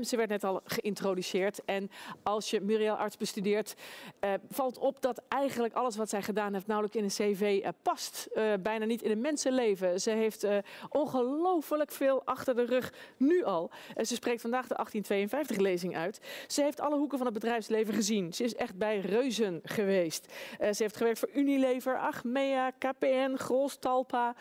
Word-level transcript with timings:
Ze 0.00 0.16
werd 0.16 0.28
net 0.28 0.44
al 0.44 0.60
geïntroduceerd. 0.64 1.64
En 1.64 1.90
als 2.22 2.50
je 2.50 2.60
Muriel 2.60 2.94
Arts 2.94 3.16
bestudeert, 3.16 3.74
uh, 4.20 4.32
valt 4.50 4.78
op 4.78 5.02
dat 5.02 5.22
eigenlijk 5.28 5.74
alles 5.74 5.96
wat 5.96 6.08
zij 6.08 6.22
gedaan 6.22 6.52
heeft 6.52 6.66
nauwelijks 6.66 6.98
in 6.98 7.04
een 7.04 7.34
cv 7.34 7.60
uh, 7.62 7.68
past. 7.82 8.28
Uh, 8.34 8.52
bijna 8.62 8.84
niet 8.84 9.02
in 9.02 9.10
een 9.10 9.20
mensenleven. 9.20 10.00
Ze 10.00 10.10
heeft 10.10 10.46
ongelooflijk 10.88 11.92
veel 11.92 12.22
achter 12.24 12.54
de 12.54 12.64
rug, 12.64 12.92
nu 13.16 13.44
al. 13.44 13.70
ze 13.96 14.14
spreekt 14.14 14.40
vandaag 14.40 14.66
de 14.66 14.86
1852-lezing 14.86 15.96
uit. 15.96 16.20
Ze 16.48 16.62
heeft 16.62 16.80
alle 16.80 16.96
hoeken 16.96 17.18
van 17.18 17.26
het 17.26 17.34
bedrijfsleven 17.34 17.94
gezien. 17.94 18.32
Ze 18.32 18.44
is 18.44 18.54
echt 18.54 18.76
bij 18.76 19.00
reuzen 19.00 19.60
geweest. 19.64 20.32
ze 20.58 20.82
heeft 20.82 20.96
gewerkt 20.96 21.18
voor 21.18 21.30
Unilever, 21.32 21.98
Achmea, 21.98 22.70
KPN, 22.70 23.36
Gros, 23.36 23.76
Talpa. 23.76 24.34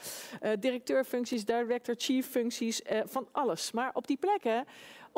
directeurfuncties, 0.59 1.45
director, 1.45 1.95
chief 1.97 2.27
functies, 2.27 2.81
van 3.05 3.27
alles. 3.31 3.71
Maar 3.71 3.89
op 3.93 4.07
die 4.07 4.17
plekken 4.17 4.65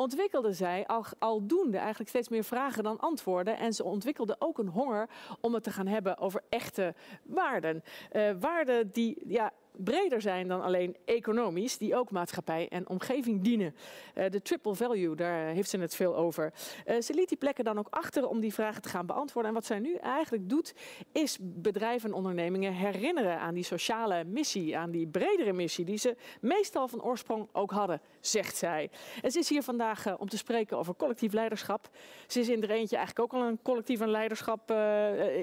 ontwikkelde 0.02 0.52
zij 0.52 0.86
al, 0.86 1.04
aldoende 1.18 1.78
eigenlijk 1.78 2.08
steeds 2.08 2.28
meer 2.28 2.44
vragen 2.44 2.82
dan 2.82 2.98
antwoorden. 2.98 3.58
En 3.58 3.72
ze 3.72 3.84
ontwikkelde 3.84 4.36
ook 4.38 4.58
een 4.58 4.68
honger 4.68 5.08
om 5.40 5.54
het 5.54 5.62
te 5.62 5.70
gaan 5.70 5.86
hebben 5.86 6.18
over 6.18 6.42
echte 6.48 6.94
waarden. 7.22 7.82
Uh, 8.12 8.30
waarden 8.40 8.90
die 8.90 9.22
ja, 9.26 9.52
breder 9.76 10.20
zijn 10.20 10.48
dan 10.48 10.62
alleen 10.62 10.96
economisch, 11.04 11.78
die 11.78 11.96
ook 11.96 12.10
maatschappij 12.10 12.68
en 12.68 12.88
omgeving 12.88 13.42
dienen. 13.42 13.74
Uh, 14.14 14.24
de 14.30 14.42
triple 14.42 14.74
value, 14.74 15.16
daar 15.16 15.46
heeft 15.46 15.70
ze 15.70 15.78
het 15.78 15.94
veel 15.94 16.16
over. 16.16 16.52
Uh, 16.86 17.00
ze 17.00 17.14
liet 17.14 17.28
die 17.28 17.38
plekken 17.38 17.64
dan 17.64 17.78
ook 17.78 17.88
achter 17.90 18.28
om 18.28 18.40
die 18.40 18.54
vragen 18.54 18.82
te 18.82 18.88
gaan 18.88 19.06
beantwoorden. 19.06 19.50
En 19.50 19.56
wat 19.56 19.66
zij 19.66 19.78
nu 19.78 19.94
eigenlijk 19.94 20.48
doet, 20.48 20.74
is 21.12 21.38
bedrijven 21.40 22.08
en 22.08 22.16
ondernemingen 22.16 22.72
herinneren 22.72 23.38
aan 23.38 23.54
die 23.54 23.64
sociale 23.64 24.24
missie, 24.24 24.78
aan 24.78 24.90
die 24.90 25.06
bredere 25.06 25.52
missie, 25.52 25.84
die 25.84 25.98
ze 25.98 26.16
meestal 26.40 26.88
van 26.88 27.02
oorsprong 27.02 27.48
ook 27.52 27.70
hadden, 27.70 28.00
zegt 28.22 28.56
zij. 28.56 28.90
En 29.22 29.30
ze 29.30 29.38
is 29.38 29.48
hier 29.48 29.62
vandaag 29.62 30.06
uh, 30.06 30.14
om 30.18 30.28
te 30.28 30.36
spreken 30.36 30.78
over 30.78 30.94
collectief 30.96 31.32
leiderschap. 31.32 31.88
Ze 32.26 32.40
is 32.40 32.48
in 32.48 32.62
er 32.62 32.70
eentje 32.70 32.96
eigenlijk 32.96 33.34
ook 33.34 33.40
al 33.40 33.48
een 33.48 33.58
collectief 33.62 34.00
een 34.00 34.10
leiderschap 34.10 34.70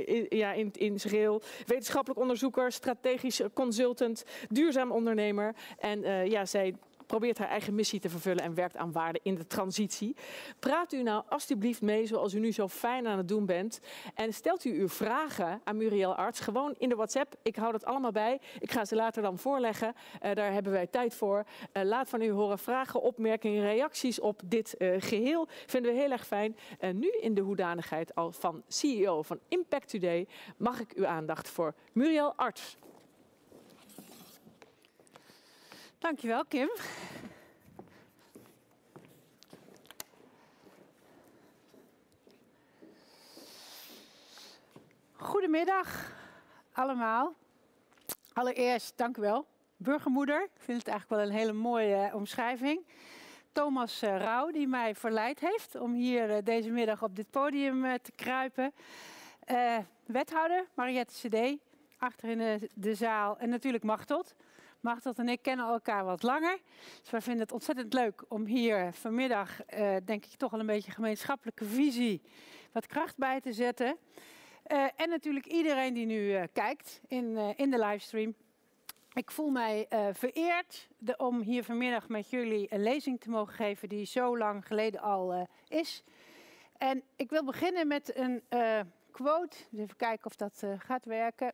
in, 0.05 0.25
ja, 0.29 0.51
in, 0.51 0.71
in. 0.71 0.99
Wetenschappelijk 1.65 2.19
onderzoeker, 2.19 2.71
strategisch 2.71 3.41
consultant, 3.53 4.23
duurzaam 4.49 4.91
ondernemer. 4.91 5.55
En 5.77 5.99
uh, 5.99 6.25
ja, 6.25 6.45
zij 6.45 6.75
probeert 7.09 7.37
haar 7.37 7.47
eigen 7.47 7.75
missie 7.75 7.99
te 7.99 8.09
vervullen 8.09 8.43
en 8.43 8.53
werkt 8.53 8.77
aan 8.77 8.91
waarde 8.91 9.19
in 9.23 9.35
de 9.35 9.47
transitie. 9.47 10.15
Praat 10.59 10.93
u 10.93 11.03
nou 11.03 11.23
alstublieft 11.29 11.81
mee 11.81 12.05
zoals 12.05 12.33
u 12.33 12.39
nu 12.39 12.51
zo 12.51 12.67
fijn 12.67 13.07
aan 13.07 13.17
het 13.17 13.27
doen 13.27 13.45
bent. 13.45 13.79
En 14.15 14.33
stelt 14.33 14.65
u 14.65 14.79
uw 14.79 14.89
vragen 14.89 15.61
aan 15.63 15.77
Muriel 15.77 16.15
Arts 16.15 16.39
gewoon 16.39 16.75
in 16.77 16.89
de 16.89 16.95
WhatsApp. 16.95 17.35
Ik 17.41 17.55
hou 17.55 17.71
dat 17.71 17.85
allemaal 17.85 18.11
bij. 18.11 18.39
Ik 18.59 18.71
ga 18.71 18.85
ze 18.85 18.95
later 18.95 19.21
dan 19.21 19.37
voorleggen. 19.37 19.93
Uh, 20.23 20.33
daar 20.33 20.53
hebben 20.53 20.71
wij 20.71 20.87
tijd 20.87 21.15
voor. 21.15 21.45
Uh, 21.73 21.83
laat 21.83 22.09
van 22.09 22.21
u 22.21 22.31
horen 22.31 22.59
vragen, 22.59 23.01
opmerkingen, 23.01 23.63
reacties 23.63 24.19
op 24.19 24.41
dit 24.45 24.75
uh, 24.77 24.95
geheel. 24.99 25.47
Vinden 25.65 25.93
we 25.93 25.99
heel 25.99 26.11
erg 26.11 26.27
fijn. 26.27 26.57
Nu 26.93 27.09
in 27.21 27.33
de 27.33 27.41
hoedanigheid 27.41 28.15
al 28.15 28.31
van 28.31 28.63
CEO 28.67 29.21
van 29.21 29.39
Impact 29.47 29.89
Today 29.89 30.27
mag 30.57 30.79
ik 30.79 30.91
uw 30.95 31.05
aandacht 31.05 31.49
voor 31.49 31.73
Muriel 31.93 32.33
Arts. 32.35 32.77
Dankjewel, 35.99 36.45
Kim. 36.45 36.69
Goedemiddag 45.15 46.11
allemaal. 46.71 47.33
Allereerst, 48.33 48.97
dank 48.97 49.17
u 49.17 49.21
wel. 49.21 49.45
Burgermoeder, 49.77 50.43
ik 50.43 50.61
vind 50.61 50.77
het 50.77 50.87
eigenlijk 50.87 51.21
wel 51.21 51.31
een 51.31 51.37
hele 51.37 51.53
mooie 51.53 52.07
uh, 52.07 52.15
omschrijving. 52.15 52.85
Thomas 53.51 54.03
uh, 54.03 54.17
Rauw, 54.17 54.51
die 54.51 54.67
mij 54.67 54.95
verleid 54.95 55.39
heeft 55.39 55.75
om 55.75 55.93
hier 55.93 56.29
uh, 56.29 56.37
deze 56.43 56.69
middag 56.69 57.03
op 57.03 57.15
dit 57.15 57.29
podium 57.29 57.97
te 58.01 58.11
kruipen. 58.11 58.73
wethouder 60.05 60.67
Mariette 60.73 61.27
CD, 61.27 61.57
achter 61.97 62.29
in 62.29 62.37
de, 62.37 62.69
de 62.75 62.95
zaal. 62.95 63.37
En 63.37 63.49
natuurlijk 63.49 63.83
Machtot. 63.83 64.35
Machtel 64.79 65.13
en 65.15 65.29
ik 65.29 65.41
kennen 65.41 65.65
elkaar 65.65 66.05
wat 66.05 66.23
langer. 66.23 66.59
Dus 67.01 67.09
wij 67.09 67.21
vinden 67.21 67.41
het 67.41 67.51
ontzettend 67.51 67.93
leuk 67.93 68.23
om 68.27 68.45
hier 68.45 68.93
vanmiddag, 68.93 69.59
uh, 69.73 69.95
denk 70.05 70.25
ik, 70.25 70.31
toch 70.31 70.53
al 70.53 70.59
een 70.59 70.65
beetje 70.65 70.91
gemeenschappelijke 70.91 71.65
visie, 71.65 72.21
wat 72.71 72.85
kracht 72.85 73.17
bij 73.17 73.41
te 73.41 73.53
zetten. 73.53 73.97
Uh, 74.67 74.87
en 74.95 75.09
natuurlijk 75.09 75.45
iedereen 75.45 75.93
die 75.93 76.05
nu 76.05 76.31
uh, 76.31 76.43
kijkt 76.53 77.01
in, 77.07 77.37
in 77.55 77.71
de 77.71 77.79
livestream. 77.79 78.35
Ik 79.13 79.31
voel 79.31 79.49
mij 79.49 79.87
vereerd 80.13 80.87
de, 80.97 81.17
om 81.17 81.41
hier 81.41 81.63
vanmiddag 81.63 82.07
met 82.07 82.29
jullie 82.29 82.73
een 82.73 82.83
lezing 82.83 83.19
te 83.19 83.29
mogen 83.29 83.53
geven 83.53 83.89
die 83.89 84.05
zo 84.05 84.37
lang 84.37 84.67
geleden 84.67 85.01
al 85.01 85.47
is. 85.67 86.03
En 86.77 87.03
ik 87.15 87.29
wil 87.29 87.43
beginnen 87.43 87.87
met 87.87 88.15
een 88.15 88.43
quote. 89.11 89.57
Even 89.75 89.95
kijken 89.95 90.25
of 90.25 90.35
dat 90.35 90.63
gaat 90.77 91.05
werken. 91.05 91.53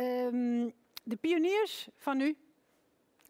Um, 0.00 0.72
de 1.02 1.16
pioniers 1.16 1.88
van 1.96 2.16
nu, 2.16 2.36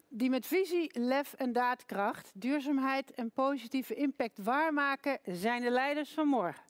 die 0.08 0.30
met 0.30 0.46
visie, 0.46 0.90
lef 0.92 1.32
en 1.32 1.52
daadkracht 1.52 2.30
duurzaamheid 2.34 3.10
en 3.10 3.30
positieve 3.30 3.94
impact 3.94 4.38
waarmaken, 4.42 5.18
zijn 5.24 5.62
de 5.62 5.70
leiders 5.70 6.10
van 6.10 6.28
morgen. 6.28 6.62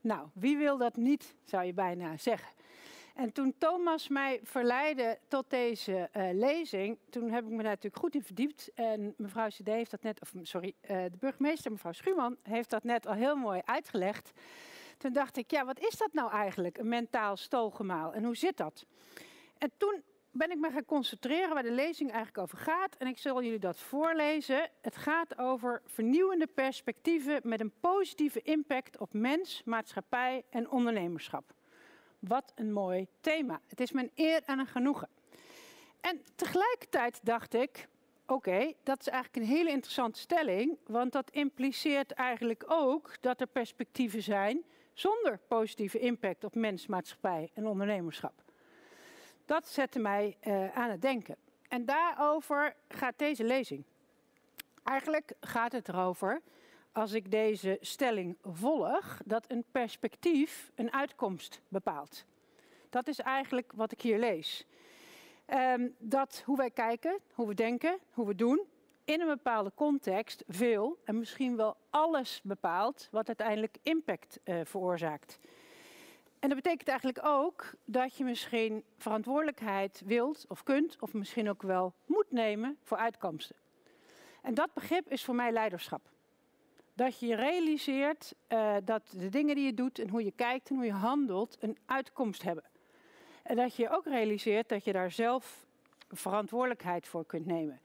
Nou, 0.00 0.28
wie 0.32 0.56
wil 0.56 0.76
dat 0.76 0.96
niet, 0.96 1.34
zou 1.44 1.64
je 1.64 1.72
bijna 1.72 2.16
zeggen. 2.16 2.48
En 3.14 3.32
toen 3.32 3.54
Thomas 3.58 4.08
mij 4.08 4.40
verleidde 4.42 5.18
tot 5.28 5.50
deze 5.50 6.08
uh, 6.16 6.28
lezing, 6.32 6.98
toen 7.10 7.30
heb 7.30 7.44
ik 7.44 7.50
me 7.50 7.56
daar 7.56 7.64
natuurlijk 7.64 7.96
goed 8.02 8.14
in 8.14 8.22
verdiept. 8.22 8.70
En 8.74 9.14
mevrouw 9.16 9.48
CD 9.48 9.66
heeft 9.66 9.90
dat 9.90 10.02
net, 10.02 10.20
of 10.20 10.32
sorry, 10.42 10.74
uh, 10.82 10.88
de 10.88 11.16
burgemeester, 11.18 11.70
mevrouw 11.70 11.92
Schuurman, 11.92 12.36
heeft 12.42 12.70
dat 12.70 12.84
net 12.84 13.06
al 13.06 13.14
heel 13.14 13.36
mooi 13.36 13.60
uitgelegd. 13.64 14.32
Toen 15.00 15.12
dacht 15.12 15.36
ik, 15.36 15.50
ja, 15.50 15.64
wat 15.64 15.80
is 15.80 15.96
dat 15.96 16.12
nou 16.12 16.30
eigenlijk, 16.30 16.78
een 16.78 16.88
mentaal 16.88 17.36
stoelgemaal? 17.36 18.12
En 18.12 18.24
hoe 18.24 18.36
zit 18.36 18.56
dat? 18.56 18.86
En 19.58 19.70
toen 19.76 20.02
ben 20.30 20.50
ik 20.50 20.58
me 20.58 20.70
gaan 20.70 20.84
concentreren 20.84 21.54
waar 21.54 21.62
de 21.62 21.70
lezing 21.70 22.10
eigenlijk 22.10 22.38
over 22.38 22.58
gaat. 22.58 22.96
En 22.96 23.06
ik 23.06 23.18
zal 23.18 23.42
jullie 23.42 23.58
dat 23.58 23.78
voorlezen. 23.78 24.70
Het 24.80 24.96
gaat 24.96 25.38
over 25.38 25.82
vernieuwende 25.84 26.46
perspectieven 26.46 27.40
met 27.42 27.60
een 27.60 27.72
positieve 27.80 28.42
impact 28.42 28.98
op 28.98 29.12
mens, 29.12 29.62
maatschappij 29.64 30.44
en 30.50 30.70
ondernemerschap. 30.70 31.54
Wat 32.18 32.52
een 32.54 32.72
mooi 32.72 33.06
thema. 33.20 33.60
Het 33.66 33.80
is 33.80 33.92
mijn 33.92 34.10
eer 34.14 34.42
en 34.44 34.58
een 34.58 34.66
genoegen. 34.66 35.08
En 36.00 36.22
tegelijkertijd 36.34 37.20
dacht 37.22 37.54
ik, 37.54 37.88
oké, 38.26 38.72
dat 38.82 39.00
is 39.00 39.08
eigenlijk 39.08 39.44
een 39.44 39.56
hele 39.56 39.70
interessante 39.70 40.18
stelling, 40.18 40.78
want 40.86 41.12
dat 41.12 41.30
impliceert 41.30 42.12
eigenlijk 42.12 42.64
ook 42.66 43.16
dat 43.20 43.40
er 43.40 43.46
perspectieven 43.46 44.22
zijn 44.22 44.64
zonder 44.92 45.38
positieve 45.48 45.98
impact 45.98 46.44
op 46.44 46.54
mens, 46.54 46.86
maatschappij 46.86 47.50
en 47.54 47.66
ondernemerschap. 47.66 48.42
Dat 49.44 49.68
zette 49.68 49.98
mij 49.98 50.36
uh, 50.46 50.76
aan 50.76 50.90
het 50.90 51.02
denken. 51.02 51.36
En 51.68 51.84
daarover 51.84 52.74
gaat 52.88 53.18
deze 53.18 53.44
lezing. 53.44 53.84
Eigenlijk 54.84 55.32
gaat 55.40 55.72
het 55.72 55.88
erover, 55.88 56.40
als 56.92 57.12
ik 57.12 57.30
deze 57.30 57.78
stelling 57.80 58.36
volg, 58.42 59.20
dat 59.24 59.44
een 59.48 59.64
perspectief 59.72 60.70
een 60.74 60.92
uitkomst 60.92 61.60
bepaalt. 61.68 62.24
Dat 62.90 63.08
is 63.08 63.18
eigenlijk 63.18 63.72
wat 63.74 63.92
ik 63.92 64.00
hier 64.00 64.18
lees. 64.18 64.66
Um, 65.46 65.94
dat 65.98 66.42
hoe 66.46 66.56
wij 66.56 66.70
kijken, 66.70 67.18
hoe 67.32 67.48
we 67.48 67.54
denken, 67.54 67.98
hoe 68.12 68.26
we 68.26 68.34
doen, 68.34 68.60
in 69.10 69.20
een 69.20 69.26
bepaalde 69.26 69.72
context 69.74 70.44
veel 70.48 70.98
en 71.04 71.18
misschien 71.18 71.56
wel 71.56 71.76
alles 71.90 72.40
bepaalt 72.42 73.08
wat 73.10 73.26
uiteindelijk 73.26 73.76
impact 73.82 74.38
uh, 74.44 74.60
veroorzaakt. 74.64 75.38
En 76.38 76.48
dat 76.48 76.62
betekent 76.62 76.88
eigenlijk 76.88 77.20
ook 77.22 77.74
dat 77.84 78.16
je 78.16 78.24
misschien 78.24 78.84
verantwoordelijkheid 78.98 80.02
wilt 80.04 80.44
of 80.48 80.62
kunt, 80.62 80.96
of 81.00 81.12
misschien 81.12 81.48
ook 81.48 81.62
wel 81.62 81.94
moet 82.06 82.30
nemen 82.30 82.78
voor 82.82 82.96
uitkomsten. 82.96 83.56
En 84.42 84.54
dat 84.54 84.74
begrip 84.74 85.08
is 85.08 85.24
voor 85.24 85.34
mij 85.34 85.52
leiderschap. 85.52 86.00
Dat 86.94 87.18
je 87.18 87.34
realiseert 87.34 88.34
uh, 88.48 88.76
dat 88.84 89.14
de 89.16 89.28
dingen 89.28 89.54
die 89.54 89.64
je 89.64 89.74
doet 89.74 89.98
en 89.98 90.08
hoe 90.08 90.24
je 90.24 90.32
kijkt 90.36 90.68
en 90.68 90.76
hoe 90.76 90.84
je 90.84 90.92
handelt 90.92 91.56
een 91.60 91.78
uitkomst 91.86 92.42
hebben. 92.42 92.64
En 93.42 93.56
dat 93.56 93.76
je 93.76 93.90
ook 93.90 94.04
realiseert 94.04 94.68
dat 94.68 94.84
je 94.84 94.92
daar 94.92 95.10
zelf 95.10 95.66
verantwoordelijkheid 96.08 97.06
voor 97.06 97.26
kunt 97.26 97.46
nemen. 97.46 97.80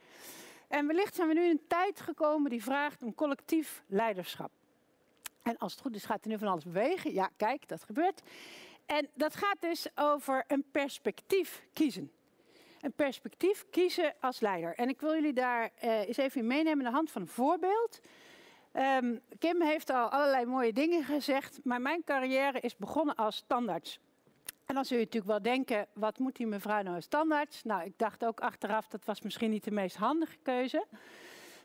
En 0.68 0.88
wellicht 0.88 1.16
zijn 1.16 1.28
we 1.28 1.34
nu 1.34 1.44
in 1.44 1.50
een 1.50 1.68
tijd 1.68 2.02
gekomen 2.02 2.50
die 2.50 2.64
vraagt 2.64 3.04
om 3.04 3.16
collectief 3.16 3.84
leiderschap. 3.88 4.52
En 5.44 5.58
als 5.58 5.72
het 5.72 5.82
goed 5.82 5.96
is, 5.96 6.06
gaat 6.06 6.24
er 6.24 6.30
nu 6.30 6.38
van 6.38 6.48
alles 6.48 6.64
bewegen. 6.64 7.14
Ja, 7.14 7.30
kijk, 7.38 7.68
dat 7.68 7.84
gebeurt. 7.84 8.22
En 8.86 9.10
dat 9.14 9.36
gaat 9.36 9.58
dus 9.60 9.88
over 9.96 10.44
een 10.48 10.66
perspectief 10.72 11.64
kiezen. 11.74 12.12
Een 12.82 12.94
perspectief 12.94 13.66
kiezen 13.70 14.14
als 14.20 14.40
leider. 14.40 14.76
En 14.76 14.90
ik 14.90 15.00
wil 15.00 15.14
jullie 15.14 15.34
daar 15.34 15.72
uh, 15.84 16.08
eens 16.08 16.18
even 16.18 16.42
in 16.42 16.48
meenemen 16.48 16.86
aan 16.86 16.92
de 16.92 16.98
hand 16.98 17.12
van 17.12 17.22
een 17.22 17.28
voorbeeld. 17.28 18.00
Um, 18.74 19.22
Kim 19.40 19.62
heeft 19.62 19.90
al 19.90 20.10
allerlei 20.10 20.46
mooie 20.46 20.74
dingen 20.74 21.04
gezegd, 21.04 21.60
maar 21.64 21.82
mijn 21.82 22.04
carrière 22.04 22.60
is 22.60 22.76
begonnen 22.76 23.16
als 23.16 23.44
tandarts. 23.48 24.00
En 24.66 24.76
dan 24.76 24.86
zul 24.86 24.98
je 24.98 25.04
natuurlijk 25.04 25.32
wel 25.32 25.42
denken, 25.42 25.88
wat 25.94 26.20
moet 26.20 26.36
die 26.36 26.48
mevrouw 26.48 26.82
nou 26.82 26.96
als 26.96 27.08
tandarts? 27.08 27.64
Nou, 27.64 27.84
ik 27.84 27.94
dacht 27.98 28.26
ook 28.26 28.40
achteraf, 28.40 28.88
dat 28.88 29.06
was 29.06 29.22
misschien 29.22 29.50
niet 29.50 29.64
de 29.64 29.72
meest 29.72 29.96
handige 29.96 30.38
keuze. 30.42 30.86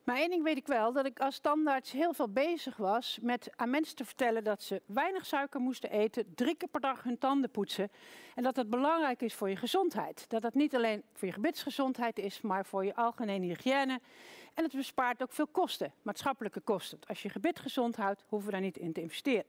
Maar 0.05 0.17
één 0.17 0.31
ding 0.31 0.43
weet 0.43 0.57
ik 0.57 0.67
wel, 0.67 0.93
dat 0.93 1.07
ik 1.07 1.21
als 1.21 1.39
tandarts 1.39 1.93
heel 1.93 2.13
veel 2.13 2.29
bezig 2.29 2.77
was 2.77 3.19
met 3.23 3.51
aan 3.57 3.71
mensen 3.71 3.97
te 3.97 4.05
vertellen 4.05 4.45
dat 4.45 4.63
ze 4.63 4.83
weinig 4.87 5.27
suiker 5.27 5.61
moesten 5.61 5.91
eten, 5.91 6.35
drie 6.35 6.55
keer 6.55 6.69
per 6.69 6.81
dag 6.81 7.03
hun 7.03 7.19
tanden 7.19 7.51
poetsen. 7.51 7.91
En 8.35 8.43
dat 8.43 8.57
het 8.57 8.71
belangrijk 8.71 9.23
is 9.23 9.35
voor 9.35 9.49
je 9.49 9.57
gezondheid. 9.57 10.25
Dat 10.29 10.43
dat 10.43 10.55
niet 10.55 10.75
alleen 10.75 11.03
voor 11.13 11.29
je 11.29 11.35
gebitsgezondheid 11.35 12.19
is, 12.19 12.41
maar 12.41 12.67
voor 12.67 12.85
je 12.85 12.95
algemene 12.95 13.47
hygiëne. 13.47 14.01
En 14.55 14.65
het 14.65 14.73
bespaart 14.73 15.23
ook 15.23 15.33
veel 15.33 15.47
kosten, 15.47 15.93
maatschappelijke 16.03 16.61
kosten. 16.61 16.99
Als 17.07 17.23
je 17.23 17.29
gebit 17.29 17.59
gezond 17.59 17.97
houdt, 17.97 18.25
hoeven 18.29 18.49
we 18.49 18.55
daar 18.55 18.65
niet 18.65 18.77
in 18.77 18.93
te 18.93 19.01
investeren. 19.01 19.45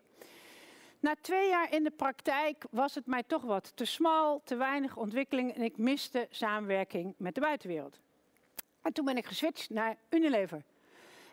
Na 1.02 1.16
twee 1.22 1.50
jaar 1.50 1.74
in 1.74 1.84
de 1.84 1.92
praktijk 1.92 2.66
was 2.70 2.96
het 2.96 3.06
mij 3.06 3.24
toch 3.24 3.42
wat 3.42 3.72
te 3.76 3.86
smal, 3.86 4.42
te 4.44 4.56
weinig 4.56 4.98
ontwikkeling 4.98 5.56
en 5.56 5.62
ik 5.62 5.78
miste 5.78 6.28
samenwerking 6.30 7.14
met 7.18 7.36
de 7.36 7.42
buitenwereld. 7.42 8.00
En 8.82 8.94
toen 8.94 9.06
ben 9.06 9.18
ik 9.18 9.26
geswitcht 9.26 9.70
naar 9.70 9.98
Unilever. 10.10 10.64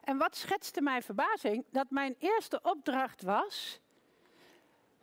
En 0.05 0.19
wat 0.19 0.37
schetste 0.37 0.81
mijn 0.81 1.03
verbazing? 1.03 1.65
Dat 1.71 1.91
mijn 1.91 2.15
eerste 2.19 2.61
opdracht 2.63 3.23
was. 3.23 3.81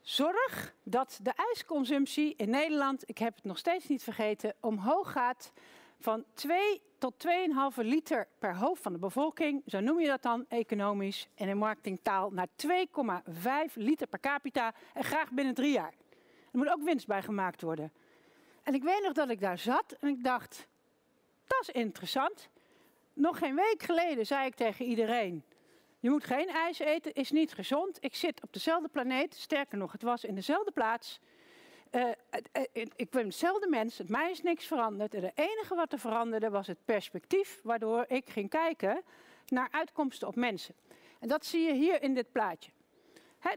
Zorg 0.02 0.74
dat 0.84 1.20
de 1.22 1.34
ijsconsumptie 1.36 2.34
in 2.36 2.50
Nederland, 2.50 3.10
ik 3.10 3.18
heb 3.18 3.36
het 3.36 3.44
nog 3.44 3.58
steeds 3.58 3.88
niet 3.88 4.04
vergeten, 4.04 4.54
omhoog 4.60 5.12
gaat 5.12 5.52
van 6.00 6.24
2 6.34 6.82
tot 6.98 7.28
2,5 7.28 7.76
liter 7.76 8.28
per 8.40 8.56
hoofd 8.56 8.82
van 8.82 8.94
de 8.94 9.00
bevolking, 9.00 9.64
zo 9.66 9.80
noem 9.80 10.00
je 10.00 10.08
dat 10.08 10.22
dan 10.22 10.46
economisch 10.48 11.28
en 11.36 11.48
in 11.48 11.58
marketingtaal, 11.58 12.30
naar 12.30 12.48
2,5 13.68 13.74
liter 13.74 14.08
per 14.08 14.20
capita 14.20 14.74
en 14.94 15.04
graag 15.04 15.32
binnen 15.32 15.54
drie 15.54 15.72
jaar. 15.72 15.94
Er 16.52 16.58
moet 16.58 16.70
ook 16.70 16.84
winst 16.84 17.08
bij 17.08 17.22
gemaakt 17.22 17.62
worden. 17.62 17.92
En 18.64 18.74
ik 18.74 18.84
weet 18.84 19.04
nog 19.04 19.14
dat 19.14 19.30
ik 19.30 19.40
daar 19.40 19.58
zat 19.58 19.96
en 20.00 20.08
ik 20.08 20.24
dacht, 20.24 20.68
dat 21.48 21.62
is 21.62 21.70
interessant. 21.70 22.50
Nog 23.14 23.38
geen 23.38 23.56
week 23.56 23.84
geleden 23.84 24.26
zei 24.26 24.46
ik 24.46 24.56
tegen 24.56 24.86
iedereen, 24.86 25.44
je 26.00 26.10
moet 26.10 26.24
geen 26.24 26.48
ijs 26.48 26.80
eten, 26.80 27.14
is 27.14 27.32
niet 27.32 27.54
gezond. 27.54 27.98
Ik 28.00 28.16
zit 28.16 28.44
op 28.44 28.54
dezelfde 28.54 28.88
planeet, 28.88 29.36
sterker 29.36 29.78
nog, 29.78 29.92
het 29.92 30.02
was 30.02 30.24
in 30.24 30.36
dezelfde 30.36 30.72
plaats. 30.72 31.20
Uh, 31.96 32.10
ik 32.96 33.10
ben 33.10 33.26
hetzelfde 33.26 33.68
mens, 33.68 33.98
het 33.98 34.10
mij 34.10 34.32
is 34.32 34.42
niks 34.42 34.66
veranderd. 34.66 35.14
En 35.14 35.24
het 35.24 35.32
enige 35.36 35.76
wat 35.76 35.92
er 35.92 36.00
veranderde 36.00 36.50
was 36.50 36.68
het 36.68 36.78
perspectief, 36.86 37.60
waardoor 37.64 38.06
ik 38.08 38.30
ging 38.30 38.50
kijken 38.50 39.02
naar 39.48 39.68
uitkomsten 39.72 40.28
op 40.28 40.36
mensen. 40.36 40.76
En 41.20 41.28
dat 41.28 41.46
zie 41.46 41.62
je 41.62 41.74
hier 41.74 42.02
in 42.02 42.14
dit 42.14 42.32
plaatje. 42.32 42.72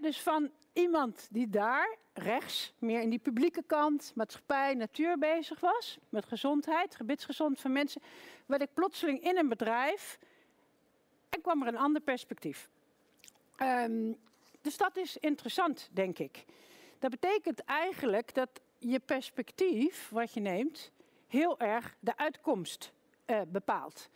dus 0.01 0.21
van 0.21 0.51
iemand 0.73 1.29
die 1.31 1.49
daar 1.49 1.97
rechts, 2.13 2.73
meer 2.79 3.01
in 3.01 3.11
die 3.11 3.19
publieke 3.19 3.63
kant, 3.67 4.13
maatschappij, 4.15 4.75
natuur 4.75 5.19
bezig 5.19 5.61
was, 5.61 5.99
met 6.09 6.25
gezondheid, 6.25 6.95
gebitsgezond 6.95 7.61
van 7.61 7.73
mensen, 7.73 8.03
werd 8.47 8.63
ik 8.63 8.75
plotseling 8.75 9.23
in 9.23 9.37
een 9.37 9.49
bedrijf 9.49 10.19
en 11.29 11.41
kwam 11.41 11.63
er 11.63 11.69
een 11.69 11.77
ander 11.77 12.03
perspectief. 12.03 12.71
Um, 13.63 14.17
dus 14.61 14.77
dat 14.77 14.97
is 14.97 15.17
interessant, 15.17 15.89
denk 15.93 16.19
ik. 16.19 16.45
Dat 16.99 17.11
betekent 17.11 17.65
eigenlijk 17.65 18.35
dat 18.35 18.61
je 18.79 19.01
perspectief, 19.01 20.09
wat 20.11 20.35
je 20.35 20.41
neemt, 20.41 20.93
heel 21.27 21.59
erg 21.59 21.97
de 22.01 22.17
uitkomst 22.17 22.93
uh, 23.27 23.41
bepaalt. 23.49 24.11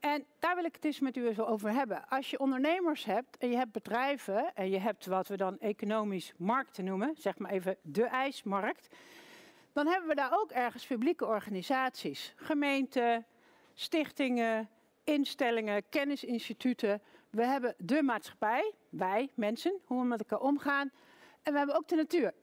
En 0.00 0.24
daar 0.38 0.54
wil 0.54 0.64
ik 0.64 0.74
het 0.74 0.84
eens 0.84 1.00
met 1.00 1.16
u 1.16 1.26
eens 1.26 1.40
over 1.40 1.72
hebben. 1.72 2.08
Als 2.08 2.30
je 2.30 2.38
ondernemers 2.38 3.04
hebt 3.04 3.36
en 3.36 3.50
je 3.50 3.56
hebt 3.56 3.72
bedrijven 3.72 4.54
en 4.54 4.70
je 4.70 4.78
hebt 4.78 5.06
wat 5.06 5.28
we 5.28 5.36
dan 5.36 5.58
economisch 5.58 6.32
markten 6.36 6.84
noemen, 6.84 7.14
zeg 7.18 7.38
maar 7.38 7.50
even 7.50 7.76
de 7.82 8.04
ijsmarkt, 8.04 8.88
dan 9.72 9.86
hebben 9.86 10.08
we 10.08 10.14
daar 10.14 10.40
ook 10.40 10.50
ergens 10.50 10.86
publieke 10.86 11.26
organisaties, 11.26 12.32
gemeenten, 12.36 13.26
stichtingen, 13.74 14.68
instellingen, 15.04 15.82
kennisinstituten. 15.88 17.02
We 17.30 17.44
hebben 17.44 17.74
de 17.78 18.02
maatschappij, 18.02 18.72
wij 18.88 19.30
mensen, 19.34 19.80
hoe 19.84 20.00
we 20.00 20.06
met 20.06 20.18
elkaar 20.18 20.40
omgaan. 20.40 20.90
En 21.46 21.52
we 21.52 21.58
hebben 21.58 21.76
ook 21.76 21.88
de 21.88 21.96
natuur. 21.96 22.34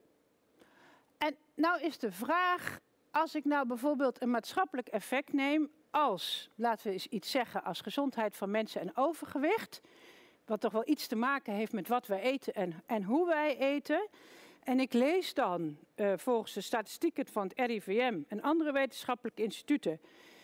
En 1.18 1.36
nou 1.56 1.82
is 1.82 1.98
de 1.98 2.12
vraag, 2.12 2.80
als 3.12 3.36
ik 3.36 3.46
nou 3.46 3.68
bijvoorbeeld 3.68 4.22
een 4.22 4.30
maatschappelijk 4.30 4.88
effect 4.88 5.34
neem 5.34 5.72
als, 5.90 6.50
laten 6.56 6.88
we 6.88 6.94
eens 6.94 7.08
iets 7.08 7.32
zeggen, 7.32 7.64
als 7.64 7.82
gezondheid 7.82 8.36
van 8.36 8.52
mensen 8.52 8.82
en 8.82 8.92
overgewicht, 8.96 9.82
wat 10.46 10.62
toch 10.62 10.72
wel 10.72 10.88
iets 10.88 11.08
te 11.08 11.16
maken 11.16 11.54
heeft 11.54 11.72
met 11.72 11.88
wat 11.88 12.08
wij 12.08 12.22
eten 12.22 12.54
en, 12.54 12.84
en 12.86 13.04
hoe 13.04 13.26
wij 13.28 13.58
eten. 13.58 14.10
En 14.64 14.80
ik 14.80 14.94
lees 14.94 15.34
dan 15.34 15.78
uh, 15.96 16.14
volgens 16.16 16.54
de 16.54 16.62
statistieken 16.62 17.28
van 17.28 17.48
het 17.48 17.60
RIVM 17.60 18.22
en 18.28 18.42
andere 18.42 18.72
wetenschappelijke 18.72 19.44
instituten 19.44 20.00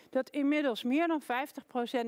dat 0.10 0.30
inmiddels 0.30 0.84
meer 0.84 1.08
dan 1.08 1.22
50% 1.22 1.26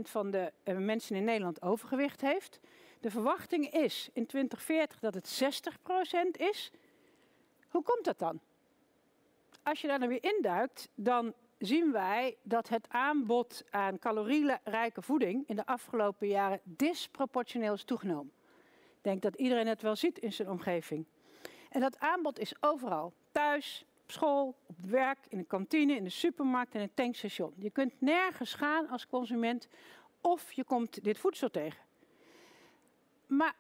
van 0.02 0.32
de 0.32 0.52
uh, 0.64 0.78
mensen 0.78 1.16
in 1.16 1.24
Nederland 1.24 1.62
overgewicht 1.62 2.22
heeft. 2.22 2.60
De 3.02 3.12
verwachting 3.12 3.74
is 3.74 4.10
in 4.14 4.26
2040 4.26 5.00
dat 5.00 5.14
het 5.14 5.44
60% 5.44 6.32
is. 6.32 6.72
Hoe 7.70 7.84
komt 7.84 8.04
dat 8.04 8.20
dan? 8.20 8.40
Als 9.64 9.82
je 9.82 9.88
daar 9.88 10.00
dan 10.00 10.08
weer 10.08 10.24
induikt, 10.24 10.90
dan 10.96 11.34
zien 11.58 11.92
wij 11.92 12.38
dat 12.44 12.70
het 12.70 12.90
aanbod 12.90 13.64
aan 13.70 14.00
calorierijke 14.00 15.02
voeding 15.02 15.48
in 15.48 15.56
de 15.56 15.66
afgelopen 15.66 16.28
jaren 16.28 16.60
disproportioneel 16.64 17.74
is 17.74 17.84
toegenomen. 17.84 18.32
Ik 18.98 19.02
denk 19.02 19.22
dat 19.22 19.36
iedereen 19.36 19.68
het 19.68 19.82
wel 19.82 19.96
ziet 19.96 20.20
in 20.20 20.34
zijn 20.34 20.50
omgeving. 20.50 21.06
En 21.70 21.82
dat 21.82 22.00
aanbod 22.00 22.40
is 22.40 22.54
overal. 22.60 23.14
Thuis, 23.32 23.86
op 24.04 24.12
school, 24.12 24.56
op 24.66 24.76
werk, 24.80 25.20
in 25.30 25.38
de 25.38 25.44
kantine, 25.44 25.96
in 25.96 26.04
de 26.04 26.10
supermarkt 26.10 26.76
en 26.76 26.82
het 26.82 26.96
tankstation. 26.96 27.54
Je 27.58 27.70
kunt 27.70 28.02
nergens 28.02 28.54
gaan 28.54 28.90
als 28.90 29.08
consument 29.08 29.68
of 30.22 30.52
je 30.52 30.64
komt 30.64 31.04
dit 31.04 31.18
voedsel 31.18 31.50
tegen. 31.50 31.90
Maar 33.32 33.56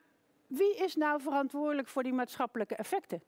wie 0.48 0.76
is 0.76 0.96
nou 0.96 1.22
verantwoordelijk 1.22 1.88
voor 1.88 2.04
die 2.04 2.14
maatschappelijke 2.14 2.76
effecten? 2.76 3.24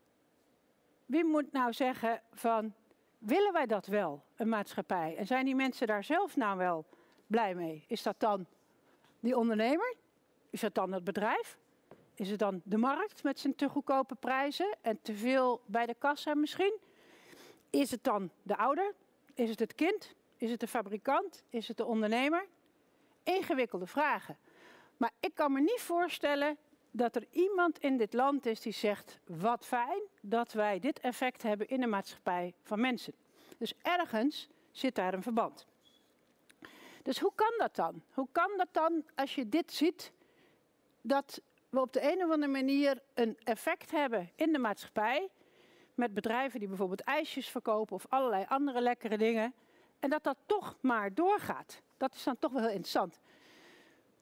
Wie 1.06 1.24
moet 1.24 1.52
nou 1.52 1.74
zeggen 1.74 2.22
van 2.32 2.74
Willen 3.18 3.54
wij 3.54 3.66
dat 3.66 3.86
wel, 3.86 4.24
een 4.36 4.50
maatschappij? 4.50 5.16
En 5.18 5.28
zijn 5.28 5.46
die 5.46 5.56
mensen 5.56 5.88
daar 5.88 6.04
zelf 6.04 6.36
nou 6.36 6.58
wel 6.58 6.86
blij 7.28 7.56
mee? 7.56 7.84
Is 7.88 8.04
dat 8.04 8.20
dan 8.20 8.46
die 9.20 9.38
ondernemer? 9.38 9.96
Is 10.50 10.60
dat 10.60 10.76
dan 10.76 10.92
het 10.92 11.04
bedrijf? 11.04 11.58
Is 12.14 12.30
het 12.30 12.40
dan 12.40 12.62
de 12.64 12.78
markt 12.78 13.24
met 13.24 13.40
zijn 13.40 13.56
te 13.56 13.70
goedkope 13.70 14.16
prijzen 14.16 14.76
en 14.82 15.02
te 15.02 15.16
veel 15.16 15.62
bij 15.66 15.86
de 15.86 15.96
kassa 15.98 16.34
misschien? 16.34 16.78
Is 17.70 17.92
het 17.92 18.04
dan 18.04 18.30
de 18.42 18.58
ouder? 18.58 18.94
Is 19.34 19.50
het 19.50 19.60
het 19.60 19.76
kind? 19.76 20.16
Is 20.38 20.52
het 20.52 20.60
de 20.60 20.68
fabrikant? 20.68 21.44
Is 21.50 21.68
het 21.68 21.78
de 21.78 21.86
ondernemer? 21.86 22.48
Ingewikkelde 23.24 23.88
vragen. 23.88 24.38
Maar 25.04 25.14
ik 25.20 25.36
kan 25.36 25.52
me 25.52 25.60
niet 25.60 25.82
voorstellen 25.82 26.58
dat 26.92 27.16
er 27.16 27.28
iemand 27.32 27.80
in 27.80 27.98
dit 27.98 28.14
land 28.14 28.46
is 28.46 28.62
die 28.62 28.74
zegt: 28.74 29.20
wat 29.26 29.66
fijn 29.66 30.02
dat 30.22 30.54
wij 30.54 30.80
dit 30.80 31.00
effect 31.00 31.42
hebben 31.42 31.68
in 31.68 31.80
de 31.80 31.88
maatschappij 31.88 32.54
van 32.62 32.80
mensen. 32.80 33.14
Dus 33.58 33.74
ergens 33.82 34.50
zit 34.72 34.96
daar 34.96 35.14
een 35.14 35.24
verband. 35.24 35.68
Dus 37.02 37.20
hoe 37.20 37.32
kan 37.36 37.54
dat 37.58 37.76
dan? 37.76 38.04
Hoe 38.14 38.28
kan 38.32 38.52
dat 38.58 38.68
dan 38.72 39.04
als 39.16 39.36
je 39.36 39.50
dit 39.50 39.74
ziet, 39.74 40.12
dat 41.02 41.42
we 41.70 41.80
op 41.80 41.94
de 41.94 42.12
een 42.12 42.24
of 42.24 42.32
andere 42.32 42.52
manier 42.52 43.02
een 43.14 43.38
effect 43.44 43.92
hebben 43.92 44.32
in 44.36 44.52
de 44.52 44.60
maatschappij, 44.60 45.30
met 45.94 46.14
bedrijven 46.14 46.60
die 46.60 46.68
bijvoorbeeld 46.68 47.02
ijsjes 47.02 47.50
verkopen 47.50 47.96
of 47.96 48.06
allerlei 48.10 48.46
andere 48.48 48.82
lekkere 48.82 49.18
dingen, 49.18 49.54
en 50.00 50.10
dat 50.10 50.24
dat 50.24 50.38
toch 50.46 50.78
maar 50.82 51.14
doorgaat? 51.14 51.82
Dat 51.98 52.14
is 52.14 52.24
dan 52.24 52.40
toch 52.40 52.52
wel 52.52 52.62
heel 52.62 52.70
interessant. 52.70 53.20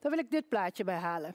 Daar 0.02 0.10
wil 0.10 0.20
ik 0.20 0.30
dit 0.30 0.48
plaatje 0.48 0.84
bij 0.84 0.96
halen. 0.96 1.34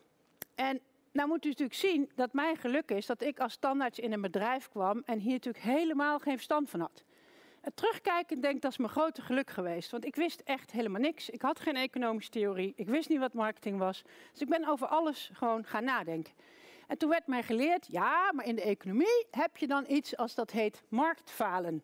En 0.55 0.79
nou 1.11 1.27
moet 1.27 1.45
u 1.45 1.47
natuurlijk 1.47 1.77
zien 1.77 2.11
dat 2.15 2.33
mijn 2.33 2.57
geluk 2.57 2.91
is 2.91 3.05
dat 3.05 3.21
ik 3.21 3.39
als 3.39 3.53
standaard 3.53 3.97
in 3.97 4.13
een 4.13 4.21
bedrijf 4.21 4.69
kwam 4.69 5.03
en 5.05 5.19
hier 5.19 5.31
natuurlijk 5.33 5.63
helemaal 5.63 6.19
geen 6.19 6.35
verstand 6.35 6.69
van 6.69 6.79
had. 6.79 7.03
Het 7.61 7.75
terugkijken 7.75 8.41
denk 8.41 8.61
dat 8.61 8.71
is 8.71 8.77
mijn 8.77 8.89
grote 8.89 9.21
geluk 9.21 9.49
geweest, 9.49 9.91
want 9.91 10.05
ik 10.05 10.15
wist 10.15 10.39
echt 10.39 10.71
helemaal 10.71 11.01
niks. 11.01 11.29
Ik 11.29 11.41
had 11.41 11.59
geen 11.59 11.75
economische 11.75 12.31
theorie, 12.31 12.73
ik 12.75 12.87
wist 12.87 13.09
niet 13.09 13.19
wat 13.19 13.33
marketing 13.33 13.79
was. 13.79 14.03
Dus 14.31 14.41
ik 14.41 14.49
ben 14.49 14.67
over 14.67 14.87
alles 14.87 15.29
gewoon 15.33 15.63
gaan 15.63 15.83
nadenken. 15.83 16.33
En 16.87 16.97
toen 16.97 17.09
werd 17.09 17.27
mij 17.27 17.43
geleerd, 17.43 17.87
ja, 17.91 18.31
maar 18.33 18.45
in 18.45 18.55
de 18.55 18.61
economie 18.61 19.25
heb 19.31 19.57
je 19.57 19.67
dan 19.67 19.85
iets 19.87 20.17
als 20.17 20.35
dat 20.35 20.51
heet 20.51 20.83
marktfalen. 20.87 21.83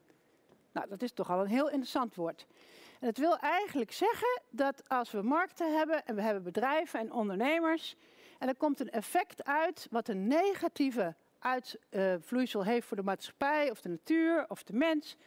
Nou, 0.72 0.90
dat 0.90 1.02
is 1.02 1.12
toch 1.12 1.30
al 1.30 1.40
een 1.40 1.48
heel 1.48 1.70
interessant 1.70 2.16
woord. 2.16 2.46
En 3.04 3.10
het 3.10 3.18
wil 3.18 3.38
eigenlijk 3.38 3.92
zeggen 3.92 4.42
dat 4.50 4.90
als 4.90 5.12
we 5.12 5.22
markten 5.22 5.78
hebben 5.78 6.06
en 6.06 6.16
we 6.16 6.22
hebben 6.22 6.44
bedrijven 6.44 7.00
en 7.00 7.12
ondernemers, 7.12 7.96
en 8.40 8.48
er 8.48 8.56
komt 8.56 8.80
een 8.80 8.90
effect 8.90 9.44
uit 9.44 9.88
wat 9.92 10.08
een 10.08 10.28
negatieve 10.28 11.16
uitvloeisel 11.40 12.64
heeft 12.64 12.88
voor 12.88 12.98
de 12.98 13.04
maatschappij 13.04 13.72
of 13.72 13.82
de 13.82 13.90
natuur 13.90 14.46
of 14.48 14.64
de 14.64 14.74
mens, 14.74 15.18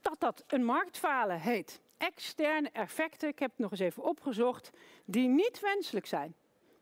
dat 0.00 0.20
dat 0.20 0.44
een 0.46 0.64
marktfalen 0.64 1.40
heet. 1.40 1.80
Externe 1.98 2.70
effecten, 2.72 3.28
ik 3.28 3.38
heb 3.38 3.50
het 3.50 3.58
nog 3.58 3.70
eens 3.70 3.80
even 3.80 4.02
opgezocht, 4.02 4.70
die 5.04 5.28
niet 5.28 5.60
wenselijk 5.60 6.06
zijn. 6.06 6.34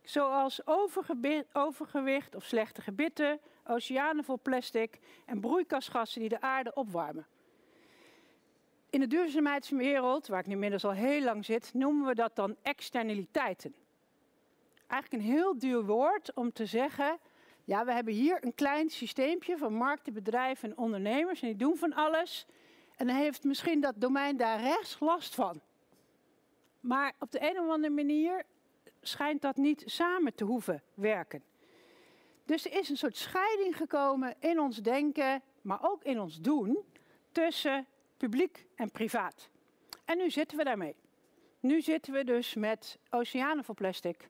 Zoals 0.02 0.66
overgewicht 1.52 2.34
of 2.34 2.44
slechte 2.44 2.80
gebitten, 2.80 3.40
oceanen 3.64 4.24
vol 4.24 4.38
plastic 4.42 4.98
en 5.26 5.40
broeikasgassen 5.40 6.20
die 6.20 6.28
de 6.28 6.40
aarde 6.40 6.74
opwarmen. 6.74 7.26
In 8.90 9.00
de 9.00 9.06
duurzaamheidswereld, 9.06 10.26
waar 10.26 10.40
ik 10.40 10.46
nu 10.46 10.52
inmiddels 10.52 10.84
al 10.84 10.92
heel 10.92 11.22
lang 11.22 11.44
zit, 11.44 11.74
noemen 11.74 12.06
we 12.06 12.14
dat 12.14 12.36
dan 12.36 12.56
externaliteiten. 12.62 13.74
Eigenlijk 14.86 15.22
een 15.22 15.30
heel 15.30 15.58
duur 15.58 15.84
woord 15.84 16.34
om 16.34 16.52
te 16.52 16.66
zeggen, 16.66 17.18
ja, 17.64 17.84
we 17.84 17.92
hebben 17.92 18.14
hier 18.14 18.44
een 18.44 18.54
klein 18.54 18.90
systeempje 18.90 19.56
van 19.56 19.72
markten, 19.72 20.12
bedrijven 20.12 20.70
en 20.70 20.76
ondernemers 20.76 21.40
en 21.40 21.48
die 21.48 21.56
doen 21.56 21.76
van 21.76 21.92
alles. 21.92 22.46
En 22.96 23.06
dan 23.06 23.16
heeft 23.16 23.44
misschien 23.44 23.80
dat 23.80 23.94
domein 23.96 24.36
daar 24.36 24.60
rechts 24.60 25.00
last 25.00 25.34
van. 25.34 25.60
Maar 26.80 27.12
op 27.18 27.30
de 27.30 27.50
een 27.50 27.60
of 27.60 27.68
andere 27.68 27.94
manier 27.94 28.42
schijnt 29.00 29.42
dat 29.42 29.56
niet 29.56 29.82
samen 29.86 30.34
te 30.34 30.44
hoeven 30.44 30.82
werken. 30.94 31.42
Dus 32.44 32.64
er 32.64 32.78
is 32.78 32.88
een 32.88 32.96
soort 32.96 33.16
scheiding 33.16 33.76
gekomen 33.76 34.34
in 34.38 34.60
ons 34.60 34.76
denken, 34.76 35.42
maar 35.62 35.78
ook 35.82 36.04
in 36.04 36.20
ons 36.20 36.40
doen, 36.40 36.78
tussen 37.32 37.86
publiek 38.18 38.66
en 38.74 38.90
privaat. 38.90 39.48
En 40.04 40.16
nu 40.16 40.30
zitten 40.30 40.58
we 40.58 40.64
daarmee. 40.64 40.94
Nu 41.60 41.80
zitten 41.80 42.12
we 42.12 42.24
dus 42.24 42.54
met 42.54 42.98
oceanen 43.10 43.64
vol 43.64 43.74
plastic, 43.74 44.28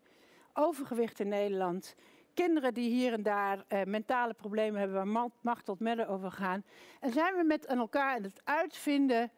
overgewicht 0.52 1.20
in 1.20 1.28
Nederland, 1.28 1.94
kinderen 2.34 2.74
die 2.74 2.90
hier 2.90 3.12
en 3.12 3.22
daar 3.22 3.64
eh, 3.68 3.82
mentale 3.84 4.34
problemen 4.34 4.80
hebben 4.80 5.12
waar 5.12 5.30
macht 5.40 5.64
tot 5.64 5.80
midden 5.80 6.08
over 6.08 6.32
gaan. 6.32 6.64
En 7.00 7.12
zijn 7.12 7.36
we 7.36 7.42
met 7.42 7.66
elkaar 7.66 8.16
aan 8.16 8.22
het 8.22 8.40
uitvinden, 8.44 9.30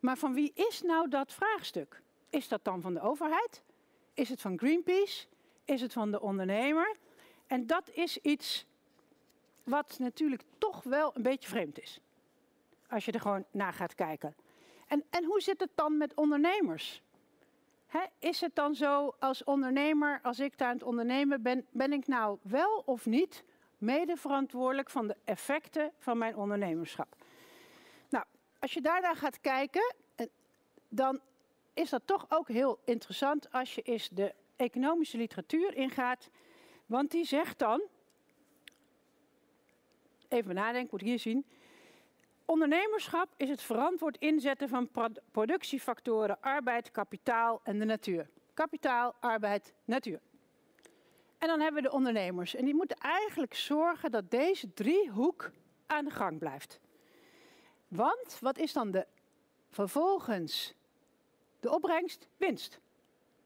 maar 0.00 0.16
van 0.16 0.34
wie 0.34 0.52
is 0.54 0.82
nou 0.82 1.08
dat 1.08 1.32
vraagstuk? 1.32 2.02
Is 2.30 2.48
dat 2.48 2.64
dan 2.64 2.80
van 2.80 2.94
de 2.94 3.00
overheid? 3.00 3.62
Is 4.14 4.28
het 4.28 4.40
van 4.40 4.58
Greenpeace? 4.58 5.26
Is 5.64 5.80
het 5.80 5.92
van 5.92 6.10
de 6.10 6.20
ondernemer? 6.20 6.96
En 7.46 7.66
dat 7.66 7.90
is 7.92 8.18
iets 8.18 8.66
wat 9.64 9.98
natuurlijk 9.98 10.42
toch 10.58 10.82
wel 10.82 11.10
een 11.14 11.22
beetje 11.22 11.48
vreemd 11.48 11.80
is. 11.80 12.00
Als 12.88 13.04
je 13.04 13.12
er 13.12 13.20
gewoon 13.20 13.44
naar 13.50 13.72
gaat 13.72 13.94
kijken. 13.94 14.34
En, 14.86 15.04
en 15.10 15.24
hoe 15.24 15.40
zit 15.40 15.60
het 15.60 15.70
dan 15.74 15.96
met 15.96 16.14
ondernemers? 16.14 17.02
is 18.18 18.40
het 18.40 18.54
dan 18.54 18.74
zo 18.74 19.14
als 19.18 19.44
ondernemer, 19.44 20.20
als 20.22 20.40
ik 20.40 20.58
daar 20.58 20.68
aan 20.68 20.74
het 20.74 20.82
ondernemen 20.82 21.42
ben, 21.42 21.66
ben 21.70 21.92
ik 21.92 22.06
nou 22.06 22.38
wel 22.42 22.82
of 22.86 23.06
niet 23.06 23.44
mede 23.78 24.16
verantwoordelijk 24.16 24.90
van 24.90 25.06
de 25.06 25.16
effecten 25.24 25.92
van 25.98 26.18
mijn 26.18 26.36
ondernemerschap? 26.36 27.16
Nou, 28.08 28.24
als 28.58 28.72
je 28.72 28.80
daar 28.80 29.00
naar 29.00 29.16
gaat 29.16 29.40
kijken, 29.40 29.94
eh, 30.14 30.26
dan 30.88 31.20
is 31.74 31.90
dat 31.90 32.02
toch 32.04 32.26
ook 32.28 32.48
heel 32.48 32.78
interessant 32.84 33.52
als 33.52 33.74
je 33.74 33.82
eens 33.82 34.08
de 34.08 34.34
economische 34.56 35.16
literatuur 35.16 35.74
ingaat. 35.74 36.30
Want 36.86 37.10
die 37.10 37.24
zegt 37.24 37.58
dan, 37.58 37.82
even 40.28 40.54
nadenken, 40.54 40.88
moet 40.90 41.00
ik 41.00 41.06
hier 41.06 41.18
zien. 41.18 41.46
Ondernemerschap 42.50 43.28
is 43.36 43.48
het 43.48 43.62
verantwoord 43.62 44.18
inzetten 44.18 44.68
van 44.68 44.90
productiefactoren, 45.30 46.40
arbeid, 46.40 46.90
kapitaal 46.90 47.60
en 47.64 47.78
de 47.78 47.84
natuur. 47.84 48.28
Kapitaal, 48.54 49.14
arbeid, 49.20 49.74
natuur. 49.84 50.20
En 51.38 51.48
dan 51.48 51.60
hebben 51.60 51.82
we 51.82 51.88
de 51.88 51.94
ondernemers. 51.94 52.54
En 52.54 52.64
die 52.64 52.74
moeten 52.74 52.96
eigenlijk 52.96 53.54
zorgen 53.54 54.10
dat 54.10 54.30
deze 54.30 54.72
driehoek 54.74 55.50
aan 55.86 56.04
de 56.04 56.10
gang 56.10 56.38
blijft. 56.38 56.80
Want 57.88 58.38
wat 58.40 58.58
is 58.58 58.72
dan 58.72 58.90
de 58.90 59.06
vervolgens 59.70 60.74
de 61.60 61.70
opbrengst? 61.70 62.28
Winst. 62.36 62.80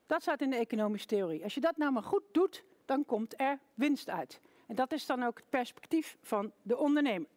Dat 0.06 0.22
staat 0.22 0.40
in 0.40 0.50
de 0.50 0.56
economische 0.56 1.06
theorie. 1.06 1.42
Als 1.42 1.54
je 1.54 1.60
dat 1.60 1.76
nou 1.76 1.92
maar 1.92 2.02
goed 2.02 2.24
doet, 2.32 2.64
dan 2.84 3.04
komt 3.04 3.40
er 3.40 3.58
winst 3.74 4.10
uit. 4.10 4.40
En 4.66 4.74
dat 4.74 4.92
is 4.92 5.06
dan 5.06 5.22
ook 5.22 5.36
het 5.36 5.50
perspectief 5.50 6.16
van 6.20 6.52
de 6.62 6.76
ondernemer. 6.76 7.28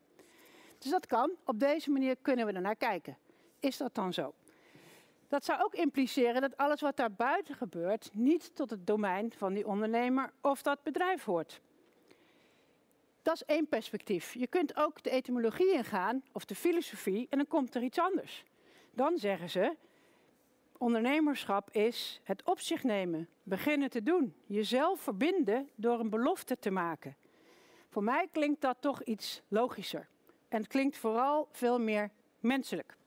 Dus 0.86 0.94
dat 0.94 1.06
kan. 1.06 1.32
Op 1.46 1.60
deze 1.60 1.92
manier 1.92 2.16
kunnen 2.22 2.46
we 2.46 2.52
er 2.52 2.62
naar 2.62 2.76
kijken. 2.76 3.18
Is 3.60 3.78
dat 3.78 3.96
dan 3.96 4.14
zo? 4.14 4.34
Dat 5.28 5.46
zou 5.46 5.62
ook 5.64 5.74
impliceren 5.74 6.42
dat 6.42 6.58
alles 6.58 6.82
wat 6.82 6.98
daar 6.98 7.12
buiten 7.12 7.56
gebeurt 7.56 8.10
niet 8.14 8.56
tot 8.56 8.70
het 8.70 8.88
domein 8.88 9.34
van 9.34 9.54
die 9.54 9.68
ondernemer 9.68 10.34
of 10.42 10.62
dat 10.62 10.84
bedrijf 10.84 11.24
hoort. 11.24 11.62
Dat 13.22 13.34
is 13.34 13.44
één 13.44 13.68
perspectief. 13.68 14.34
Je 14.34 14.48
kunt 14.48 14.78
ook 14.78 15.04
de 15.04 15.10
etymologie 15.10 15.74
ingaan 15.74 16.24
of 16.32 16.46
de 16.46 16.56
filosofie 16.56 17.28
en 17.30 17.38
dan 17.38 17.48
komt 17.48 17.76
er 17.76 17.84
iets 17.84 18.00
anders. 18.00 18.44
Dan 18.92 19.18
zeggen 19.18 19.50
ze, 19.50 19.76
ondernemerschap 20.78 21.70
is 21.72 22.22
het 22.24 22.44
op 22.44 22.60
zich 22.60 22.84
nemen, 22.84 23.30
beginnen 23.44 23.90
te 23.90 24.04
doen, 24.04 24.36
jezelf 24.46 25.00
verbinden 25.02 25.70
door 25.76 26.00
een 26.00 26.10
belofte 26.10 26.60
te 26.60 26.72
maken. 26.72 27.16
Voor 27.90 28.04
mij 28.04 28.28
klinkt 28.32 28.62
dat 28.62 28.78
toch 28.80 29.04
iets 29.04 29.42
logischer. 29.48 30.08
En 30.56 30.62
het 30.62 30.70
klinkt 30.70 30.98
vooral 30.98 31.48
veel 31.52 31.80
meer 31.80 32.12
menselijk. 32.40 32.98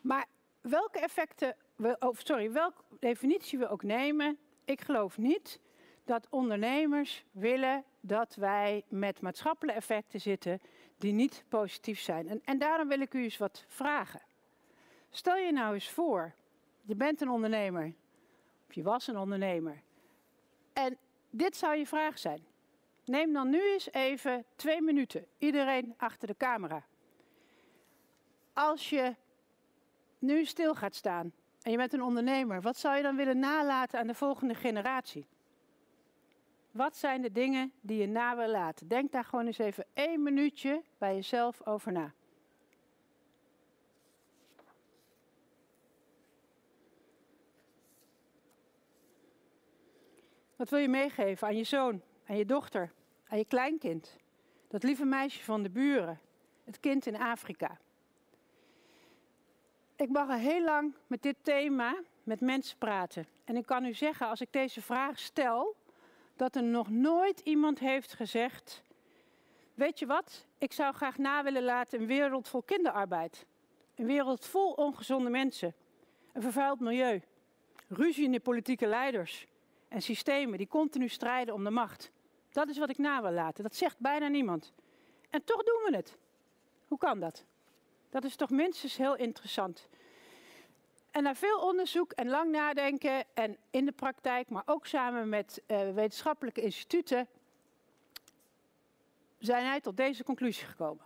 Maar 0.00 0.26
welke 0.60 0.98
effecten, 0.98 1.56
we, 1.76 1.96
oh, 1.98 2.16
sorry, 2.16 2.52
welke 2.52 2.82
definitie 3.00 3.58
we 3.58 3.68
ook 3.68 3.82
nemen, 3.82 4.38
ik 4.64 4.80
geloof 4.80 5.18
niet 5.18 5.60
dat 6.04 6.26
ondernemers 6.30 7.24
willen 7.30 7.84
dat 8.00 8.34
wij 8.34 8.84
met 8.88 9.20
maatschappelijke 9.20 9.80
effecten 9.80 10.20
zitten 10.20 10.60
die 10.98 11.12
niet 11.12 11.44
positief 11.48 12.00
zijn. 12.00 12.28
En, 12.28 12.40
en 12.44 12.58
daarom 12.58 12.88
wil 12.88 13.00
ik 13.00 13.14
u 13.14 13.22
eens 13.22 13.38
wat 13.38 13.64
vragen. 13.66 14.22
Stel 15.10 15.36
je 15.36 15.52
nou 15.52 15.74
eens 15.74 15.90
voor, 15.90 16.34
je 16.82 16.94
bent 16.94 17.20
een 17.20 17.30
ondernemer, 17.30 17.92
of 18.68 18.74
je 18.74 18.82
was 18.82 19.06
een 19.06 19.18
ondernemer, 19.18 19.82
en 20.72 20.96
dit 21.30 21.56
zou 21.56 21.76
je 21.76 21.86
vraag 21.86 22.18
zijn. 22.18 22.47
Neem 23.08 23.32
dan 23.32 23.50
nu 23.50 23.72
eens 23.72 23.92
even 23.92 24.44
twee 24.56 24.82
minuten, 24.82 25.26
iedereen 25.38 25.94
achter 25.96 26.28
de 26.28 26.36
camera. 26.36 26.84
Als 28.52 28.90
je 28.90 29.14
nu 30.18 30.44
stil 30.44 30.74
gaat 30.74 30.94
staan 30.94 31.32
en 31.62 31.70
je 31.70 31.76
bent 31.76 31.92
een 31.92 32.02
ondernemer, 32.02 32.60
wat 32.60 32.76
zou 32.76 32.96
je 32.96 33.02
dan 33.02 33.16
willen 33.16 33.38
nalaten 33.38 33.98
aan 33.98 34.06
de 34.06 34.14
volgende 34.14 34.54
generatie? 34.54 35.26
Wat 36.70 36.96
zijn 36.96 37.22
de 37.22 37.32
dingen 37.32 37.72
die 37.80 38.00
je 38.00 38.06
na 38.06 38.36
wil 38.36 38.48
laten? 38.48 38.88
Denk 38.88 39.12
daar 39.12 39.24
gewoon 39.24 39.46
eens 39.46 39.58
even 39.58 39.84
één 39.94 40.22
minuutje 40.22 40.82
bij 40.98 41.14
jezelf 41.14 41.66
over 41.66 41.92
na. 41.92 42.12
Wat 50.56 50.68
wil 50.68 50.78
je 50.78 50.88
meegeven 50.88 51.46
aan 51.46 51.56
je 51.56 51.64
zoon, 51.64 52.02
aan 52.26 52.36
je 52.36 52.44
dochter, 52.44 52.92
aan 53.28 53.38
je 53.38 53.44
kleinkind. 53.44 54.16
Dat 54.68 54.82
lieve 54.82 55.04
meisje 55.04 55.44
van 55.44 55.62
de 55.62 55.70
buren. 55.70 56.20
Het 56.64 56.80
kind 56.80 57.06
in 57.06 57.16
Afrika. 57.16 57.78
Ik 59.96 60.08
mag 60.08 60.28
al 60.28 60.36
heel 60.36 60.64
lang 60.64 60.94
met 61.06 61.22
dit 61.22 61.36
thema 61.42 61.96
met 62.22 62.40
mensen 62.40 62.78
praten. 62.78 63.26
En 63.44 63.56
ik 63.56 63.66
kan 63.66 63.84
u 63.84 63.94
zeggen, 63.94 64.28
als 64.28 64.40
ik 64.40 64.52
deze 64.52 64.82
vraag 64.82 65.18
stel, 65.18 65.76
dat 66.36 66.56
er 66.56 66.62
nog 66.62 66.90
nooit 66.90 67.40
iemand 67.40 67.78
heeft 67.78 68.12
gezegd: 68.12 68.82
Weet 69.74 69.98
je 69.98 70.06
wat, 70.06 70.46
ik 70.58 70.72
zou 70.72 70.94
graag 70.94 71.18
na 71.18 71.42
willen 71.42 71.62
laten 71.62 72.00
een 72.00 72.06
wereld 72.06 72.48
vol 72.48 72.62
kinderarbeid. 72.62 73.46
Een 73.94 74.06
wereld 74.06 74.46
vol 74.46 74.72
ongezonde 74.72 75.30
mensen. 75.30 75.74
Een 76.32 76.42
vervuild 76.42 76.80
milieu. 76.80 77.22
Ruzie 77.88 78.24
in 78.24 78.32
de 78.32 78.40
politieke 78.40 78.86
leiders. 78.86 79.46
En 79.88 80.02
systemen 80.02 80.58
die 80.58 80.68
continu 80.68 81.08
strijden 81.08 81.54
om 81.54 81.64
de 81.64 81.70
macht. 81.70 82.10
Dat 82.52 82.68
is 82.68 82.78
wat 82.78 82.90
ik 82.90 82.98
na 82.98 83.22
wil 83.22 83.30
laten. 83.30 83.62
Dat 83.62 83.76
zegt 83.76 83.98
bijna 83.98 84.28
niemand. 84.28 84.72
En 85.30 85.44
toch 85.44 85.62
doen 85.62 85.82
we 85.86 85.96
het. 85.96 86.16
Hoe 86.88 86.98
kan 86.98 87.20
dat? 87.20 87.44
Dat 88.10 88.24
is 88.24 88.36
toch 88.36 88.50
minstens 88.50 88.96
heel 88.96 89.16
interessant. 89.16 89.88
En 91.10 91.22
na 91.22 91.34
veel 91.34 91.60
onderzoek 91.60 92.12
en 92.12 92.28
lang 92.28 92.50
nadenken 92.50 93.24
en 93.34 93.56
in 93.70 93.84
de 93.84 93.92
praktijk, 93.92 94.48
maar 94.48 94.62
ook 94.66 94.86
samen 94.86 95.28
met 95.28 95.62
uh, 95.66 95.90
wetenschappelijke 95.94 96.60
instituten, 96.60 97.26
zijn 99.38 99.64
wij 99.64 99.80
tot 99.80 99.96
deze 99.96 100.24
conclusie 100.24 100.66
gekomen. 100.66 101.04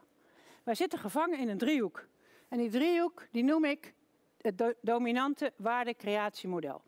Wij 0.62 0.74
zitten 0.74 0.98
gevangen 0.98 1.38
in 1.38 1.48
een 1.48 1.58
driehoek. 1.58 2.06
En 2.48 2.58
die 2.58 2.70
driehoek 2.70 3.26
die 3.30 3.44
noem 3.44 3.64
ik 3.64 3.94
het 4.40 4.58
do 4.58 4.72
dominante 4.80 5.52
waardecreatiemodel. 5.56 6.82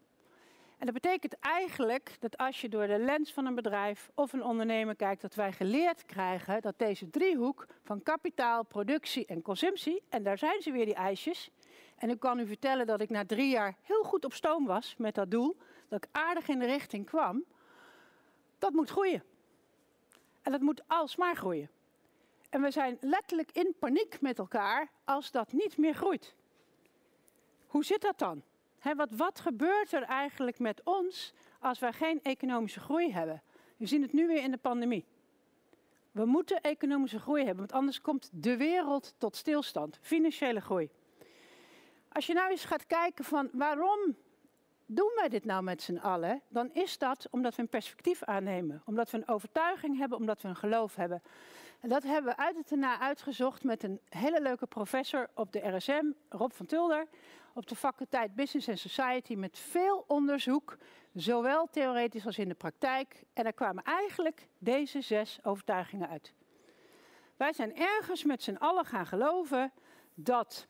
En 0.84 0.92
dat 0.92 1.02
betekent 1.02 1.38
eigenlijk 1.40 2.16
dat 2.20 2.36
als 2.36 2.60
je 2.60 2.68
door 2.68 2.86
de 2.86 2.98
lens 2.98 3.32
van 3.32 3.46
een 3.46 3.54
bedrijf 3.54 4.10
of 4.14 4.32
een 4.32 4.42
ondernemer 4.42 4.96
kijkt, 4.96 5.22
dat 5.22 5.34
wij 5.34 5.52
geleerd 5.52 6.04
krijgen 6.06 6.62
dat 6.62 6.78
deze 6.78 7.10
driehoek 7.10 7.66
van 7.82 8.02
kapitaal, 8.02 8.64
productie 8.64 9.26
en 9.26 9.42
consumptie, 9.42 10.02
en 10.08 10.22
daar 10.22 10.38
zijn 10.38 10.62
ze 10.62 10.70
weer 10.70 10.84
die 10.84 10.94
ijsjes. 10.94 11.50
En 11.96 12.10
ik 12.10 12.20
kan 12.20 12.38
u 12.38 12.46
vertellen 12.46 12.86
dat 12.86 13.00
ik 13.00 13.10
na 13.10 13.24
drie 13.26 13.48
jaar 13.48 13.76
heel 13.82 14.02
goed 14.02 14.24
op 14.24 14.32
stoom 14.32 14.66
was 14.66 14.94
met 14.98 15.14
dat 15.14 15.30
doel, 15.30 15.56
dat 15.88 16.04
ik 16.04 16.10
aardig 16.12 16.48
in 16.48 16.58
de 16.58 16.66
richting 16.66 17.06
kwam. 17.06 17.44
Dat 18.58 18.72
moet 18.72 18.90
groeien. 18.90 19.22
En 20.42 20.52
dat 20.52 20.60
moet 20.60 20.82
alsmaar 20.86 21.36
groeien. 21.36 21.70
En 22.50 22.62
we 22.62 22.70
zijn 22.70 22.96
letterlijk 23.00 23.50
in 23.52 23.74
paniek 23.78 24.20
met 24.20 24.38
elkaar 24.38 24.88
als 25.04 25.30
dat 25.30 25.52
niet 25.52 25.76
meer 25.76 25.94
groeit. 25.94 26.34
Hoe 27.66 27.84
zit 27.84 28.00
dat 28.00 28.18
dan? 28.18 28.42
Wat, 28.92 29.08
wat 29.10 29.40
gebeurt 29.40 29.92
er 29.92 30.02
eigenlijk 30.02 30.58
met 30.58 30.80
ons 30.84 31.32
als 31.60 31.78
wij 31.78 31.92
geen 31.92 32.22
economische 32.22 32.80
groei 32.80 33.12
hebben? 33.12 33.42
We 33.76 33.86
zien 33.86 34.02
het 34.02 34.12
nu 34.12 34.26
weer 34.26 34.42
in 34.42 34.50
de 34.50 34.56
pandemie. 34.56 35.04
We 36.12 36.24
moeten 36.24 36.60
economische 36.60 37.18
groei 37.18 37.44
hebben, 37.44 37.58
want 37.58 37.72
anders 37.72 38.00
komt 38.00 38.30
de 38.32 38.56
wereld 38.56 39.14
tot 39.18 39.36
stilstand. 39.36 39.98
Financiële 40.00 40.60
groei. 40.60 40.90
Als 42.08 42.26
je 42.26 42.34
nou 42.34 42.50
eens 42.50 42.64
gaat 42.64 42.86
kijken 42.86 43.24
van 43.24 43.48
waarom 43.52 44.16
doen 44.86 45.12
wij 45.14 45.28
dit 45.28 45.44
nou 45.44 45.62
met 45.62 45.82
z'n 45.82 45.96
allen, 45.96 46.42
dan 46.48 46.70
is 46.72 46.98
dat 46.98 47.26
omdat 47.30 47.54
we 47.54 47.62
een 47.62 47.68
perspectief 47.68 48.22
aannemen. 48.22 48.82
Omdat 48.84 49.10
we 49.10 49.16
een 49.16 49.28
overtuiging 49.28 49.98
hebben, 49.98 50.18
omdat 50.18 50.42
we 50.42 50.48
een 50.48 50.56
geloof 50.56 50.94
hebben. 50.94 51.22
En 51.84 51.90
dat 51.90 52.02
hebben 52.02 52.34
we 52.36 52.42
uit 52.42 52.56
het 52.56 52.70
erna 52.70 53.00
uitgezocht 53.00 53.64
met 53.64 53.82
een 53.82 54.00
hele 54.08 54.42
leuke 54.42 54.66
professor 54.66 55.28
op 55.34 55.52
de 55.52 55.76
RSM, 55.76 56.04
Rob 56.28 56.52
van 56.52 56.66
Tulder, 56.66 57.06
op 57.54 57.66
de 57.66 57.76
faculteit 57.76 58.34
Business 58.34 58.68
and 58.68 58.78
Society 58.78 59.34
met 59.34 59.58
veel 59.58 60.04
onderzoek, 60.06 60.76
zowel 61.14 61.68
theoretisch 61.70 62.26
als 62.26 62.38
in 62.38 62.48
de 62.48 62.54
praktijk. 62.54 63.24
En 63.32 63.46
er 63.46 63.52
kwamen 63.52 63.82
eigenlijk 63.84 64.48
deze 64.58 65.00
zes 65.00 65.38
overtuigingen 65.42 66.08
uit. 66.08 66.32
Wij 67.36 67.52
zijn 67.52 67.76
ergens 67.76 68.24
met 68.24 68.42
z'n 68.42 68.56
allen 68.56 68.84
gaan 68.84 69.06
geloven 69.06 69.72
dat 70.14 70.66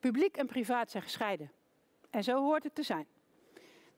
publiek 0.00 0.36
en 0.36 0.46
privaat 0.46 0.90
zijn 0.90 1.02
gescheiden. 1.02 1.52
En 2.10 2.24
zo 2.24 2.40
hoort 2.40 2.64
het 2.64 2.74
te 2.74 2.82
zijn. 2.82 3.06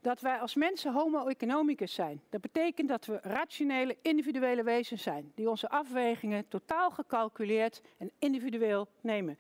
Dat 0.01 0.21
wij 0.21 0.39
als 0.39 0.55
mensen 0.55 0.93
homo 0.93 1.27
economicus 1.27 1.95
zijn. 1.95 2.23
Dat 2.29 2.41
betekent 2.41 2.89
dat 2.89 3.07
we 3.07 3.19
rationele, 3.23 3.97
individuele 4.03 4.63
wezens 4.63 5.03
zijn. 5.03 5.33
Die 5.35 5.51
onze 5.51 5.69
afwegingen 5.69 6.49
totaal 6.49 6.91
gecalculeerd 6.91 7.83
en 7.99 8.11
individueel 8.19 8.89
nemen. 9.01 9.39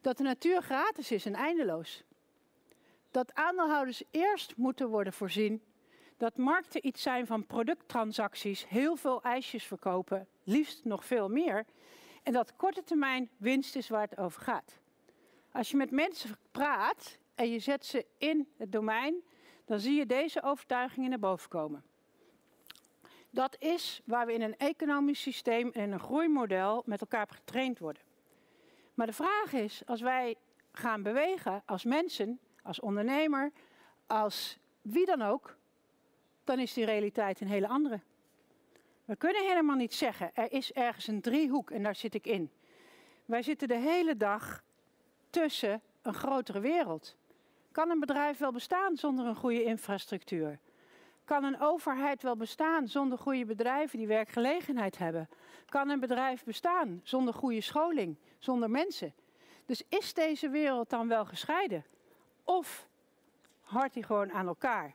Dat 0.00 0.16
de 0.16 0.22
natuur 0.22 0.62
gratis 0.62 1.10
is 1.10 1.26
en 1.26 1.34
eindeloos. 1.34 2.04
Dat 3.10 3.34
aandeelhouders 3.34 4.02
eerst 4.10 4.56
moeten 4.56 4.88
worden 4.88 5.12
voorzien. 5.12 5.62
Dat 6.16 6.36
markten 6.36 6.86
iets 6.86 7.02
zijn 7.02 7.26
van 7.26 7.46
producttransacties, 7.46 8.68
heel 8.68 8.96
veel 8.96 9.22
ijsjes 9.22 9.64
verkopen, 9.64 10.28
liefst 10.44 10.84
nog 10.84 11.04
veel 11.04 11.28
meer. 11.28 11.64
En 12.22 12.32
dat 12.32 12.56
korte 12.56 12.82
termijn 12.82 13.30
winst 13.36 13.76
is 13.76 13.88
waar 13.88 14.08
het 14.08 14.18
over 14.18 14.42
gaat. 14.42 14.78
Als 15.52 15.70
je 15.70 15.76
met 15.76 15.90
mensen 15.90 16.36
praat 16.50 17.18
en 17.34 17.50
je 17.50 17.58
zet 17.58 17.86
ze 17.86 18.06
in 18.18 18.48
het 18.56 18.72
domein, 18.72 19.14
dan 19.64 19.80
zie 19.80 19.94
je 19.94 20.06
deze 20.06 20.42
overtuigingen 20.42 21.10
naar 21.10 21.18
boven 21.18 21.48
komen. 21.48 21.84
Dat 23.30 23.56
is 23.58 24.00
waar 24.04 24.26
we 24.26 24.32
in 24.32 24.42
een 24.42 24.56
economisch 24.56 25.20
systeem 25.20 25.70
en 25.70 25.92
een 25.92 26.00
groeimodel 26.00 26.82
met 26.86 27.00
elkaar 27.00 27.26
getraind 27.28 27.78
worden. 27.78 28.02
Maar 28.94 29.06
de 29.06 29.12
vraag 29.12 29.52
is, 29.52 29.82
als 29.86 30.00
wij 30.00 30.36
gaan 30.72 31.02
bewegen 31.02 31.62
als 31.66 31.84
mensen, 31.84 32.40
als 32.62 32.80
ondernemer, 32.80 33.52
als 34.06 34.58
wie 34.82 35.06
dan 35.06 35.22
ook, 35.22 35.56
dan 36.44 36.58
is 36.58 36.72
die 36.72 36.84
realiteit 36.84 37.40
een 37.40 37.48
hele 37.48 37.68
andere. 37.68 38.00
We 39.04 39.16
kunnen 39.16 39.42
helemaal 39.42 39.76
niet 39.76 39.94
zeggen, 39.94 40.30
er 40.34 40.52
is 40.52 40.72
ergens 40.72 41.06
een 41.06 41.20
driehoek 41.20 41.70
en 41.70 41.82
daar 41.82 41.96
zit 41.96 42.14
ik 42.14 42.26
in. 42.26 42.50
Wij 43.24 43.42
zitten 43.42 43.68
de 43.68 43.78
hele 43.78 44.16
dag 44.16 44.62
tussen 45.30 45.82
een 46.02 46.14
grotere 46.14 46.60
wereld. 46.60 47.16
Kan 47.72 47.90
een 47.90 48.00
bedrijf 48.00 48.38
wel 48.38 48.52
bestaan 48.52 48.96
zonder 48.96 49.26
een 49.26 49.36
goede 49.36 49.64
infrastructuur? 49.64 50.58
Kan 51.24 51.44
een 51.44 51.60
overheid 51.60 52.22
wel 52.22 52.36
bestaan 52.36 52.88
zonder 52.88 53.18
goede 53.18 53.44
bedrijven 53.44 53.98
die 53.98 54.06
werkgelegenheid 54.06 54.98
hebben? 54.98 55.28
Kan 55.68 55.88
een 55.88 56.00
bedrijf 56.00 56.44
bestaan 56.44 57.00
zonder 57.02 57.34
goede 57.34 57.60
scholing, 57.60 58.16
zonder 58.38 58.70
mensen? 58.70 59.14
Dus 59.66 59.82
is 59.88 60.14
deze 60.14 60.48
wereld 60.48 60.90
dan 60.90 61.08
wel 61.08 61.24
gescheiden? 61.24 61.84
Of 62.44 62.88
hoort 63.60 63.92
die 63.92 64.02
gewoon 64.02 64.32
aan 64.32 64.46
elkaar? 64.46 64.94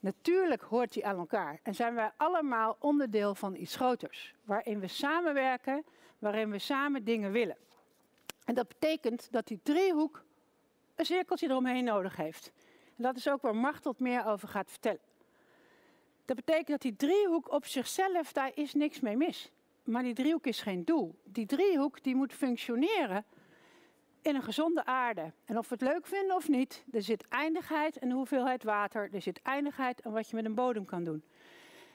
Natuurlijk 0.00 0.62
hoort 0.62 0.92
die 0.92 1.06
aan 1.06 1.18
elkaar 1.18 1.60
en 1.62 1.74
zijn 1.74 1.94
wij 1.94 2.10
allemaal 2.16 2.76
onderdeel 2.78 3.34
van 3.34 3.54
iets 3.54 3.76
groters, 3.76 4.34
waarin 4.44 4.80
we 4.80 4.88
samenwerken, 4.88 5.84
waarin 6.18 6.50
we 6.50 6.58
samen 6.58 7.04
dingen 7.04 7.32
willen. 7.32 7.56
En 8.44 8.54
dat 8.54 8.68
betekent 8.68 9.32
dat 9.32 9.46
die 9.46 9.60
driehoek 9.62 10.24
een 10.98 11.06
cirkeltje 11.06 11.48
eromheen 11.48 11.84
nodig 11.84 12.16
heeft. 12.16 12.52
En 12.96 13.02
dat 13.02 13.16
is 13.16 13.28
ook 13.28 13.42
waar 13.42 13.56
Machteld 13.56 13.98
meer 13.98 14.26
over 14.26 14.48
gaat 14.48 14.70
vertellen. 14.70 15.00
Dat 16.24 16.36
betekent 16.36 16.68
dat 16.68 16.80
die 16.80 16.96
driehoek 16.96 17.52
op 17.52 17.66
zichzelf, 17.66 18.32
daar 18.32 18.50
is 18.54 18.74
niks 18.74 19.00
mee 19.00 19.16
mis. 19.16 19.50
Maar 19.84 20.02
die 20.02 20.14
driehoek 20.14 20.46
is 20.46 20.60
geen 20.60 20.84
doel. 20.84 21.18
Die 21.24 21.46
driehoek 21.46 22.02
die 22.02 22.14
moet 22.14 22.32
functioneren 22.32 23.24
in 24.22 24.34
een 24.34 24.42
gezonde 24.42 24.84
aarde. 24.84 25.32
En 25.44 25.58
of 25.58 25.68
we 25.68 25.74
het 25.74 25.92
leuk 25.92 26.06
vinden 26.06 26.36
of 26.36 26.48
niet, 26.48 26.84
er 26.92 27.02
zit 27.02 27.28
eindigheid 27.28 27.98
en 27.98 28.10
hoeveelheid 28.10 28.62
water. 28.62 29.08
Er 29.12 29.22
zit 29.22 29.42
eindigheid 29.42 30.04
aan 30.04 30.12
wat 30.12 30.28
je 30.28 30.36
met 30.36 30.44
een 30.44 30.54
bodem 30.54 30.84
kan 30.84 31.04
doen. 31.04 31.22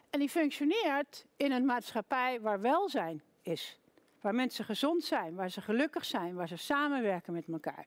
En 0.10 0.20
die 0.20 0.30
functioneert 0.30 1.26
in 1.38 1.52
een 1.52 1.66
maatschappij 1.66 2.42
waar 2.42 2.62
welzijn 2.62 3.22
is. 3.42 3.80
Waar 4.24 4.36
mensen 4.36 4.66
gezond 4.66 5.04
zijn, 5.04 5.36
waar 5.36 5.50
ze 5.50 5.62
gelukkig 5.62 6.06
zijn, 6.06 6.36
waar 6.36 6.48
ze 6.48 6.56
samenwerken 6.56 7.34
met 7.34 7.48
elkaar. 7.48 7.86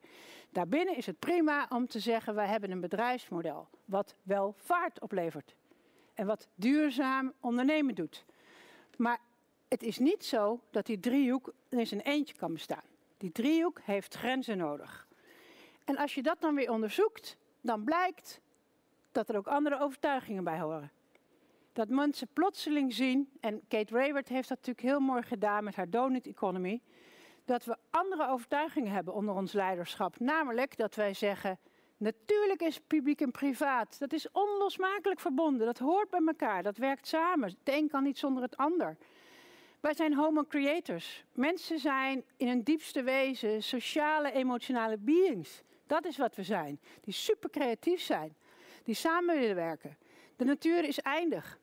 Daarbinnen 0.50 0.96
is 0.96 1.06
het 1.06 1.18
prima 1.18 1.66
om 1.68 1.86
te 1.86 2.00
zeggen, 2.00 2.34
wij 2.34 2.46
hebben 2.46 2.70
een 2.70 2.80
bedrijfsmodel 2.80 3.68
wat 3.84 4.14
wel 4.22 4.54
vaart 4.56 5.00
oplevert. 5.00 5.54
En 6.14 6.26
wat 6.26 6.48
duurzaam 6.54 7.32
ondernemen 7.40 7.94
doet. 7.94 8.24
Maar 8.96 9.18
het 9.68 9.82
is 9.82 9.98
niet 9.98 10.24
zo 10.24 10.60
dat 10.70 10.86
die 10.86 11.00
driehoek 11.00 11.52
in 11.68 11.86
zijn 11.86 12.00
eentje 12.00 12.34
kan 12.34 12.52
bestaan. 12.52 12.84
Die 13.18 13.32
driehoek 13.32 13.80
heeft 13.82 14.14
grenzen 14.14 14.56
nodig. 14.56 15.06
En 15.84 15.96
als 15.96 16.14
je 16.14 16.22
dat 16.22 16.40
dan 16.40 16.54
weer 16.54 16.70
onderzoekt, 16.70 17.36
dan 17.60 17.84
blijkt 17.84 18.40
dat 19.12 19.28
er 19.28 19.36
ook 19.36 19.46
andere 19.46 19.80
overtuigingen 19.80 20.44
bij 20.44 20.58
horen. 20.58 20.90
Dat 21.76 21.88
mensen 21.88 22.28
plotseling 22.32 22.92
zien, 22.94 23.30
en 23.40 23.60
Kate 23.68 23.94
Rayward 23.94 24.28
heeft 24.28 24.48
dat 24.48 24.56
natuurlijk 24.58 24.86
heel 24.86 25.00
mooi 25.00 25.22
gedaan 25.22 25.64
met 25.64 25.76
haar 25.76 25.90
donut 25.90 26.26
economy, 26.26 26.80
dat 27.44 27.64
we 27.64 27.76
andere 27.90 28.28
overtuigingen 28.28 28.92
hebben 28.92 29.14
onder 29.14 29.34
ons 29.34 29.52
leiderschap. 29.52 30.18
Namelijk 30.18 30.76
dat 30.76 30.94
wij 30.94 31.14
zeggen, 31.14 31.58
natuurlijk 31.96 32.62
is 32.62 32.80
publiek 32.80 33.20
en 33.20 33.30
privaat, 33.30 33.98
dat 33.98 34.12
is 34.12 34.30
onlosmakelijk 34.32 35.20
verbonden, 35.20 35.66
dat 35.66 35.78
hoort 35.78 36.10
bij 36.10 36.22
elkaar, 36.26 36.62
dat 36.62 36.76
werkt 36.76 37.06
samen. 37.06 37.48
Het 37.48 37.58
een 37.64 37.88
kan 37.88 38.02
niet 38.02 38.18
zonder 38.18 38.42
het 38.42 38.56
ander. 38.56 38.96
Wij 39.80 39.94
zijn 39.94 40.14
homo 40.14 40.44
creators. 40.44 41.24
Mensen 41.32 41.78
zijn 41.78 42.24
in 42.36 42.48
hun 42.48 42.62
diepste 42.62 43.02
wezen 43.02 43.62
sociale, 43.62 44.32
emotionale 44.32 44.98
beings. 44.98 45.62
Dat 45.86 46.04
is 46.04 46.16
wat 46.16 46.36
we 46.36 46.42
zijn. 46.42 46.80
Die 47.00 47.14
super 47.14 47.50
creatief 47.50 48.00
zijn. 48.00 48.36
Die 48.82 48.94
samen 48.94 49.38
willen 49.38 49.54
werken. 49.56 49.96
De 50.36 50.44
natuur 50.44 50.84
is 50.84 51.00
eindig. 51.00 51.58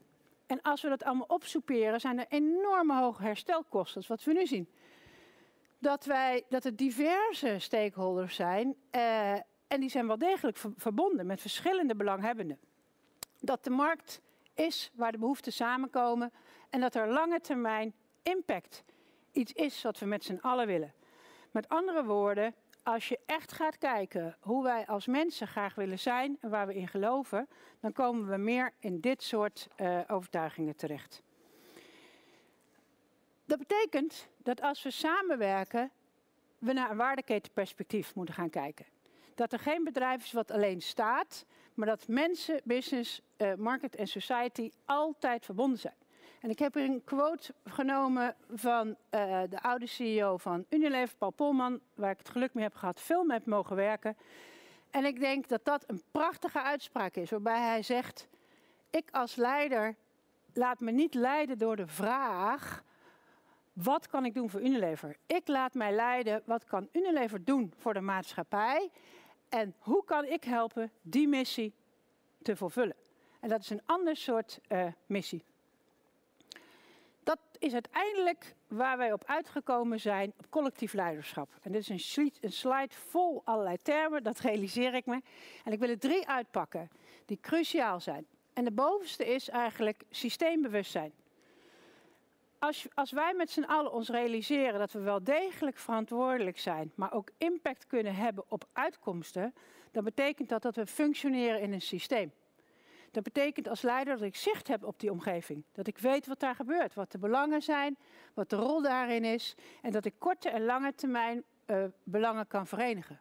En 0.45 0.62
als 0.62 0.82
we 0.82 0.89
dat 0.89 1.03
allemaal 1.03 1.27
opsoeperen, 1.27 1.99
zijn 1.99 2.19
er 2.19 2.25
enorme 2.29 2.99
hoge 2.99 3.23
herstelkosten. 3.23 4.03
Wat 4.08 4.23
we 4.23 4.34
nu 4.34 4.47
zien. 4.47 4.69
Dat, 5.79 6.06
wij, 6.06 6.43
dat 6.49 6.65
er 6.65 6.75
diverse 6.75 7.56
stakeholders 7.60 8.36
zijn. 8.36 8.75
Uh, 8.91 9.32
en 9.67 9.79
die 9.79 9.89
zijn 9.89 10.08
wel 10.08 10.17
degelijk 10.17 10.58
verbonden 10.75 11.25
met 11.25 11.41
verschillende 11.41 11.95
belanghebbenden. 11.95 12.60
Dat 13.39 13.63
de 13.63 13.69
markt 13.69 14.21
is 14.53 14.91
waar 14.93 15.12
de 15.12 15.17
behoeften 15.17 15.53
samenkomen. 15.53 16.32
En 16.69 16.79
dat 16.79 16.95
er 16.95 17.08
lange 17.08 17.39
termijn 17.39 17.93
impact 18.23 18.84
iets 19.32 19.53
is 19.53 19.82
wat 19.82 19.99
we 19.99 20.06
met 20.06 20.23
z'n 20.23 20.39
allen 20.41 20.67
willen. 20.67 20.93
Met 21.51 21.69
andere 21.69 22.03
woorden, 22.03 22.56
als 22.83 23.07
je 23.07 23.19
echt 23.25 23.51
gaat 23.51 23.77
kijken 23.77 24.37
hoe 24.39 24.63
wij 24.63 24.85
als 24.87 25.07
mensen 25.07 25.47
graag 25.47 25.75
willen 25.75 25.99
zijn 25.99 26.37
en 26.41 26.49
waar 26.49 26.67
we 26.67 26.75
in 26.75 26.87
geloven, 26.87 27.47
dan 27.79 27.91
komen 27.91 28.29
we 28.29 28.37
meer 28.37 28.73
in 28.79 28.99
dit 28.99 29.23
soort 29.23 29.67
uh, 29.77 29.99
overtuigingen 30.07 30.75
terecht. 30.75 31.23
Dat 33.45 33.57
betekent 33.57 34.27
dat 34.37 34.61
als 34.61 34.83
we 34.83 34.91
samenwerken, 34.91 35.91
we 36.57 36.73
naar 36.73 36.91
een 36.91 36.97
waardeketenperspectief 36.97 38.15
moeten 38.15 38.35
gaan 38.35 38.49
kijken. 38.49 38.85
Dat 39.35 39.53
er 39.53 39.59
geen 39.59 39.83
bedrijf 39.83 40.23
is 40.23 40.31
wat 40.31 40.51
alleen 40.51 40.81
staat, 40.81 41.45
maar 41.73 41.87
dat 41.87 42.07
mensen, 42.07 42.61
business, 42.63 43.21
uh, 43.37 43.53
market 43.53 43.95
en 43.95 44.07
society 44.07 44.71
altijd 44.85 45.45
verbonden 45.45 45.79
zijn. 45.79 46.02
En 46.43 46.49
ik 46.49 46.60
heb 46.60 46.73
hier 46.73 46.84
een 46.84 47.03
quote 47.03 47.53
genomen 47.65 48.36
van 48.49 48.88
uh, 48.88 49.41
de 49.49 49.62
oude 49.62 49.86
CEO 49.88 50.38
van 50.38 50.65
Unilever, 50.69 51.15
Paul 51.17 51.32
Polman, 51.32 51.79
waar 51.93 52.12
ik 52.12 52.17
het 52.17 52.29
geluk 52.29 52.53
mee 52.53 52.63
heb 52.63 52.75
gehad 52.75 53.01
veel 53.01 53.23
mee 53.23 53.39
mogen 53.45 53.75
werken. 53.75 54.17
En 54.89 55.06
ik 55.06 55.19
denk 55.19 55.47
dat 55.47 55.65
dat 55.65 55.84
een 55.88 56.03
prachtige 56.12 56.62
uitspraak 56.62 57.15
is, 57.15 57.29
waarbij 57.29 57.60
hij 57.60 57.82
zegt: 57.82 58.27
Ik 58.89 59.10
als 59.12 59.36
leider 59.36 59.95
laat 60.53 60.79
me 60.79 60.91
niet 60.91 61.13
leiden 61.13 61.58
door 61.58 61.75
de 61.75 61.88
vraag: 61.88 62.84
wat 63.73 64.08
kan 64.08 64.25
ik 64.25 64.34
doen 64.34 64.49
voor 64.49 64.62
Unilever? 64.62 65.17
Ik 65.25 65.47
laat 65.47 65.73
mij 65.73 65.91
leiden, 65.91 66.41
wat 66.45 66.65
kan 66.65 66.89
Unilever 66.91 67.43
doen 67.43 67.73
voor 67.77 67.93
de 67.93 68.01
maatschappij? 68.01 68.89
En 69.49 69.75
hoe 69.79 70.03
kan 70.03 70.25
ik 70.25 70.43
helpen 70.43 70.91
die 71.01 71.27
missie 71.27 71.73
te 72.41 72.56
vervullen? 72.56 72.95
En 73.39 73.49
dat 73.49 73.60
is 73.60 73.69
een 73.69 73.82
ander 73.86 74.15
soort 74.15 74.60
uh, 74.69 74.86
missie 75.06 75.43
is 77.63 77.73
uiteindelijk 77.73 78.56
waar 78.67 78.97
wij 78.97 79.13
op 79.13 79.23
uitgekomen 79.26 79.99
zijn 79.99 80.34
op 80.38 80.49
collectief 80.49 80.93
leiderschap. 80.93 81.49
En 81.62 81.71
dit 81.71 81.82
is 81.82 81.89
een 81.89 81.99
slide, 81.99 82.36
een 82.41 82.52
slide 82.52 82.93
vol 83.10 83.41
allerlei 83.45 83.78
termen, 83.82 84.23
dat 84.23 84.39
realiseer 84.39 84.93
ik 84.93 85.06
me. 85.06 85.21
En 85.63 85.71
ik 85.71 85.80
wil 85.80 85.89
er 85.89 85.99
drie 85.99 86.28
uitpakken 86.28 86.89
die 87.26 87.39
cruciaal 87.41 87.99
zijn. 87.99 88.26
En 88.54 88.63
de 88.63 88.71
bovenste 88.71 89.26
is 89.26 89.49
eigenlijk 89.49 90.04
systeembewustzijn. 90.10 91.13
Als, 92.60 92.88
als 92.93 93.12
wij 93.12 93.34
met 93.34 93.49
z'n 93.49 93.63
allen 93.63 93.91
ons 93.91 94.10
realiseren 94.10 94.80
dat 94.80 94.91
we 94.91 94.99
wel 94.99 95.23
degelijk 95.23 95.78
verantwoordelijk 95.78 96.60
zijn, 96.60 96.91
maar 96.95 97.13
ook 97.13 97.30
impact 97.38 97.88
kunnen 97.88 98.15
hebben 98.15 98.43
op 98.47 98.65
uitkomsten, 98.73 99.54
dan 99.91 100.04
betekent 100.04 100.49
dat 100.49 100.62
dat 100.62 100.76
we 100.76 100.86
functioneren 100.86 101.62
in 101.62 101.73
een 101.73 101.82
systeem. 101.82 102.32
Dat 103.13 103.23
betekent 103.23 103.67
als 103.67 103.82
leider 103.82 104.13
dat 104.13 104.28
ik 104.28 104.36
zicht 104.36 104.67
heb 104.67 104.84
op 104.84 104.99
die 104.99 105.12
omgeving. 105.12 105.63
Dat 105.71 105.88
ik 105.88 105.97
weet 105.97 106.28
wat 106.28 106.39
daar 106.39 106.56
gebeurt, 106.56 106.93
wat 106.93 107.12
de 107.12 107.17
belangen 107.17 107.62
zijn, 107.62 107.97
wat 108.34 108.49
de 108.49 108.56
rol 108.56 108.82
daarin 108.82 109.23
is. 109.23 109.56
En 109.82 109.91
dat 109.91 110.06
ik 110.06 110.13
korte 110.17 110.49
en 110.49 110.65
lange 110.65 110.95
termijn 110.95 111.43
uh, 111.67 111.84
belangen 112.04 112.47
kan 112.47 112.67
verenigen. 112.67 113.19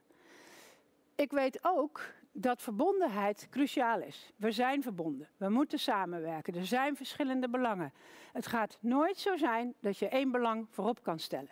Ik 1.15 1.31
weet 1.31 1.59
ook 1.63 2.01
dat 2.33 2.63
verbondenheid 2.63 3.47
cruciaal 3.51 4.01
is. 4.01 4.33
We 4.37 4.53
zijn 4.53 4.83
verbonden. 4.83 5.29
We 5.37 5.49
moeten 5.49 5.79
samenwerken. 5.79 6.55
Er 6.55 6.67
zijn 6.67 6.97
verschillende 6.97 7.49
belangen. 7.49 7.93
Het 8.33 8.47
gaat 8.47 8.79
nooit 8.81 9.19
zo 9.19 9.37
zijn 9.37 9.75
dat 9.81 9.99
je 9.99 10.09
één 10.09 10.31
belang 10.31 10.67
voorop 10.71 11.03
kan 11.03 11.19
stellen. 11.19 11.51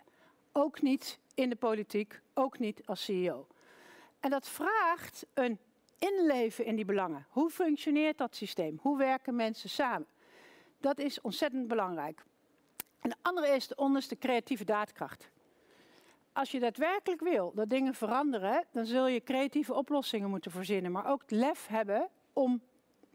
Ook 0.51 0.81
niet 0.81 1.19
in 1.33 1.49
de 1.49 1.55
politiek, 1.55 2.21
ook 2.33 2.59
niet 2.59 2.81
als 2.85 3.03
CEO. 3.03 3.47
En 4.19 4.29
dat 4.29 4.47
vraagt 4.47 5.25
een 5.33 5.59
inleven 6.09 6.65
in 6.65 6.75
die 6.75 6.85
belangen. 6.85 7.25
Hoe 7.29 7.49
functioneert 7.49 8.17
dat 8.17 8.35
systeem? 8.35 8.79
Hoe 8.81 8.97
werken 8.97 9.35
mensen 9.35 9.69
samen? 9.69 10.07
Dat 10.79 10.99
is 10.99 11.21
ontzettend 11.21 11.67
belangrijk. 11.67 12.23
En 12.99 13.09
de 13.09 13.15
andere 13.21 13.47
is 13.47 13.67
de 13.67 13.75
onderste 13.75 14.17
creatieve 14.17 14.63
daadkracht. 14.63 15.29
Als 16.33 16.51
je 16.51 16.59
daadwerkelijk 16.59 17.21
wil 17.21 17.51
dat 17.55 17.69
dingen 17.69 17.93
veranderen, 17.93 18.65
dan 18.71 18.85
zul 18.85 19.07
je 19.07 19.23
creatieve 19.23 19.73
oplossingen 19.73 20.29
moeten 20.29 20.51
verzinnen, 20.51 20.91
maar 20.91 21.05
ook 21.05 21.21
het 21.21 21.31
lef 21.31 21.67
hebben 21.67 22.09
om 22.33 22.61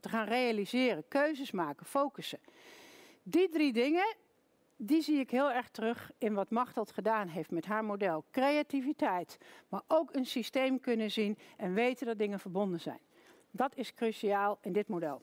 te 0.01 0.09
gaan 0.09 0.27
realiseren, 0.27 1.09
keuzes 1.09 1.51
maken, 1.51 1.87
focussen. 1.87 2.39
Die 3.23 3.49
drie 3.49 3.73
dingen, 3.73 4.17
die 4.77 5.03
zie 5.03 5.19
ik 5.19 5.31
heel 5.31 5.53
erg 5.53 5.69
terug 5.69 6.11
in 6.19 6.35
wat 6.35 6.51
Machteld 6.51 6.93
gedaan 6.93 7.29
heeft 7.29 7.51
met 7.51 7.65
haar 7.65 7.85
model. 7.85 8.25
Creativiteit, 8.31 9.39
maar 9.69 9.83
ook 9.87 10.15
een 10.15 10.27
systeem 10.27 10.81
kunnen 10.81 11.11
zien 11.11 11.39
en 11.57 11.75
weten 11.75 12.07
dat 12.07 12.19
dingen 12.19 12.41
verbonden 12.41 12.81
zijn. 12.81 13.01
Dat 13.51 13.77
is 13.77 13.95
cruciaal 13.95 14.59
in 14.61 14.73
dit 14.73 14.89
model. 14.89 15.23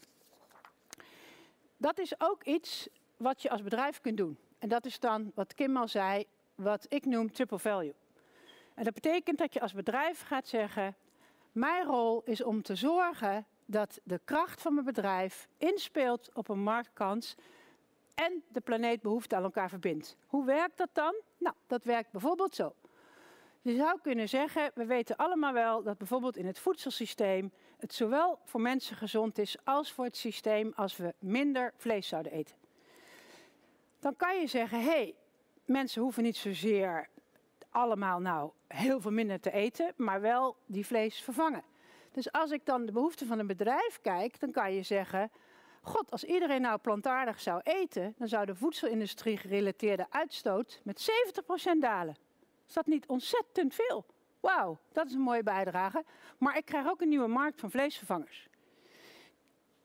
Dat 1.77 1.99
is 1.99 2.13
ook 2.17 2.43
iets 2.43 2.89
wat 3.17 3.41
je 3.41 3.49
als 3.49 3.61
bedrijf 3.61 4.01
kunt 4.01 4.17
doen. 4.17 4.37
En 4.59 4.69
dat 4.69 4.85
is 4.85 4.99
dan 4.99 5.31
wat 5.35 5.53
Kim 5.53 5.77
al 5.77 5.87
zei, 5.87 6.25
wat 6.55 6.85
ik 6.89 7.05
noem 7.05 7.31
triple 7.31 7.59
value. 7.59 7.93
En 8.73 8.83
dat 8.83 8.93
betekent 8.93 9.37
dat 9.37 9.53
je 9.53 9.61
als 9.61 9.73
bedrijf 9.73 10.21
gaat 10.21 10.47
zeggen: 10.47 10.95
Mijn 11.51 11.85
rol 11.85 12.21
is 12.25 12.43
om 12.43 12.61
te 12.61 12.75
zorgen 12.75 13.45
dat 13.65 13.99
de 14.03 14.19
kracht 14.25 14.61
van 14.61 14.73
mijn 14.73 14.85
bedrijf 14.85 15.47
inspeelt 15.57 16.29
op 16.33 16.49
een 16.49 16.63
marktkans 16.63 17.35
en 18.15 18.43
de 18.47 18.61
planeet 18.61 19.01
behoefte 19.01 19.35
aan 19.35 19.43
elkaar 19.43 19.69
verbindt. 19.69 20.17
Hoe 20.27 20.45
werkt 20.45 20.77
dat 20.77 20.89
dan? 20.93 21.15
Nou, 21.37 21.55
dat 21.67 21.83
werkt 21.83 22.11
bijvoorbeeld 22.11 22.55
zo. 22.55 22.73
Je 23.61 23.75
zou 23.75 23.99
kunnen 24.01 24.29
zeggen, 24.29 24.71
we 24.75 24.85
weten 24.85 25.15
allemaal 25.15 25.53
wel 25.53 25.83
dat 25.83 25.97
bijvoorbeeld 25.97 26.37
in 26.37 26.45
het 26.45 26.59
voedselsysteem 26.59 27.51
het 27.77 27.93
zowel 27.93 28.39
voor 28.43 28.61
mensen 28.61 28.95
gezond 28.95 29.37
is 29.37 29.57
als 29.63 29.91
voor 29.91 30.05
het 30.05 30.17
systeem 30.17 30.73
als 30.75 30.97
we 30.97 31.13
minder 31.19 31.73
vlees 31.77 32.07
zouden 32.07 32.31
eten. 32.31 32.55
Dan 33.99 34.15
kan 34.15 34.39
je 34.39 34.47
zeggen, 34.47 34.79
hé, 34.79 34.85
hey, 34.85 35.15
mensen 35.65 36.01
hoeven 36.01 36.23
niet 36.23 36.37
zozeer 36.37 37.09
allemaal 37.69 38.19
nou 38.19 38.51
heel 38.67 39.01
veel 39.01 39.11
minder 39.11 39.39
te 39.39 39.51
eten, 39.51 39.93
maar 39.95 40.21
wel 40.21 40.55
die 40.65 40.85
vlees 40.85 41.21
vervangen. 41.21 41.63
Dus 42.11 42.31
als 42.31 42.51
ik 42.51 42.65
dan 42.65 42.85
de 42.85 42.91
behoeften 42.91 43.27
van 43.27 43.39
een 43.39 43.47
bedrijf 43.47 43.99
kijk, 44.01 44.39
dan 44.39 44.51
kan 44.51 44.73
je 44.73 44.83
zeggen, 44.83 45.31
god, 45.83 46.11
als 46.11 46.23
iedereen 46.23 46.61
nou 46.61 46.77
plantaardig 46.77 47.39
zou 47.39 47.61
eten, 47.63 48.13
dan 48.17 48.27
zou 48.27 48.45
de 48.45 48.55
voedselindustrie 48.55 49.37
gerelateerde 49.37 50.05
uitstoot 50.09 50.81
met 50.83 51.11
70% 51.75 51.79
dalen. 51.79 52.15
Is 52.67 52.73
dat 52.73 52.85
niet 52.85 53.05
ontzettend 53.05 53.73
veel? 53.73 54.05
Wauw, 54.39 54.79
dat 54.91 55.05
is 55.05 55.13
een 55.13 55.19
mooie 55.19 55.43
bijdrage. 55.43 56.03
Maar 56.37 56.57
ik 56.57 56.65
krijg 56.65 56.87
ook 56.87 57.01
een 57.01 57.09
nieuwe 57.09 57.27
markt 57.27 57.59
van 57.59 57.71
vleesvervangers. 57.71 58.47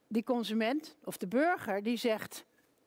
Die 0.07 0.25
consument 0.25 0.97
of 1.05 1.17
de 1.17 1.27
burger 1.27 1.83
die 1.83 1.97
zegt, 1.97 2.45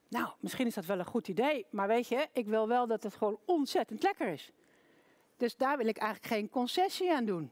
nou, 0.08 0.30
misschien 0.40 0.68
is 0.68 0.74
dat 0.74 0.86
wel 0.86 1.00
een 1.00 1.06
goed 1.06 1.28
idee, 1.28 1.66
maar 1.70 1.88
weet 1.88 2.08
je, 2.08 2.28
ik 2.34 2.48
wil 2.48 2.68
wel 2.68 2.88
dat 2.88 3.04
het 3.04 3.16
gewoon 3.16 3.40
ontzettend 3.46 4.04
lekker 4.04 4.28
is. 4.28 4.52
Dus 5.38 5.56
daar 5.56 5.78
wil 5.78 5.88
ik 5.88 5.98
eigenlijk 5.98 6.34
geen 6.34 6.50
concessie 6.50 7.14
aan 7.14 7.26
doen. 7.26 7.52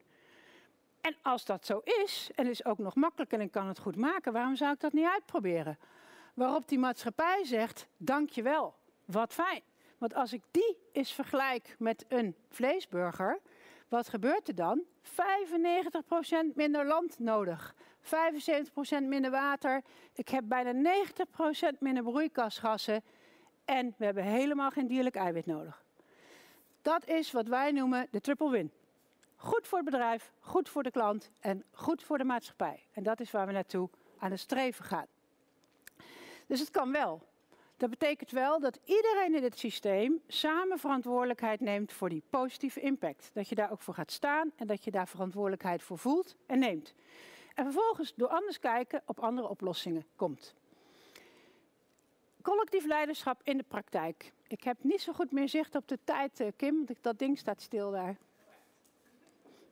En 1.02 1.16
als 1.22 1.46
dat 1.46 1.66
zo 1.66 1.82
is, 1.84 2.30
en 2.36 2.48
is 2.48 2.66
ook 2.66 2.78
nog 2.78 2.96
makkelijk 2.96 3.32
en 3.32 3.42
ik 3.42 3.52
kan 3.52 3.68
het 3.68 3.80
goed 3.80 3.96
maken, 3.96 4.34
waarom 4.34 4.56
zou 4.56 4.74
ik 4.74 4.80
dat 4.80 4.94
niet 4.94 5.08
uitproberen? 5.08 5.78
Waarop 6.34 6.68
die 6.68 6.80
maatschappij 6.80 7.46
zegt, 7.46 7.88
dankjewel, 7.98 8.76
wat 9.06 9.34
fijn. 9.34 9.62
Want 9.98 10.14
als 10.14 10.34
ik 10.34 10.42
die 10.52 10.78
eens 10.92 11.12
vergelijk 11.12 11.76
met 11.80 12.06
een 12.08 12.36
vleesburger, 12.50 13.40
wat 13.88 14.10
gebeurt 14.10 14.48
er 14.48 14.56
dan? 14.56 14.84
95% 15.04 15.12
minder 16.56 16.86
land 16.86 17.20
nodig. 17.20 17.76
75% 18.04 18.08
minder 19.04 19.32
water. 19.32 19.82
Ik 20.14 20.30
heb 20.30 20.44
bijna 20.48 20.94
90% 21.76 21.78
minder 21.80 22.04
broeikasgassen. 22.04 23.04
En 23.66 23.94
we 23.98 24.06
hebben 24.06 24.24
helemaal 24.24 24.70
geen 24.70 24.88
dierlijk 24.88 25.16
eiwit 25.16 25.46
nodig. 25.46 25.84
Dat 26.82 27.08
is 27.08 27.32
wat 27.32 27.48
wij 27.48 27.72
noemen 27.72 28.08
de 28.12 28.22
triple 28.22 28.50
win. 28.50 28.72
Goed 29.42 29.68
voor 29.68 29.78
het 29.78 29.90
bedrijf, 29.90 30.32
goed 30.40 30.70
voor 30.70 30.84
de 30.84 30.92
klant 30.92 31.32
en 31.40 31.64
goed 31.72 32.04
voor 32.04 32.18
de 32.18 32.24
maatschappij. 32.24 32.84
En 32.94 33.04
dat 33.04 33.20
is 33.20 33.32
waar 33.32 33.48
we 33.48 33.52
naartoe 33.52 33.90
aan 34.18 34.32
het 34.32 34.40
streven 34.40 34.86
gaan. 34.86 35.06
Dus 36.48 36.60
het 36.60 36.70
kan 36.70 36.92
wel. 36.92 37.22
Dat 37.78 37.90
betekent 37.90 38.32
wel 38.32 38.60
dat 38.60 38.80
iedereen 38.84 39.36
in 39.36 39.42
dit 39.42 39.60
systeem 39.60 40.22
samen 40.28 40.80
verantwoordelijkheid 40.80 41.60
neemt 41.60 41.94
voor 41.94 42.10
die 42.10 42.24
positieve 42.30 42.80
impact. 42.80 43.30
Dat 43.34 43.50
je 43.50 43.56
daar 43.56 43.72
ook 43.72 43.82
voor 43.82 43.94
gaat 43.94 44.12
staan 44.12 44.52
en 44.56 44.68
dat 44.68 44.84
je 44.84 44.92
daar 44.92 45.08
verantwoordelijkheid 45.08 45.84
voor 45.84 45.98
voelt 45.98 46.36
en 46.46 46.60
neemt. 46.60 46.94
En 47.56 47.64
vervolgens 47.64 48.14
door 48.16 48.30
anders 48.30 48.60
kijken 48.60 49.02
op 49.06 49.20
andere 49.20 49.48
oplossingen 49.48 50.06
komt. 50.16 50.56
Collectief 52.42 52.86
leiderschap 52.86 53.42
in 53.44 53.58
de 53.58 53.66
praktijk. 53.68 54.34
Ik 54.48 54.64
heb 54.64 54.78
niet 54.82 55.02
zo 55.02 55.14
goed 55.14 55.32
meer 55.32 55.50
zicht 55.50 55.76
op 55.76 55.88
de 55.88 56.00
tijd, 56.04 56.40
eh, 56.40 56.48
Kim, 56.56 56.86
want 56.86 56.98
dat 57.02 57.20
ding 57.20 57.38
staat 57.38 57.62
stil 57.62 57.92
daar. 57.92 58.18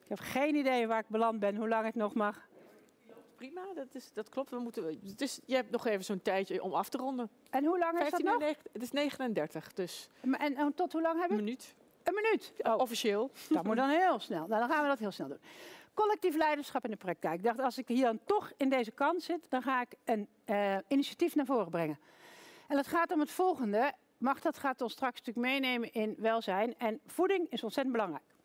Ik 0.08 0.18
heb 0.18 0.28
geen 0.28 0.56
idee 0.56 0.88
waar 0.88 1.00
ik 1.00 1.08
beland 1.08 1.40
ben, 1.40 1.56
hoe 1.56 1.68
lang 1.68 1.86
het 1.86 1.96
nog 1.96 2.14
mag. 2.14 2.48
Prima, 3.36 3.62
dat, 3.76 3.88
is, 3.92 4.14
dat 4.14 4.30
klopt. 4.30 4.50
We 4.50 4.60
moeten, 4.60 5.00
het 5.06 5.22
is, 5.22 5.40
je 5.46 5.56
hebt 5.56 5.72
nog 5.72 5.86
even 5.86 6.06
zo'n 6.06 6.22
tijdje 6.22 6.64
om 6.64 6.74
af 6.74 6.90
te 6.90 6.98
ronden. 6.98 7.30
En 7.50 7.66
hoe 7.66 7.78
lang 7.78 8.00
is 8.00 8.10
dat 8.10 8.22
nog? 8.22 8.44
het 8.72 8.82
is 8.82 8.92
39, 8.92 9.74
dus... 9.74 10.10
En, 10.22 10.56
en, 10.56 10.74
tot 10.74 10.92
hoe 10.92 11.02
lang 11.02 11.22
heb 11.22 11.32
ik? 11.32 11.38
Een 11.38 11.44
minuut. 11.44 11.76
Een 12.04 12.14
minuut? 12.14 12.54
Oh. 12.58 12.78
Officieel. 12.78 13.32
Dat 13.50 13.64
moet 13.64 13.76
dan 13.76 13.90
heel 13.90 14.20
snel. 14.20 14.48
Nou, 14.48 14.60
dan 14.60 14.70
gaan 14.70 14.82
we 14.82 14.88
dat 14.88 15.00
heel 15.00 15.12
snel 15.12 15.28
doen. 15.28 15.40
Collectief 15.94 16.36
leiderschap 16.36 16.84
in 16.84 16.92
de 16.92 16.98
praktijk. 16.98 17.36
Ik 17.36 17.44
dacht, 17.44 17.60
als 17.60 17.78
ik 17.78 17.88
hier 17.88 18.06
dan 18.06 18.20
toch 18.26 18.52
in 18.58 18.70
deze 18.70 18.92
kant 18.92 19.24
zit, 19.24 19.40
dan 19.50 19.62
ga 19.62 19.82
ik 19.82 19.94
een 20.04 20.28
uh, 20.46 20.78
initiatief 20.88 21.36
naar 21.36 21.46
voren 21.46 21.70
brengen. 21.70 22.00
En 22.68 22.76
dat 22.76 22.88
gaat 22.88 23.12
om 23.12 23.20
het 23.20 23.32
volgende. 23.32 23.94
Mag 24.18 24.40
dat 24.40 24.58
gaat 24.58 24.82
ons 24.82 24.92
straks 24.92 25.20
natuurlijk 25.20 25.48
meenemen 25.48 25.92
in 25.92 26.16
welzijn. 26.18 26.78
En 26.78 27.00
voeding 27.06 27.48
is 27.50 27.64
ontzettend 27.64 27.96
belangrijk. 27.96 28.36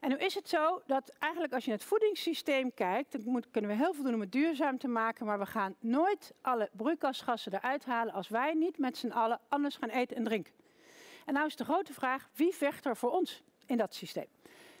En 0.00 0.08
nu 0.08 0.16
is 0.16 0.34
het 0.34 0.48
zo 0.48 0.82
dat 0.86 1.12
eigenlijk 1.18 1.52
als 1.52 1.64
je 1.64 1.70
het 1.70 1.84
voedingssysteem 1.84 2.74
kijkt, 2.74 3.12
dan 3.12 3.22
moet, 3.24 3.50
kunnen 3.50 3.70
we 3.70 3.76
heel 3.76 3.94
veel 3.94 4.04
doen 4.04 4.14
om 4.14 4.20
het 4.20 4.32
duurzaam 4.32 4.78
te 4.78 4.88
maken, 4.88 5.26
maar 5.26 5.38
we 5.38 5.46
gaan 5.46 5.74
nooit 5.78 6.32
alle 6.40 6.70
broeikasgassen 6.72 7.54
eruit 7.54 7.84
halen 7.84 8.14
als 8.14 8.28
wij 8.28 8.54
niet 8.54 8.78
met 8.78 8.96
z'n 8.96 9.10
allen 9.10 9.40
anders 9.48 9.76
gaan 9.76 9.88
eten 9.88 10.16
en 10.16 10.24
drinken. 10.24 10.52
En 11.26 11.34
nou 11.34 11.46
is 11.46 11.56
de 11.56 11.64
grote 11.64 11.92
vraag, 11.92 12.28
wie 12.34 12.54
vecht 12.54 12.86
er 12.86 12.96
voor 12.96 13.10
ons 13.10 13.42
in 13.66 13.76
dat 13.76 13.94
systeem? 13.94 14.26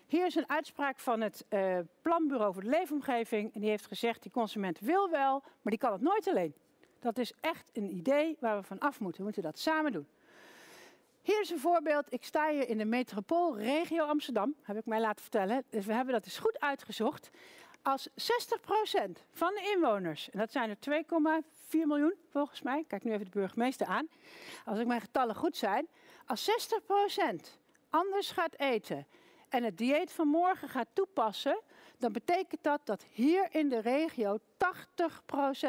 Hier 0.06 0.26
is 0.26 0.34
een 0.34 0.48
uitspraak 0.48 0.98
van 0.98 1.20
het 1.20 1.44
uh, 1.50 1.78
Planbureau 2.02 2.52
voor 2.52 2.62
de 2.62 2.68
Leefomgeving. 2.68 3.54
En 3.54 3.60
die 3.60 3.70
heeft 3.70 3.86
gezegd, 3.86 4.22
die 4.22 4.32
consument 4.32 4.78
wil 4.78 5.10
wel, 5.10 5.40
maar 5.40 5.72
die 5.72 5.78
kan 5.78 5.92
het 5.92 6.00
nooit 6.00 6.28
alleen. 6.28 6.54
Dat 7.00 7.18
is 7.18 7.32
echt 7.40 7.70
een 7.72 7.96
idee 7.96 8.36
waar 8.40 8.56
we 8.56 8.62
van 8.62 8.78
af 8.78 9.00
moeten. 9.00 9.18
We 9.18 9.24
moeten 9.24 9.42
dat 9.42 9.58
samen 9.58 9.92
doen. 9.92 10.06
Hier 11.28 11.40
is 11.40 11.50
een 11.50 11.58
voorbeeld. 11.58 12.12
Ik 12.12 12.24
sta 12.24 12.50
hier 12.50 12.68
in 12.68 12.78
de 12.78 12.84
metropoolregio 12.84 14.04
Amsterdam, 14.04 14.54
heb 14.62 14.76
ik 14.76 14.86
mij 14.86 15.00
laten 15.00 15.22
vertellen. 15.22 15.64
Dus 15.70 15.86
we 15.86 15.92
hebben 15.92 16.14
dat 16.14 16.24
eens 16.24 16.38
goed 16.38 16.60
uitgezocht. 16.60 17.30
Als 17.82 18.08
60% 18.08 18.12
van 19.32 19.54
de 19.54 19.72
inwoners, 19.74 20.30
en 20.30 20.38
dat 20.38 20.52
zijn 20.52 20.70
er 20.70 21.04
2,4 21.70 21.78
miljoen 21.86 22.14
volgens 22.30 22.62
mij, 22.62 22.84
kijk 22.86 23.04
nu 23.04 23.12
even 23.12 23.24
de 23.24 23.30
burgemeester 23.30 23.86
aan, 23.86 24.08
als 24.64 24.78
ik 24.78 24.86
mijn 24.86 25.00
getallen 25.00 25.34
goed 25.34 25.56
zijn, 25.56 25.88
als 26.26 26.50
60% 26.50 27.34
anders 27.90 28.30
gaat 28.30 28.58
eten 28.58 29.06
en 29.48 29.64
het 29.64 29.78
dieet 29.78 30.12
van 30.12 30.28
morgen 30.28 30.68
gaat 30.68 30.88
toepassen, 30.92 31.60
dan 31.98 32.12
betekent 32.12 32.62
dat 32.62 32.80
dat 32.84 33.04
hier 33.10 33.48
in 33.50 33.68
de 33.68 33.80
regio 33.80 34.38
80% 34.38 34.40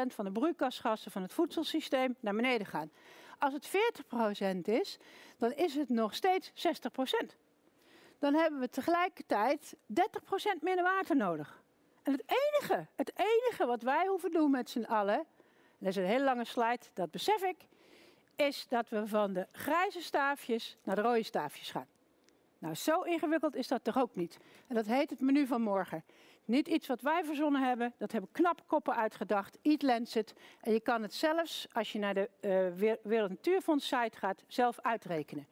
van 0.06 0.24
de 0.24 0.32
broeikasgassen 0.32 1.10
van 1.10 1.22
het 1.22 1.32
voedselsysteem 1.32 2.16
naar 2.20 2.34
beneden 2.34 2.66
gaan. 2.66 2.90
Als 3.40 3.52
het 3.52 3.68
40% 3.68 4.60
is, 4.64 4.98
dan 5.38 5.52
is 5.52 5.74
het 5.74 5.88
nog 5.88 6.14
steeds 6.14 6.50
60%. 6.50 7.26
Dan 8.18 8.34
hebben 8.34 8.60
we 8.60 8.68
tegelijkertijd 8.68 9.74
30% 9.74 9.76
minder 10.60 10.84
water 10.84 11.16
nodig. 11.16 11.62
En 12.02 12.12
het 12.12 12.22
enige, 12.26 12.86
het 12.96 13.12
enige 13.16 13.66
wat 13.66 13.82
wij 13.82 14.06
hoeven 14.06 14.30
doen 14.30 14.50
met 14.50 14.70
z'n 14.70 14.84
allen, 14.84 15.26
dat 15.78 15.88
is 15.88 15.96
een 15.96 16.04
hele 16.04 16.24
lange 16.24 16.44
slide, 16.44 16.86
dat 16.94 17.10
besef 17.10 17.42
ik, 17.42 17.56
is 18.36 18.66
dat 18.68 18.88
we 18.88 19.06
van 19.06 19.32
de 19.32 19.46
grijze 19.52 20.02
staafjes 20.02 20.76
naar 20.82 20.96
de 20.96 21.02
rode 21.02 21.22
staafjes 21.22 21.70
gaan. 21.70 21.86
Nou, 22.58 22.74
zo 22.74 23.00
ingewikkeld 23.00 23.54
is 23.54 23.68
dat 23.68 23.84
toch 23.84 23.98
ook 23.98 24.14
niet. 24.14 24.38
En 24.66 24.74
dat 24.74 24.86
heet 24.86 25.10
het 25.10 25.20
menu 25.20 25.46
van 25.46 25.62
morgen. 25.62 26.04
Niet 26.50 26.68
iets 26.68 26.86
wat 26.86 27.00
wij 27.00 27.24
verzonnen 27.24 27.62
hebben, 27.62 27.94
dat 27.98 28.12
hebben 28.12 28.30
knappe 28.32 28.62
koppen 28.66 28.96
uitgedacht. 28.96 29.58
Eat 29.62 29.82
Lancet. 29.82 30.34
En 30.60 30.72
je 30.72 30.80
kan 30.80 31.02
het 31.02 31.14
zelfs, 31.14 31.66
als 31.72 31.92
je 31.92 31.98
naar 31.98 32.14
de 32.14 32.30
uh, 32.40 32.96
Wereld 33.02 33.30
Natuurfonds 33.30 33.86
site 33.86 34.16
gaat, 34.16 34.44
zelf 34.46 34.80
uitrekenen. 34.80 35.46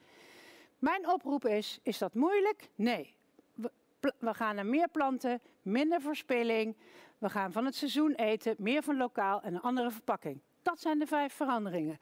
Mijn 0.79 1.09
oproep 1.09 1.45
is, 1.47 1.79
is 1.83 1.99
dat 1.99 2.15
moeilijk? 2.15 2.69
Nee. 2.75 3.15
We, 3.55 3.71
we 4.19 4.35
gaan 4.35 4.55
naar 4.55 4.67
meer 4.67 4.89
planten, 4.89 5.41
minder 5.63 6.01
verspilling. 6.01 6.77
We 7.19 7.29
gaan 7.29 7.53
van 7.53 7.65
het 7.65 7.75
seizoen 7.75 8.15
eten, 8.15 8.55
meer 8.59 8.83
van 8.83 8.97
lokaal 8.97 9.43
en 9.43 9.55
een 9.55 9.61
andere 9.61 9.91
verpakking. 9.91 10.41
Dat 10.63 10.81
zijn 10.81 10.99
de 10.99 11.07
vijf 11.07 11.33
veranderingen. 11.33 11.99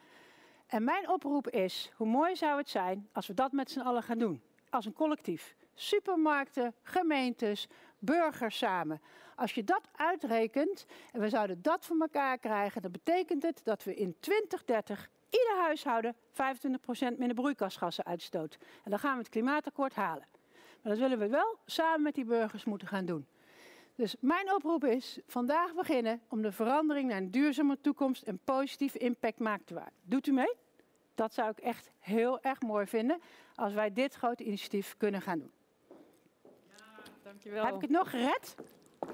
En 0.67 0.85
mijn 0.85 1.09
oproep 1.09 1.49
is, 1.49 1.93
hoe 1.97 2.07
mooi 2.07 2.37
zou 2.37 2.59
het 2.59 2.69
zijn 2.69 3.09
als 3.13 3.27
we 3.27 3.35
dat 3.35 3.53
met 3.53 3.71
z'n 3.71 3.81
allen 3.81 4.03
gaan 4.03 4.19
doen? 4.19 4.43
Als 4.71 4.85
een 4.85 4.93
collectief. 4.93 5.57
Supermarkten, 5.75 6.75
gemeentes, 6.83 7.69
burgers 8.07 8.59
samen. 8.59 9.01
Als 9.37 9.53
je 9.53 9.65
dat 9.65 9.89
uitrekent 9.97 10.87
en 11.13 11.21
we 11.21 11.29
zouden 11.29 11.63
dat 11.63 11.85
voor 11.85 12.01
elkaar 12.01 12.39
krijgen, 12.39 12.83
dan 12.83 12.91
betekent 12.91 13.43
het 13.43 13.61
dat 13.65 13.85
we 13.85 13.95
in 13.95 14.17
2030 14.21 15.11
ieder 15.31 15.57
huishouden 15.57 16.15
25% 16.15 16.19
minder 16.99 17.35
broeikasgassen 17.35 18.05
uitstoot. 18.05 18.57
En 18.85 18.91
dan 18.91 18.99
gaan 18.99 19.13
we 19.13 19.19
het 19.19 19.29
klimaatakkoord 19.29 19.95
halen. 19.95 20.27
Maar 20.83 20.93
dat 20.93 20.99
willen 20.99 21.19
we 21.19 21.29
wel 21.29 21.59
samen 21.67 22.03
met 22.03 22.15
die 22.15 22.25
burgers 22.25 22.65
moeten 22.65 22.89
gaan 22.89 23.07
doen. 23.07 23.27
Dus 23.95 24.17
mijn 24.21 24.55
oproep 24.55 24.85
is 24.85 25.19
vandaag 25.27 25.75
beginnen 25.75 26.21
om 26.29 26.43
de 26.43 26.53
verandering 26.53 27.09
naar 27.09 27.17
een 27.17 27.31
duurzame 27.31 27.81
toekomst 27.81 28.23
en 28.23 28.39
positieve 28.45 28.99
impact 28.99 29.39
maakt 29.39 29.67
te 29.67 29.75
maken. 29.75 29.93
Doet 30.03 30.27
u 30.27 30.33
mee? 30.33 30.55
Dat 31.15 31.35
zou 31.35 31.51
ik 31.51 31.59
echt 31.59 31.91
heel 31.99 32.41
erg 32.41 32.61
mooi 32.61 32.87
vinden 32.87 33.21
als 33.55 33.73
wij 33.73 33.93
dit 33.93 34.15
grote 34.15 34.45
initiatief 34.45 34.95
kunnen 34.97 35.23
gaan 35.23 35.39
doen. 35.39 35.51
Dankjewel. 37.27 37.65
Heb 37.65 37.75
ik 37.75 37.81
het 37.81 37.91
nog 37.91 38.11
gered? 38.11 38.55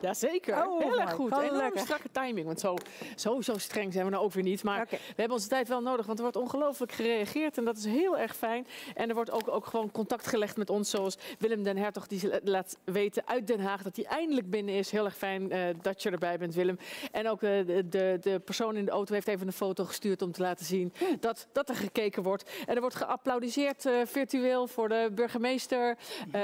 Jazeker, 0.02 0.66
oh, 0.66 0.80
heel 0.80 1.00
erg 1.00 1.12
goed. 1.12 1.32
Enorm 1.32 1.56
lekker. 1.56 1.80
strakke 1.80 2.08
timing, 2.12 2.46
want 2.46 2.60
zo, 2.60 2.76
zo, 3.16 3.40
zo 3.40 3.58
streng 3.58 3.92
zijn 3.92 4.04
we 4.04 4.10
nou 4.10 4.24
ook 4.24 4.32
weer 4.32 4.42
niet. 4.42 4.62
Maar 4.62 4.86
we 4.90 4.98
hebben 5.06 5.36
onze 5.36 5.48
tijd 5.48 5.68
wel 5.68 5.80
nodig, 5.80 6.06
want 6.06 6.18
er 6.18 6.24
wordt 6.24 6.38
ongelooflijk 6.38 6.92
gereageerd 6.92 7.58
en 7.58 7.64
dat 7.64 7.76
is 7.76 7.84
heel 7.84 8.18
erg 8.18 8.36
fijn. 8.36 8.66
En 8.94 9.08
er 9.08 9.14
wordt 9.14 9.30
ook, 9.30 9.48
ook 9.48 9.66
gewoon 9.66 9.90
contact 9.90 10.26
gelegd 10.26 10.56
met 10.56 10.70
ons, 10.70 10.90
zoals 10.90 11.18
Willem 11.38 11.62
den 11.62 11.76
Hertog 11.76 12.06
die 12.06 12.40
laat 12.44 12.76
weten 12.84 13.26
uit 13.26 13.46
Den 13.46 13.60
Haag 13.60 13.82
dat 13.82 13.96
hij 13.96 14.04
eindelijk 14.04 14.50
binnen 14.50 14.74
is. 14.74 14.90
Heel 14.90 15.04
erg 15.04 15.16
fijn 15.16 15.52
uh, 15.52 15.64
dat 15.82 16.02
je 16.02 16.10
erbij 16.10 16.38
bent, 16.38 16.54
Willem. 16.54 16.78
En 17.12 17.28
ook 17.28 17.42
uh, 17.42 17.66
de, 17.66 18.18
de, 18.20 18.40
persoon 18.44 18.76
in 18.76 18.84
de 18.84 18.90
auto 18.90 19.14
heeft 19.14 19.28
even 19.28 19.46
een 19.46 19.52
foto 19.52 19.84
gestuurd 19.84 20.22
om 20.22 20.32
te 20.32 20.42
laten 20.42 20.66
zien 20.66 20.92
hm. 20.98 21.04
dat, 21.20 21.46
dat 21.52 21.68
er 21.68 21.76
gekeken 21.76 22.22
wordt. 22.22 22.50
En 22.66 22.74
er 22.74 22.80
wordt 22.80 22.96
geapplaudiseerd 22.96 23.86
uh, 23.86 24.00
virtueel 24.04 24.66
voor 24.66 24.88
de 24.88 25.10
burgemeester, 25.14 25.96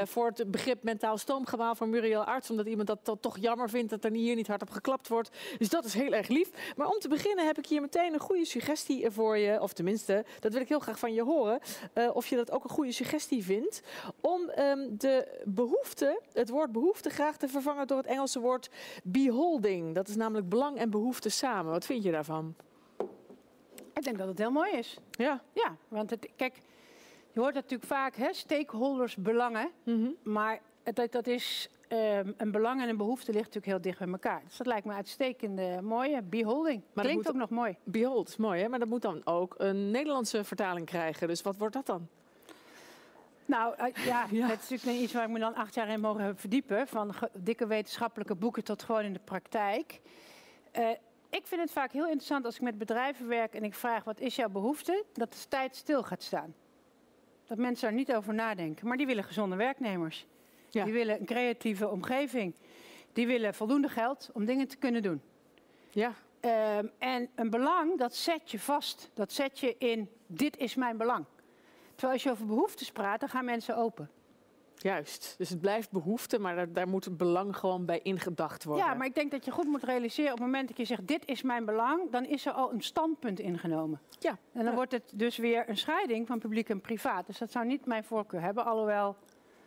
voor 0.04 0.26
het 0.26 0.50
begrip 0.50 0.82
mentaal 0.82 1.18
stoomgewaal 1.18 1.74
van 1.74 1.90
Muriel 1.90 2.24
Arts, 2.24 2.50
omdat 2.50 2.66
iemand 2.66 2.88
dat 2.88 3.04
toch 3.28 3.38
jammer 3.38 3.70
vindt 3.70 3.90
dat 3.90 4.04
er 4.04 4.10
hier 4.10 4.34
niet 4.34 4.46
hard 4.46 4.62
op 4.62 4.70
geklapt 4.70 5.08
wordt. 5.08 5.30
Dus 5.58 5.68
dat 5.68 5.84
is 5.84 5.94
heel 5.94 6.12
erg 6.12 6.28
lief. 6.28 6.50
Maar 6.76 6.86
om 6.86 6.98
te 6.98 7.08
beginnen 7.08 7.46
heb 7.46 7.58
ik 7.58 7.66
hier 7.66 7.80
meteen 7.80 8.12
een 8.12 8.20
goede 8.20 8.44
suggestie 8.44 9.10
voor 9.10 9.36
je. 9.36 9.60
Of 9.60 9.72
tenminste, 9.72 10.24
dat 10.40 10.52
wil 10.52 10.60
ik 10.60 10.68
heel 10.68 10.78
graag 10.78 10.98
van 10.98 11.14
je 11.14 11.22
horen. 11.22 11.60
Uh, 11.94 12.10
of 12.12 12.26
je 12.26 12.36
dat 12.36 12.50
ook 12.50 12.64
een 12.64 12.70
goede 12.70 12.92
suggestie 12.92 13.44
vindt. 13.44 13.82
Om 14.20 14.50
um, 14.58 14.98
de 14.98 15.42
behoefte, 15.44 16.20
het 16.32 16.48
woord 16.48 16.72
behoefte 16.72 17.10
graag 17.10 17.36
te 17.36 17.48
vervangen 17.48 17.86
door 17.86 17.96
het 17.96 18.06
Engelse 18.06 18.40
woord 18.40 18.70
beholding. 19.04 19.94
Dat 19.94 20.08
is 20.08 20.16
namelijk 20.16 20.48
belang 20.48 20.78
en 20.78 20.90
behoefte 20.90 21.28
samen. 21.28 21.72
Wat 21.72 21.84
vind 21.84 22.02
je 22.02 22.10
daarvan? 22.10 22.54
Ik 23.94 24.04
denk 24.04 24.18
dat 24.18 24.28
het 24.28 24.38
heel 24.38 24.50
mooi 24.50 24.72
is. 24.72 24.98
Ja. 25.10 25.42
Ja, 25.52 25.76
want 25.88 26.10
het, 26.10 26.28
kijk, 26.36 26.60
je 27.32 27.40
hoort 27.40 27.54
natuurlijk 27.54 27.88
vaak, 27.90 28.16
hè, 28.16 28.32
stakeholders 28.32 29.16
belangen. 29.16 29.70
Mm 29.84 30.02
-hmm. 30.02 30.32
Maar 30.32 30.60
dat, 30.92 31.12
dat 31.12 31.26
is 31.26 31.68
Um, 31.92 32.34
een 32.36 32.50
belang 32.50 32.82
en 32.82 32.88
een 32.88 32.96
behoefte 32.96 33.32
ligt 33.32 33.44
natuurlijk 33.44 33.66
heel 33.66 33.80
dicht 33.80 33.98
bij 33.98 34.08
elkaar. 34.08 34.42
Dus 34.46 34.56
dat 34.56 34.66
lijkt 34.66 34.86
me 34.86 34.92
uitstekende, 34.92 35.78
mooie 35.82 36.22
beholding. 36.22 36.82
Maar 36.92 37.04
Klinkt 37.04 37.28
ook 37.28 37.34
nog 37.34 37.50
mooi. 37.50 37.76
Behold 37.84 38.38
mooi, 38.38 38.62
hè? 38.62 38.68
maar 38.68 38.78
dat 38.78 38.88
moet 38.88 39.02
dan 39.02 39.20
ook 39.24 39.54
een 39.58 39.90
Nederlandse 39.90 40.44
vertaling 40.44 40.86
krijgen. 40.86 41.28
Dus 41.28 41.42
wat 41.42 41.56
wordt 41.56 41.74
dat 41.74 41.86
dan? 41.86 42.08
Nou, 43.44 43.74
uh, 43.78 44.04
ja, 44.04 44.26
ja, 44.30 44.46
het 44.46 44.62
is 44.62 44.68
natuurlijk 44.68 44.98
iets 44.98 45.12
waar 45.12 45.24
ik 45.24 45.30
me 45.30 45.38
dan 45.38 45.54
acht 45.54 45.74
jaar 45.74 45.88
in 45.88 46.00
mogen 46.00 46.36
verdiepen. 46.36 46.88
Van 46.88 47.14
dikke 47.34 47.66
wetenschappelijke 47.66 48.34
boeken 48.34 48.64
tot 48.64 48.82
gewoon 48.82 49.02
in 49.02 49.12
de 49.12 49.20
praktijk. 49.24 50.00
Uh, 50.78 50.88
ik 51.30 51.46
vind 51.46 51.60
het 51.60 51.70
vaak 51.70 51.92
heel 51.92 52.06
interessant 52.06 52.44
als 52.44 52.54
ik 52.54 52.62
met 52.62 52.78
bedrijven 52.78 53.28
werk 53.28 53.54
en 53.54 53.64
ik 53.64 53.74
vraag 53.74 54.04
wat 54.04 54.20
is 54.20 54.36
jouw 54.36 54.48
behoefte, 54.48 55.04
dat 55.12 55.32
de 55.32 55.48
tijd 55.48 55.76
stil 55.76 56.02
gaat 56.02 56.22
staan. 56.22 56.54
Dat 57.46 57.58
mensen 57.58 57.88
daar 57.88 57.98
niet 57.98 58.14
over 58.14 58.34
nadenken. 58.34 58.88
Maar 58.88 58.96
die 58.96 59.06
willen 59.06 59.24
gezonde 59.24 59.56
werknemers. 59.56 60.26
Ja. 60.70 60.84
Die 60.84 60.92
willen 60.92 61.20
een 61.20 61.26
creatieve 61.26 61.88
omgeving. 61.88 62.54
Die 63.12 63.26
willen 63.26 63.54
voldoende 63.54 63.88
geld 63.88 64.30
om 64.32 64.44
dingen 64.44 64.68
te 64.68 64.76
kunnen 64.76 65.02
doen. 65.02 65.22
Ja. 65.90 66.12
Um, 66.78 66.90
en 66.98 67.28
een 67.34 67.50
belang, 67.50 67.98
dat 67.98 68.14
zet 68.14 68.50
je 68.50 68.58
vast. 68.58 69.10
Dat 69.14 69.32
zet 69.32 69.58
je 69.58 69.76
in, 69.78 70.08
dit 70.26 70.56
is 70.56 70.74
mijn 70.74 70.96
belang. 70.96 71.24
Terwijl 71.90 72.12
als 72.12 72.22
je 72.22 72.30
over 72.30 72.46
behoeftes 72.46 72.92
praat, 72.92 73.20
dan 73.20 73.28
gaan 73.28 73.44
mensen 73.44 73.76
open. 73.76 74.10
Juist, 74.76 75.34
dus 75.38 75.48
het 75.48 75.60
blijft 75.60 75.90
behoefte, 75.90 76.38
maar 76.38 76.56
daar, 76.56 76.72
daar 76.72 76.88
moet 76.88 77.04
het 77.04 77.16
belang 77.16 77.56
gewoon 77.56 77.84
bij 77.84 78.00
ingedacht 78.02 78.64
worden. 78.64 78.86
Ja, 78.86 78.94
maar 78.94 79.06
ik 79.06 79.14
denk 79.14 79.30
dat 79.30 79.44
je 79.44 79.50
goed 79.50 79.66
moet 79.66 79.82
realiseren, 79.82 80.32
op 80.32 80.38
het 80.38 80.46
moment 80.46 80.68
dat 80.68 80.76
je 80.76 80.84
zegt 80.84 81.06
dit 81.06 81.26
is 81.26 81.42
mijn 81.42 81.64
belang, 81.64 82.10
dan 82.10 82.24
is 82.24 82.46
er 82.46 82.52
al 82.52 82.72
een 82.72 82.82
standpunt 82.82 83.40
ingenomen. 83.40 84.00
Ja. 84.18 84.38
En 84.52 84.64
dan 84.64 84.74
wordt 84.74 84.92
het 84.92 85.12
dus 85.14 85.36
weer 85.36 85.68
een 85.68 85.76
scheiding 85.76 86.26
van 86.26 86.38
publiek 86.38 86.68
en 86.68 86.80
privaat. 86.80 87.26
Dus 87.26 87.38
dat 87.38 87.50
zou 87.50 87.66
niet 87.66 87.86
mijn 87.86 88.04
voorkeur 88.04 88.40
hebben, 88.40 88.64
alhoewel 88.64 89.16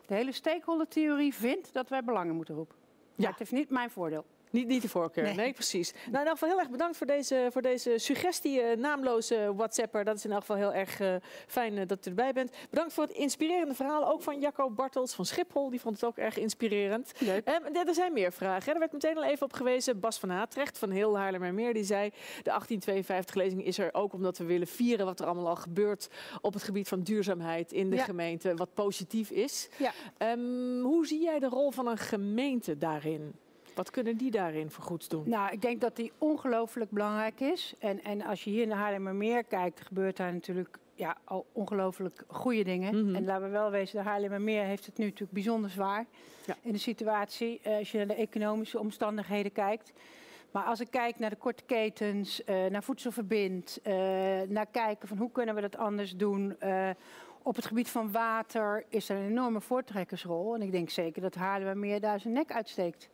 de 0.06 0.14
hele 0.14 0.32
stakeholder-theorie 0.32 1.34
vindt 1.34 1.74
dat 1.74 1.90
wij 1.90 2.04
belangen 2.04 2.36
moeten 2.36 2.56
roepen. 2.56 2.76
Ja. 3.16 3.30
het 3.30 3.40
heeft 3.40 3.52
niet 3.52 3.70
mijn 3.70 3.90
voordeel. 3.90 4.26
Niet, 4.52 4.68
niet 4.68 4.82
de 4.82 4.90
voorkeur, 4.90 5.36
nee, 5.36 5.54
precies. 5.54 5.92
Nou, 5.92 6.22
in 6.24 6.28
elk 6.28 6.30
geval 6.30 6.50
heel 6.50 6.60
erg 6.60 6.70
bedankt 6.70 6.98
voor 6.98 7.08
deze, 7.08 7.48
voor 7.52 7.62
deze 7.62 7.98
suggestie, 7.98 8.62
uh, 8.62 8.76
naamloze 8.78 9.54
WhatsApper. 9.56 10.04
Dat 10.04 10.16
is 10.16 10.26
in 10.26 10.32
elk 10.32 10.40
geval 10.40 10.56
heel 10.56 10.74
erg 10.74 11.00
uh, 11.00 11.16
fijn 11.48 11.78
uh, 11.78 11.88
dat 11.88 12.06
u 12.06 12.10
erbij 12.10 12.34
bent. 12.34 12.52
Bedankt 12.70 12.94
voor 12.94 13.04
het 13.04 13.14
inspirerende 13.14 13.74
verhaal, 13.74 14.12
ook 14.12 14.22
van 14.22 14.40
Jacco 14.40 14.70
Bartels 14.70 15.14
van 15.14 15.26
Schiphol. 15.26 15.70
Die 15.70 15.82
vond 15.82 15.96
het 15.96 16.06
ook 16.06 16.18
erg 16.18 16.38
inspirerend. 16.38 17.12
Leuk. 17.18 17.48
Um, 17.48 17.76
er 17.88 17.94
zijn 17.94 18.14
meer 18.14 18.32
vragen. 18.32 18.66
Hè. 18.66 18.72
Er 18.72 18.80
werd 18.80 18.92
meteen 18.92 19.18
al 19.18 19.24
even 19.24 19.46
op 19.46 19.54
gewezen. 19.54 20.00
Bas 20.00 20.20
van 20.20 20.30
Haatrecht 20.30 20.78
van 20.78 20.90
heel 20.90 21.18
Haarlemmermeer, 21.18 21.74
die 21.74 21.84
zei... 21.84 22.12
de 22.44 22.62
1852-lezing 22.62 23.66
is 23.66 23.78
er 23.78 23.94
ook 23.94 24.14
omdat 24.14 24.38
we 24.38 24.44
willen 24.44 24.68
vieren 24.68 25.06
wat 25.06 25.20
er 25.20 25.26
allemaal 25.26 25.48
al 25.48 25.56
gebeurt... 25.56 26.10
op 26.42 26.54
het 26.54 26.64
gebied 26.64 26.88
van 26.88 27.02
duurzaamheid 27.02 27.72
in 27.72 27.90
de 27.90 27.96
ja. 27.96 28.04
gemeente, 28.04 28.56
wat 28.56 28.74
positief 28.74 29.30
is. 29.30 29.70
Ja. 29.78 29.92
Um, 30.32 30.82
hoe 30.82 31.08
zie 31.08 31.22
jij 31.22 31.40
de 31.40 31.48
rol 31.48 31.72
van 31.72 31.88
een 31.88 31.98
gemeente 31.98 32.78
daarin? 32.78 33.34
Wat 33.76 33.90
kunnen 33.90 34.18
die 34.18 34.32
daarin 34.32 34.72
voor 34.72 34.84
goeds 34.84 35.08
doen? 35.08 35.24
Nou, 35.26 35.52
ik 35.52 35.62
denk 35.62 35.82
dat 35.82 35.96
die 35.96 36.12
ongelooflijk 36.18 36.92
belangrijk 36.92 37.40
is. 37.40 37.74
En, 37.80 38.04
en 38.04 38.22
als 38.22 38.44
je 38.44 38.50
hier 38.50 38.68
naar 38.68 38.78
Haarlemmermeer 38.78 39.44
kijkt, 39.44 39.82
gebeurt 39.82 40.18
daar 40.18 40.34
natuurlijk 40.34 40.78
ja, 40.96 41.18
al 41.24 41.46
ongelooflijk 41.52 42.24
goede 42.28 42.64
dingen. 42.64 42.96
Mm 42.96 43.06
-hmm. 43.06 43.16
En 43.16 43.26
laten 43.26 43.44
we 43.44 43.50
wel 43.50 43.72
wezen, 43.72 44.04
de 44.04 44.10
Haarlemmermeer 44.10 44.64
heeft 44.64 44.86
het 44.86 44.98
nu 44.98 45.06
natuurlijk 45.06 45.32
bijzonder 45.32 45.70
zwaar 45.70 46.06
ja. 46.46 46.56
in 46.62 46.72
de 46.72 46.78
situatie. 46.78 47.62
Uh, 47.68 47.78
als 47.78 47.92
je 47.92 47.98
naar 47.98 48.08
de 48.08 48.16
economische 48.16 48.80
omstandigheden 48.80 49.52
kijkt. 49.52 49.94
Maar 50.52 50.64
als 50.64 50.80
ik 50.80 50.88
kijk 50.90 51.20
naar 51.20 51.30
de 51.30 51.36
korte 51.36 51.64
ketens, 51.64 52.42
uh, 52.46 52.66
naar 52.66 52.84
voedselverbind, 52.84 53.80
uh, 53.84 53.94
naar 54.48 54.68
kijken 54.72 55.08
van 55.08 55.18
hoe 55.18 55.32
kunnen 55.32 55.56
we 55.56 55.62
dat 55.62 55.78
anders 55.78 56.16
doen... 56.16 56.58
Op 57.44 57.56
het 57.56 57.66
gebied 57.66 57.90
van 57.90 58.12
water 58.12 58.86
is 58.90 59.10
er 59.10 59.18
een 59.18 59.30
enorme 59.30 59.62
voortrekkersrol. 59.62 60.56
En 60.56 60.62
ik 60.62 60.72
denk 60.72 60.90
zeker 60.90 61.22
dat 61.22 61.36
Haarlemmermeer 61.36 62.00
daar 62.00 62.20
zijn 62.20 62.34
nek 62.34 62.52
uitsteekt. 62.52 63.10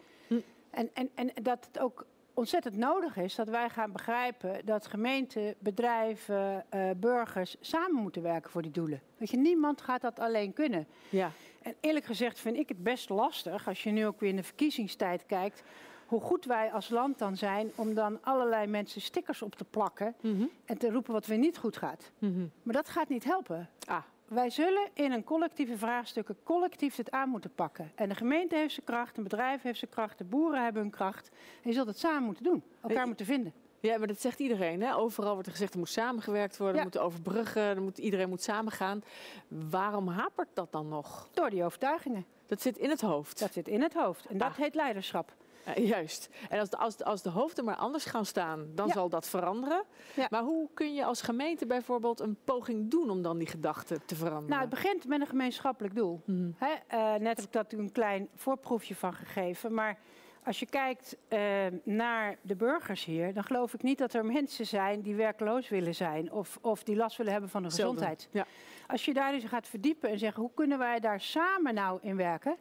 En, 0.77 0.89
en, 0.93 1.09
en 1.15 1.43
dat 1.43 1.65
het 1.65 1.79
ook 1.79 2.05
ontzettend 2.33 2.75
nodig 2.75 3.17
is 3.17 3.35
dat 3.35 3.47
wij 3.47 3.69
gaan 3.69 3.91
begrijpen 3.91 4.65
dat 4.65 4.87
gemeenten, 4.87 5.55
bedrijven, 5.59 6.65
uh, 6.75 6.89
burgers 6.97 7.55
samen 7.59 8.01
moeten 8.01 8.21
werken 8.21 8.51
voor 8.51 8.61
die 8.61 8.71
doelen. 8.71 9.01
Weet 9.17 9.29
je, 9.29 9.37
niemand 9.37 9.81
gaat 9.81 10.01
dat 10.01 10.19
alleen 10.19 10.53
kunnen. 10.53 10.87
Ja. 11.09 11.31
En 11.61 11.75
eerlijk 11.79 12.05
gezegd 12.05 12.39
vind 12.39 12.57
ik 12.57 12.69
het 12.69 12.83
best 12.83 13.09
lastig, 13.09 13.67
als 13.67 13.83
je 13.83 13.91
nu 13.91 14.05
ook 14.05 14.19
weer 14.19 14.29
in 14.29 14.35
de 14.35 14.43
verkiezingstijd 14.43 15.25
kijkt, 15.25 15.63
hoe 16.05 16.21
goed 16.21 16.45
wij 16.45 16.71
als 16.71 16.89
land 16.89 17.17
dan 17.17 17.37
zijn 17.37 17.71
om 17.75 17.93
dan 17.93 18.17
allerlei 18.21 18.67
mensen 18.67 19.01
stickers 19.01 19.41
op 19.41 19.55
te 19.55 19.65
plakken 19.65 20.15
mm 20.21 20.37
-hmm. 20.37 20.49
en 20.65 20.77
te 20.77 20.91
roepen 20.91 21.13
wat 21.13 21.25
weer 21.25 21.37
niet 21.37 21.57
goed 21.57 21.77
gaat. 21.77 22.11
Mm 22.19 22.33
-hmm. 22.33 22.51
Maar 22.63 22.73
dat 22.73 22.89
gaat 22.89 23.09
niet 23.09 23.23
helpen. 23.23 23.69
Ah 23.85 24.03
wij 24.27 24.49
zullen 24.49 24.89
in 24.93 25.11
een 25.11 25.23
collectieve 25.23 25.77
vraagstukken 25.77 26.37
collectief 26.43 26.95
dit 26.95 27.11
aan 27.11 27.29
moeten 27.29 27.53
pakken. 27.55 27.91
En 27.95 28.09
de 28.09 28.15
gemeente 28.15 28.55
heeft 28.55 28.73
zijn 28.73 28.85
kracht, 28.85 29.17
een 29.17 29.23
bedrijf 29.23 29.61
heeft 29.61 29.79
zijn 29.79 29.91
kracht, 29.91 30.17
de 30.17 30.23
boeren 30.23 30.63
hebben 30.63 30.81
hun 30.81 30.91
kracht. 30.91 31.29
En 31.63 31.69
je 31.69 31.73
zult 31.73 31.87
het 31.87 31.99
samen 31.99 32.23
moeten 32.23 32.43
doen, 32.43 32.63
elkaar 32.81 33.07
moeten 33.07 33.25
vinden. 33.25 33.53
Ja, 33.79 33.97
maar 33.97 34.07
dat 34.07 34.21
zegt 34.21 34.39
iedereen. 34.39 34.81
Hè? 34.81 34.95
Overal 34.95 35.31
wordt 35.33 35.45
er 35.47 35.53
gezegd 35.53 35.73
er 35.73 35.79
moet 35.79 35.89
samengewerkt 35.89 36.57
worden, 36.57 36.75
Ja. 36.75 36.81
er 36.81 36.87
moet 36.93 36.97
overbruggen, 37.03 37.61
er 37.61 37.81
moet, 37.81 37.97
iedereen 37.97 38.29
moet 38.29 38.41
samengaan. 38.41 39.03
Waarom 39.47 40.07
hapert 40.07 40.47
dat 40.53 40.71
dan 40.71 40.87
nog? 40.87 41.29
Door 41.33 41.49
die 41.49 41.63
overtuigingen. 41.63 42.25
Dat 42.45 42.61
zit 42.61 42.77
in 42.77 42.89
het 42.89 43.01
hoofd. 43.01 43.39
Dat 43.39 43.53
zit 43.53 43.67
in 43.67 43.81
het 43.81 43.93
hoofd. 43.93 44.25
En 44.25 44.37
dat 44.37 44.47
Ah. 44.49 44.55
heet 44.57 44.75
leiderschap. 44.75 45.33
Eh, 45.75 45.87
juist. 45.87 46.29
En 46.49 46.59
als 46.59 46.69
de, 46.69 46.77
als, 46.77 46.95
de, 46.97 47.03
als 47.05 47.21
de 47.21 47.29
hoofden 47.29 47.65
maar 47.65 47.75
anders 47.75 48.05
gaan 48.05 48.25
staan, 48.25 48.67
dan 48.75 48.87
Ja. 48.87 48.93
zal 48.93 49.09
dat 49.09 49.27
veranderen. 49.27 49.83
Ja. 50.15 50.27
Maar 50.29 50.41
hoe 50.43 50.69
kun 50.73 50.93
je 50.93 51.05
als 51.05 51.21
gemeente 51.21 51.65
bijvoorbeeld 51.65 52.19
een 52.19 52.37
poging 52.43 52.89
doen 52.91 53.09
om 53.09 53.21
dan 53.21 53.37
die 53.37 53.47
gedachten 53.47 54.05
te 54.05 54.15
veranderen? 54.15 54.49
Nou, 54.49 54.61
het 54.61 54.69
begint 54.69 55.07
met 55.07 55.21
een 55.21 55.27
gemeenschappelijk 55.27 55.95
doel. 55.95 56.21
Mhm. 56.25 56.49
Hè, 56.57 56.73
eh, 56.87 57.19
net 57.19 57.35
heb 57.37 57.45
ik 57.45 57.51
daar 57.51 57.67
toen 57.67 57.79
een 57.79 57.91
klein 57.91 58.29
voorproefje 58.35 58.95
van 58.95 59.13
gegeven. 59.13 59.73
Maar 59.73 59.97
als 60.43 60.59
je 60.59 60.65
kijkt 60.65 61.17
eh, 61.27 61.39
naar 61.83 62.37
de 62.41 62.55
burgers 62.55 63.05
hier, 63.05 63.33
dan 63.33 63.43
geloof 63.43 63.73
ik 63.73 63.83
niet 63.83 63.97
dat 63.97 64.13
er 64.13 64.25
mensen 64.25 64.65
zijn 64.65 65.01
die 65.01 65.15
werkloos 65.15 65.69
willen 65.69 65.95
zijn 65.95 66.31
of, 66.31 66.57
of 66.61 66.83
die 66.83 66.95
last 66.95 67.17
willen 67.17 67.31
hebben 67.31 67.49
van 67.49 67.63
de 67.63 67.69
Zelden. 67.69 67.93
gezondheid. 67.97 68.29
Ja. 68.31 68.45
Als 68.87 69.05
je 69.05 69.13
daar 69.13 69.31
dus 69.31 69.43
gaat 69.43 69.67
verdiepen 69.67 70.09
en 70.09 70.19
zeggen 70.19 70.41
hoe 70.41 70.51
kunnen 70.53 70.77
wij 70.77 70.99
daar 70.99 71.21
samen 71.21 71.73
nou 71.73 71.99
in 72.01 72.15
werken. 72.15 72.57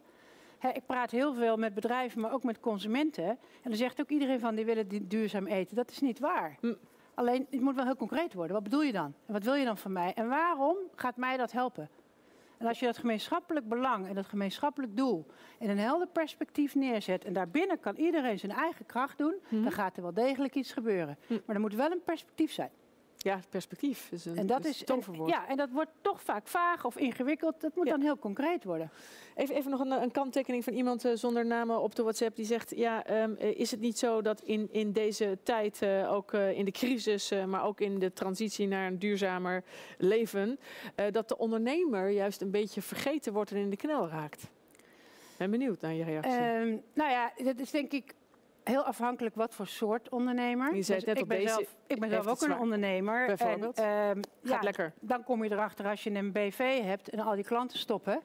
Ik 0.61 0.85
praat 0.85 1.11
heel 1.11 1.33
veel 1.33 1.57
met 1.57 1.73
bedrijven, 1.73 2.21
maar 2.21 2.31
ook 2.33 2.43
met 2.43 2.59
consumenten. 2.59 3.27
En 3.27 3.37
dan 3.63 3.75
zegt 3.75 3.99
ook 4.01 4.09
iedereen 4.09 4.39
van 4.39 4.55
die 4.55 4.65
willen 4.65 5.07
duurzaam 5.07 5.47
eten. 5.47 5.75
Dat 5.75 5.89
is 5.91 5.99
niet 5.99 6.19
waar. 6.19 6.57
Hm. 6.61 6.73
Alleen, 7.13 7.47
het 7.49 7.61
moet 7.61 7.75
wel 7.75 7.85
heel 7.85 7.95
concreet 7.95 8.33
worden. 8.33 8.53
Wat 8.53 8.63
bedoel 8.63 8.81
je 8.83 8.91
dan? 8.91 9.13
En 9.25 9.33
wat 9.33 9.43
wil 9.43 9.53
je 9.53 9.65
dan 9.65 9.77
van 9.77 9.91
mij? 9.91 10.13
En 10.13 10.29
waarom 10.29 10.75
gaat 10.95 11.17
mij 11.17 11.37
dat 11.37 11.51
helpen? 11.51 11.89
En 12.57 12.67
als 12.67 12.79
je 12.79 12.85
dat 12.85 12.97
gemeenschappelijk 12.97 13.67
belang 13.69 14.07
en 14.07 14.15
dat 14.15 14.25
gemeenschappelijk 14.25 14.97
doel 14.97 15.25
in 15.59 15.69
een 15.69 15.77
helder 15.79 16.07
perspectief 16.07 16.75
neerzet 16.75 17.25
en 17.25 17.33
daarbinnen 17.33 17.79
kan 17.79 17.95
iedereen 17.95 18.39
zijn 18.39 18.51
eigen 18.51 18.85
kracht 18.85 19.17
doen, 19.17 19.35
Mhm. 19.49 19.63
dan 19.63 19.71
gaat 19.71 19.95
er 19.97 20.03
wel 20.03 20.13
degelijk 20.13 20.55
iets 20.55 20.73
gebeuren. 20.73 21.17
Hm. 21.27 21.33
Maar 21.45 21.55
er 21.55 21.61
moet 21.61 21.75
wel 21.75 21.91
een 21.91 22.03
perspectief 22.03 22.51
zijn. 22.51 22.69
Ja, 23.17 23.39
perspectief 23.49 24.11
is 24.11 24.25
een, 24.25 24.37
En 24.37 24.47
dat 24.47 24.65
is 24.65 24.83
toverwoord. 24.83 25.29
Ja, 25.29 25.47
en 25.47 25.57
dat 25.57 25.69
wordt 25.71 25.89
toch 26.01 26.21
vaak 26.21 26.47
vaag 26.47 26.85
of 26.85 26.97
ingewikkeld. 26.97 27.61
Dat 27.61 27.75
moet 27.75 27.85
Ja. 27.85 27.91
dan 27.91 28.01
heel 28.01 28.17
concreet 28.17 28.63
worden. 28.63 28.89
Even, 29.35 29.55
even 29.55 29.71
nog 29.71 29.79
een, 29.79 29.91
een 29.91 30.11
kanttekening 30.11 30.63
van 30.63 30.73
iemand 30.73 31.05
eh, 31.05 31.11
zonder 31.15 31.45
namen 31.45 31.81
op 31.81 31.95
de 31.95 32.01
WhatsApp. 32.03 32.35
Die 32.35 32.45
zegt, 32.45 32.73
ja, 32.75 33.05
ehm, 33.05 33.33
eh, 33.33 33.59
is 33.59 33.71
het 33.71 33.79
niet 33.79 33.97
zo 33.97 34.21
dat 34.21 34.41
in, 34.41 34.67
in 34.71 34.91
deze 34.91 35.37
tijd, 35.43 35.81
eh, 35.81 36.13
ook 36.13 36.33
eh, 36.33 36.51
in 36.57 36.65
de 36.65 36.71
crisis, 36.71 37.31
eh, 37.31 37.45
maar 37.45 37.63
ook 37.63 37.79
in 37.81 37.99
de 37.99 38.13
transitie 38.13 38.67
naar 38.67 38.87
een 38.87 38.99
duurzamer 38.99 39.63
leven, 39.97 40.59
eh, 40.95 41.05
dat 41.11 41.27
de 41.27 41.37
ondernemer 41.37 42.09
juist 42.09 42.41
een 42.41 42.51
beetje 42.51 42.81
vergeten 42.81 43.33
wordt 43.33 43.51
en 43.51 43.57
in 43.57 43.69
de 43.69 43.75
knel 43.77 44.07
raakt? 44.07 44.47
Ben 45.37 45.51
benieuwd 45.51 45.81
naar 45.81 45.93
je 45.93 46.03
reactie. 46.03 46.31
Ehm, 46.31 46.75
nou 46.93 47.09
ja, 47.11 47.31
dat 47.43 47.59
is 47.59 47.71
denk 47.71 47.91
ik 47.91 48.13
heel 48.67 48.83
afhankelijk 48.83 49.35
wat 49.35 49.53
voor 49.53 49.67
soort 49.67 50.09
ondernemer. 50.09 50.75
Je 50.75 50.81
zei 50.81 50.97
het 50.97 51.07
net 51.07 51.17
ik 51.17 51.23
op 51.23 51.29
ben 51.29 51.37
deze 51.37 51.53
zelf, 51.53 51.75
ik 51.87 51.99
ben 51.99 52.09
zelf 52.09 52.27
ook 52.27 52.41
een 52.41 52.57
ondernemer. 52.57 53.25
Bijvoorbeeld? 53.25 53.77
En, 53.77 53.85
ehm, 53.85 54.15
Gaat 54.15 54.25
ja, 54.41 54.59
lekker. 54.61 54.93
dan 54.99 55.23
kom 55.23 55.43
je 55.43 55.51
erachter 55.51 55.87
als 55.87 56.03
je 56.03 56.11
een 56.11 56.31
BV 56.31 56.81
hebt 56.83 57.09
en 57.09 57.19
al 57.19 57.35
die 57.35 57.43
klanten 57.43 57.77
stoppen, 57.77 58.21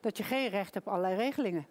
dat 0.00 0.16
je 0.16 0.22
geen 0.22 0.48
recht 0.48 0.74
hebt 0.74 0.86
op 0.86 0.92
allerlei 0.92 1.16
regelingen. 1.16 1.66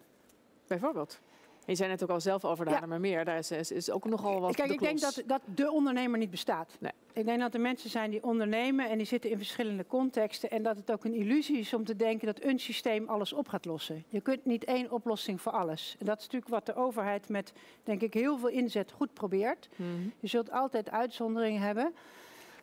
Bijvoorbeeld. 0.66 1.20
Je 1.66 1.74
zei 1.74 1.88
net 1.90 2.02
ook 2.02 2.08
al 2.10 2.20
zelf 2.20 2.44
over 2.44 2.64
de 2.64 2.70
Ja. 2.70 2.76
Haarlemmermeer. 2.78 3.24
Daar 3.24 3.38
is, 3.38 3.50
is, 3.50 3.70
is 3.70 3.90
ook 3.90 4.04
nogal 4.04 4.40
wat 4.40 4.54
Kijk, 4.54 4.68
de 4.68 4.74
ik 4.74 4.80
denk 4.80 5.00
dat, 5.00 5.22
dat 5.26 5.40
de 5.54 5.70
ondernemer 5.70 6.18
niet 6.18 6.30
bestaat. 6.30 6.76
Nee. 6.80 6.92
Ik 7.12 7.24
denk 7.24 7.40
dat 7.40 7.54
er 7.54 7.60
mensen 7.60 7.90
zijn 7.90 8.10
die 8.10 8.22
ondernemen 8.24 8.90
en 8.90 8.96
die 8.98 9.06
zitten 9.06 9.30
in 9.30 9.36
verschillende 9.36 9.86
contexten. 9.86 10.50
En 10.50 10.62
dat 10.62 10.76
het 10.76 10.92
ook 10.92 11.04
een 11.04 11.14
illusie 11.14 11.58
is 11.58 11.74
om 11.74 11.84
te 11.84 11.96
denken 11.96 12.26
dat 12.26 12.42
een 12.42 12.58
systeem 12.58 13.08
alles 13.08 13.32
op 13.32 13.48
gaat 13.48 13.64
lossen. 13.64 14.04
Je 14.08 14.20
kunt 14.20 14.44
niet 14.44 14.64
één 14.64 14.90
oplossing 14.90 15.40
voor 15.40 15.52
alles. 15.52 15.96
En 15.98 16.06
dat 16.06 16.16
is 16.18 16.24
natuurlijk 16.24 16.50
wat 16.52 16.66
de 16.66 16.74
overheid 16.74 17.28
met, 17.28 17.52
denk 17.84 18.00
ik, 18.02 18.14
heel 18.14 18.38
veel 18.38 18.48
inzet 18.48 18.92
goed 18.92 19.12
probeert. 19.14 19.68
Mhm. 19.76 19.88
Je 20.20 20.26
zult 20.28 20.50
altijd 20.50 20.90
uitzonderingen 20.90 21.60
hebben. 21.60 21.94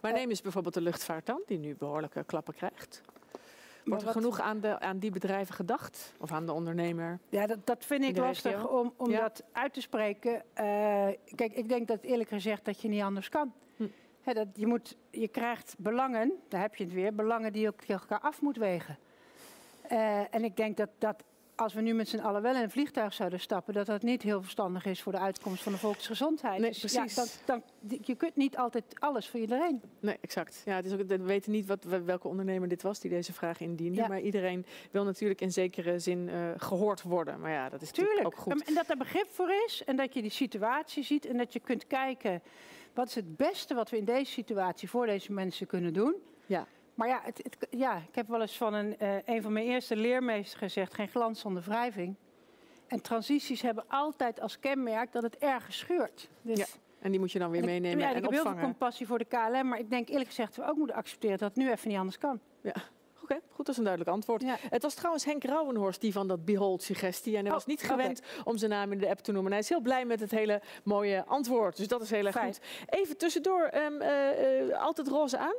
Maar 0.01 0.11
Eh, 0.11 0.17
neem 0.17 0.29
eens 0.29 0.41
bijvoorbeeld 0.41 0.73
de 0.73 0.81
luchtvaart 0.81 1.25
dan, 1.25 1.41
die 1.45 1.57
nu 1.57 1.75
behoorlijke 1.75 2.23
klappen 2.23 2.53
krijgt. 2.53 3.01
Wordt 3.85 4.01
er 4.01 4.07
wat- 4.07 4.15
genoeg 4.17 4.39
aan, 4.39 4.59
de, 4.59 4.79
aan 4.79 4.97
die 4.99 5.11
bedrijven 5.11 5.55
gedacht? 5.55 6.13
Of 6.19 6.31
aan 6.31 6.45
de 6.45 6.51
ondernemer? 6.51 7.19
Ja, 7.29 7.47
dat, 7.47 7.65
dat 7.65 7.85
vind 7.85 8.03
In 8.03 8.09
ik 8.09 8.17
lastig 8.17 8.51
regio? 8.51 8.67
om, 8.67 8.93
om 8.97 9.09
Ja. 9.11 9.19
dat 9.21 9.43
uit 9.51 9.73
te 9.73 9.81
spreken. 9.81 10.33
Eh, 10.53 10.63
kijk, 11.35 11.53
ik 11.53 11.69
denk 11.69 11.87
dat 11.87 12.03
eerlijk 12.03 12.29
gezegd 12.29 12.65
dat 12.65 12.81
je 12.81 12.87
niet 12.87 13.01
anders 13.01 13.29
kan. 13.29 13.53
Hm. 13.75 13.87
Dat 14.33 14.47
je, 14.53 14.67
moet, 14.67 14.97
je 15.09 15.27
krijgt 15.27 15.75
belangen, 15.77 16.31
daar 16.47 16.61
heb 16.61 16.75
je 16.75 16.83
het 16.83 16.93
weer, 16.93 17.15
belangen 17.15 17.53
die 17.53 17.61
je 17.61 17.67
ook 17.67 17.79
tegen 17.79 17.99
elkaar 17.99 18.19
af 18.19 18.41
moet 18.41 18.57
wegen. 18.57 18.97
Eh, 19.81 20.33
en 20.35 20.43
ik 20.43 20.55
denk 20.57 20.77
dat, 20.77 20.89
dat 20.97 21.23
als 21.61 21.73
we 21.73 21.81
nu 21.81 21.93
met 21.93 22.09
z'n 22.09 22.19
allen 22.19 22.41
wel 22.41 22.55
in 22.55 22.61
een 22.61 22.69
vliegtuig 22.69 23.13
zouden 23.13 23.39
stappen, 23.39 23.73
dat 23.73 23.85
dat 23.85 24.01
niet 24.01 24.21
heel 24.21 24.41
verstandig 24.41 24.85
is 24.85 25.01
voor 25.01 25.11
de 25.11 25.17
uitkomst 25.19 25.63
van 25.63 25.71
de 25.71 25.77
volksgezondheid. 25.77 26.59
Nee, 26.59 26.69
Dus 26.69 26.79
precies. 26.79 27.15
Ja, 27.15 27.25
dan, 27.45 27.63
dan, 27.79 27.99
je 28.01 28.15
kunt 28.15 28.35
niet 28.35 28.57
altijd 28.57 28.83
alles 28.99 29.29
voor 29.29 29.39
iedereen. 29.39 29.81
Nee, 29.99 30.17
exact. 30.21 30.61
Ja, 30.65 30.75
het 30.75 30.85
is 30.85 30.93
ook, 30.93 31.07
we 31.07 31.17
weten 31.17 31.51
niet 31.51 31.65
wat, 31.65 31.83
welke 31.83 32.27
ondernemer 32.27 32.67
dit 32.67 32.81
was 32.81 32.99
die 32.99 33.09
deze 33.09 33.33
vraag 33.33 33.59
indiende. 33.59 34.01
Ja. 34.01 34.07
Maar 34.07 34.19
iedereen 34.19 34.65
wil 34.91 35.03
natuurlijk 35.03 35.41
in 35.41 35.51
zekere 35.51 35.99
zin 35.99 36.29
eh, 36.29 36.49
gehoord 36.57 37.01
worden. 37.01 37.39
Maar 37.39 37.51
ja, 37.51 37.69
dat 37.69 37.81
is 37.81 37.87
natuurlijk 37.87 38.15
Tuurlijk. 38.15 38.37
ook 38.37 38.43
goed. 38.43 38.63
En 38.67 38.73
dat 38.73 38.89
er 38.89 38.97
begrip 38.97 39.27
voor 39.29 39.51
is 39.65 39.83
en 39.85 39.95
dat 39.95 40.13
je 40.13 40.21
die 40.21 40.31
situatie 40.31 41.03
ziet 41.03 41.25
en 41.25 41.37
dat 41.37 41.53
je 41.53 41.59
kunt 41.59 41.87
kijken 41.87 42.41
wat 42.93 43.07
is 43.07 43.15
het 43.15 43.37
beste 43.37 43.73
wat 43.73 43.89
we 43.89 43.97
in 43.97 44.05
deze 44.05 44.31
situatie 44.31 44.89
voor 44.89 45.05
deze 45.05 45.31
mensen 45.31 45.67
kunnen 45.67 45.93
doen. 45.93 46.15
Ja. 46.45 46.67
Maar 46.93 47.07
ja, 47.07 47.19
het, 47.23 47.37
het- 47.43 47.67
ja 47.69 47.95
ik 47.97 48.15
heb 48.15 48.27
wel 48.27 48.41
eens 48.41 48.57
van 48.57 48.73
een, 48.73 48.97
eh, 48.99 49.15
een 49.25 49.41
van 49.41 49.53
mijn 49.53 49.65
eerste 49.65 49.95
leermeesters 49.95 50.53
gezegd: 50.59 50.93
geen 50.93 51.07
glans 51.07 51.39
zonder 51.39 51.63
wrijving. 51.63 52.15
En 52.87 53.01
transities 53.01 53.61
hebben 53.61 53.83
altijd 53.87 54.41
als 54.41 54.59
kenmerk 54.59 55.11
dat 55.11 55.23
het 55.23 55.37
ergens 55.37 55.77
schuurt. 55.77 56.29
Dus, 56.41 56.57
Ja, 56.57 56.65
En 56.99 57.11
die 57.11 57.19
moet 57.19 57.31
je 57.31 57.39
dan 57.39 57.51
weer 57.51 57.61
en 57.61 57.67
ik- 57.67 57.71
meenemen 57.73 57.99
ja, 58.03 58.09
en 58.11 58.15
ik 58.15 58.21
heb 58.21 58.31
heel 58.31 58.41
veel 58.41 58.51
opvangen. 58.51 58.69
compassie 58.69 59.07
voor 59.07 59.17
de 59.17 59.25
KLM, 59.25 59.67
maar 59.67 59.79
ik 59.79 59.89
denk 59.89 60.09
eerlijk 60.09 60.27
gezegd 60.29 60.55
dat 60.55 60.65
we 60.65 60.71
ook 60.71 60.77
moeten 60.77 60.95
accepteren 60.95 61.37
dat 61.37 61.47
het 61.49 61.57
nu 61.57 61.71
even 61.71 61.87
niet 61.89 61.97
anders 61.97 62.17
kan. 62.17 62.39
Oké, 63.23 63.39
goed, 63.49 63.57
dat 63.65 63.67
is 63.69 63.77
een 63.77 63.83
duidelijk 63.83 64.13
antwoord. 64.15 64.41
Ja. 64.41 64.55
Het 64.69 64.81
was 64.81 64.93
trouwens 64.93 65.25
Henk 65.25 65.43
Rauwenhorst 65.43 66.01
die 66.01 66.11
van 66.13 66.27
dat 66.27 66.45
Behold-suggestie. 66.45 67.31
En 67.33 67.39
hij 67.39 67.47
Oh, 67.49 67.53
was 67.53 67.65
niet 67.65 67.81
gewend 67.83 68.21
om 68.43 68.57
zijn 68.57 68.71
naam 68.71 68.91
in 68.91 68.97
de 68.97 69.09
app 69.09 69.19
te 69.19 69.31
noemen. 69.31 69.45
En 69.51 69.57
hij 69.57 69.61
is 69.65 69.69
heel 69.69 69.81
blij 69.81 70.05
met 70.05 70.19
het 70.19 70.31
hele 70.31 70.61
mooie 70.83 71.25
antwoord. 71.25 71.77
Dus 71.77 71.87
dat 71.87 72.01
is 72.01 72.09
heel 72.09 72.25
erg 72.25 72.35
Fijn. 72.35 72.53
goed. 72.53 72.61
Even 72.89 73.17
tussendoor, 73.17 73.61
ehm, 73.63 74.01
eh, 74.01 74.69
eh, 74.69 74.81
altijd 74.81 75.07
roze 75.07 75.37
aan? 75.37 75.55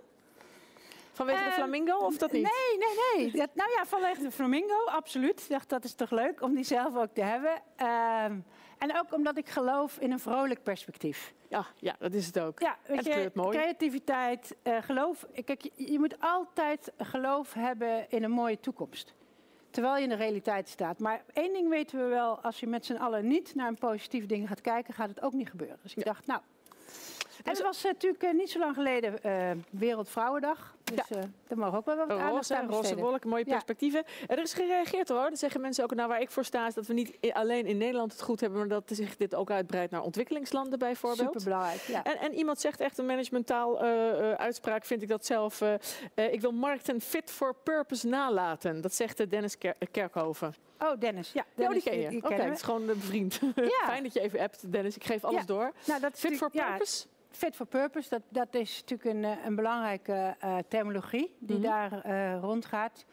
Vanwege 1.13 1.39
de 1.39 1.45
Ehm, 1.45 1.55
flamingo 1.55 1.97
of 1.97 2.17
dat 2.17 2.33
niet? 2.33 2.43
Nee, 2.43 2.79
nee, 2.79 3.25
nee. 3.29 3.33
Dat, 3.41 3.51
nou 3.55 3.71
ja, 3.71 3.87
vanwege 3.87 4.23
de 4.23 4.31
flamingo, 4.31 4.85
absoluut. 4.85 5.41
Ik 5.43 5.49
dacht, 5.49 5.69
dat 5.69 5.85
is 5.85 5.95
toch 5.95 6.11
leuk 6.11 6.43
om 6.43 6.55
die 6.55 6.65
zelf 6.65 6.97
ook 6.97 7.15
te 7.15 7.23
hebben. 7.23 7.63
Ehm, 7.77 8.39
en 8.79 8.99
ook 8.99 9.13
omdat 9.15 9.37
ik 9.39 9.49
geloof 9.49 9.97
in 9.99 10.13
een 10.13 10.19
vrolijk 10.21 10.63
perspectief. 10.63 11.35
Ja, 11.49 11.67
ja, 11.77 11.97
dat 11.99 12.13
is 12.15 12.27
het 12.27 12.39
ook. 12.41 12.61
Ja, 12.61 12.77
weet 12.87 13.05
je, 13.05 13.31
mooi. 13.35 13.59
creativiteit, 13.59 14.57
eh, 14.63 14.77
geloof. 14.83 15.27
Kijk, 15.45 15.63
je, 15.63 15.93
je 15.93 15.99
moet 15.99 16.17
altijd 16.21 16.93
geloof 16.99 17.53
hebben 17.53 18.11
in 18.11 18.23
een 18.25 18.31
mooie 18.31 18.61
toekomst. 18.61 19.15
Terwijl 19.71 19.97
je 19.97 20.03
in 20.03 20.09
de 20.09 20.15
realiteit 20.15 20.69
staat. 20.69 20.99
Maar 20.99 21.23
één 21.33 21.53
ding 21.53 21.69
weten 21.69 21.99
we 21.99 22.05
wel, 22.05 22.39
als 22.41 22.61
je 22.61 22.67
met 22.67 22.87
z'n 22.87 22.95
allen 22.97 23.27
niet 23.27 23.55
naar 23.55 23.69
een 23.69 23.79
positief 23.79 24.27
ding 24.27 24.49
gaat 24.49 24.61
kijken, 24.61 24.95
gaat 24.95 25.09
het 25.09 25.23
ook 25.23 25.33
niet 25.33 25.51
gebeuren. 25.51 25.79
Dus 25.83 25.93
ik 25.95 25.99
Ja. 25.99 26.13
dacht, 26.13 26.27
nou. 26.27 26.41
En 26.41 27.43
Dus- 27.45 27.59
het 27.59 27.63
was 27.67 27.85
eh, 27.85 27.91
natuurlijk 27.93 28.23
eh, 28.23 28.33
niet 28.33 28.51
zo 28.51 28.59
lang 28.59 28.75
geleden 28.75 29.19
Wereldvrouwendag. 29.71 30.77
Dus 30.97 31.19
eh 31.19 31.23
daar 31.49 31.59
mogen 31.59 31.79
ook 31.79 31.85
wel 31.85 31.97
wat 31.97 32.09
aandacht 32.11 32.31
Roze, 32.33 32.57
aan 32.57 32.67
roze 32.67 32.79
besteden. 32.81 33.05
wolk, 33.05 33.25
mooie 33.25 33.45
Ja. 33.47 33.51
perspectieven. 33.53 34.05
Er 34.27 34.39
is 34.39 34.53
gereageerd 34.55 35.09
hoor. 35.09 35.29
Dat 35.31 35.39
zeggen 35.39 35.61
mensen 35.61 35.85
ook. 35.85 35.95
Nou, 35.95 36.09
waar 36.09 36.21
ik 36.21 36.31
voor 36.31 36.45
sta 36.45 36.67
is 36.67 36.75
dat 36.75 36.87
we 36.87 36.93
niet 36.95 37.17
alleen 37.33 37.67
in 37.67 37.77
Nederland 37.77 38.13
het 38.13 38.23
goed 38.23 38.41
hebben, 38.41 38.59
maar 38.59 38.69
dat 38.69 38.83
zich 38.87 39.17
dit 39.17 39.35
ook 39.35 39.51
uitbreidt 39.51 39.93
naar 39.93 40.03
ontwikkelingslanden 40.03 40.79
bijvoorbeeld. 40.79 41.33
Superbelangrijk, 41.33 41.81
ja. 41.81 42.05
En, 42.05 42.19
en 42.19 42.35
iemand 42.35 42.61
zegt 42.61 42.81
echt 42.81 42.99
een 42.99 43.07
managementaal 43.07 43.81
eh, 43.83 44.31
eh, 44.31 44.39
uitspraak, 44.39 44.85
vind 44.85 45.03
ik 45.03 45.09
dat 45.09 45.27
zelf. 45.27 45.61
eh, 45.61 45.75
eh, 46.15 46.33
ik 46.33 46.41
wil 46.41 46.53
markten 46.53 47.01
fit 47.01 47.31
for 47.31 47.55
purpose 47.63 48.07
nalaten. 48.07 48.81
Dat 48.81 48.95
zegt 48.95 49.21
eh, 49.21 49.29
Dennis 49.29 49.59
Ker- 49.59 49.77
Kerkhoven. 49.91 50.55
Oh, 50.79 50.99
Dennis. 50.99 51.33
Ja, 51.33 51.41
Ja, 51.41 51.47
die 51.55 51.65
Dennis, 51.67 51.83
ken 51.85 51.99
je. 52.17 52.23
Oké, 52.25 52.35
het 52.43 52.57
is 52.57 52.63
gewoon 52.63 52.89
een 52.89 53.01
vriend. 53.01 53.41
Ja. 53.55 53.85
Fijn 53.87 54.03
dat 54.03 54.13
je 54.13 54.21
even 54.21 54.41
appt, 54.41 54.73
Dennis. 54.73 54.97
Ik 54.97 55.05
geef 55.05 55.25
alles 55.25 55.41
Ja. 55.41 55.47
door. 55.47 55.73
Nou, 55.85 56.01
dat 56.01 56.19
Fit 56.19 56.37
for 56.37 56.49
ja, 56.53 56.69
purpose? 56.71 57.07
Fit 57.33 57.57
for 57.57 57.67
purpose, 57.67 58.09
dat, 58.09 58.23
dat 58.29 58.55
is 58.55 58.81
natuurlijk 58.81 59.17
een, 59.17 59.25
eh, 59.25 59.45
een 59.45 59.55
belangrijke 59.55 60.37
eh, 60.39 60.59
terminologie 60.69 61.35
die 61.39 61.59
Mhm. 61.59 61.67
daar 61.67 62.01
eh, 62.03 62.39
rondgaat. 62.41 63.05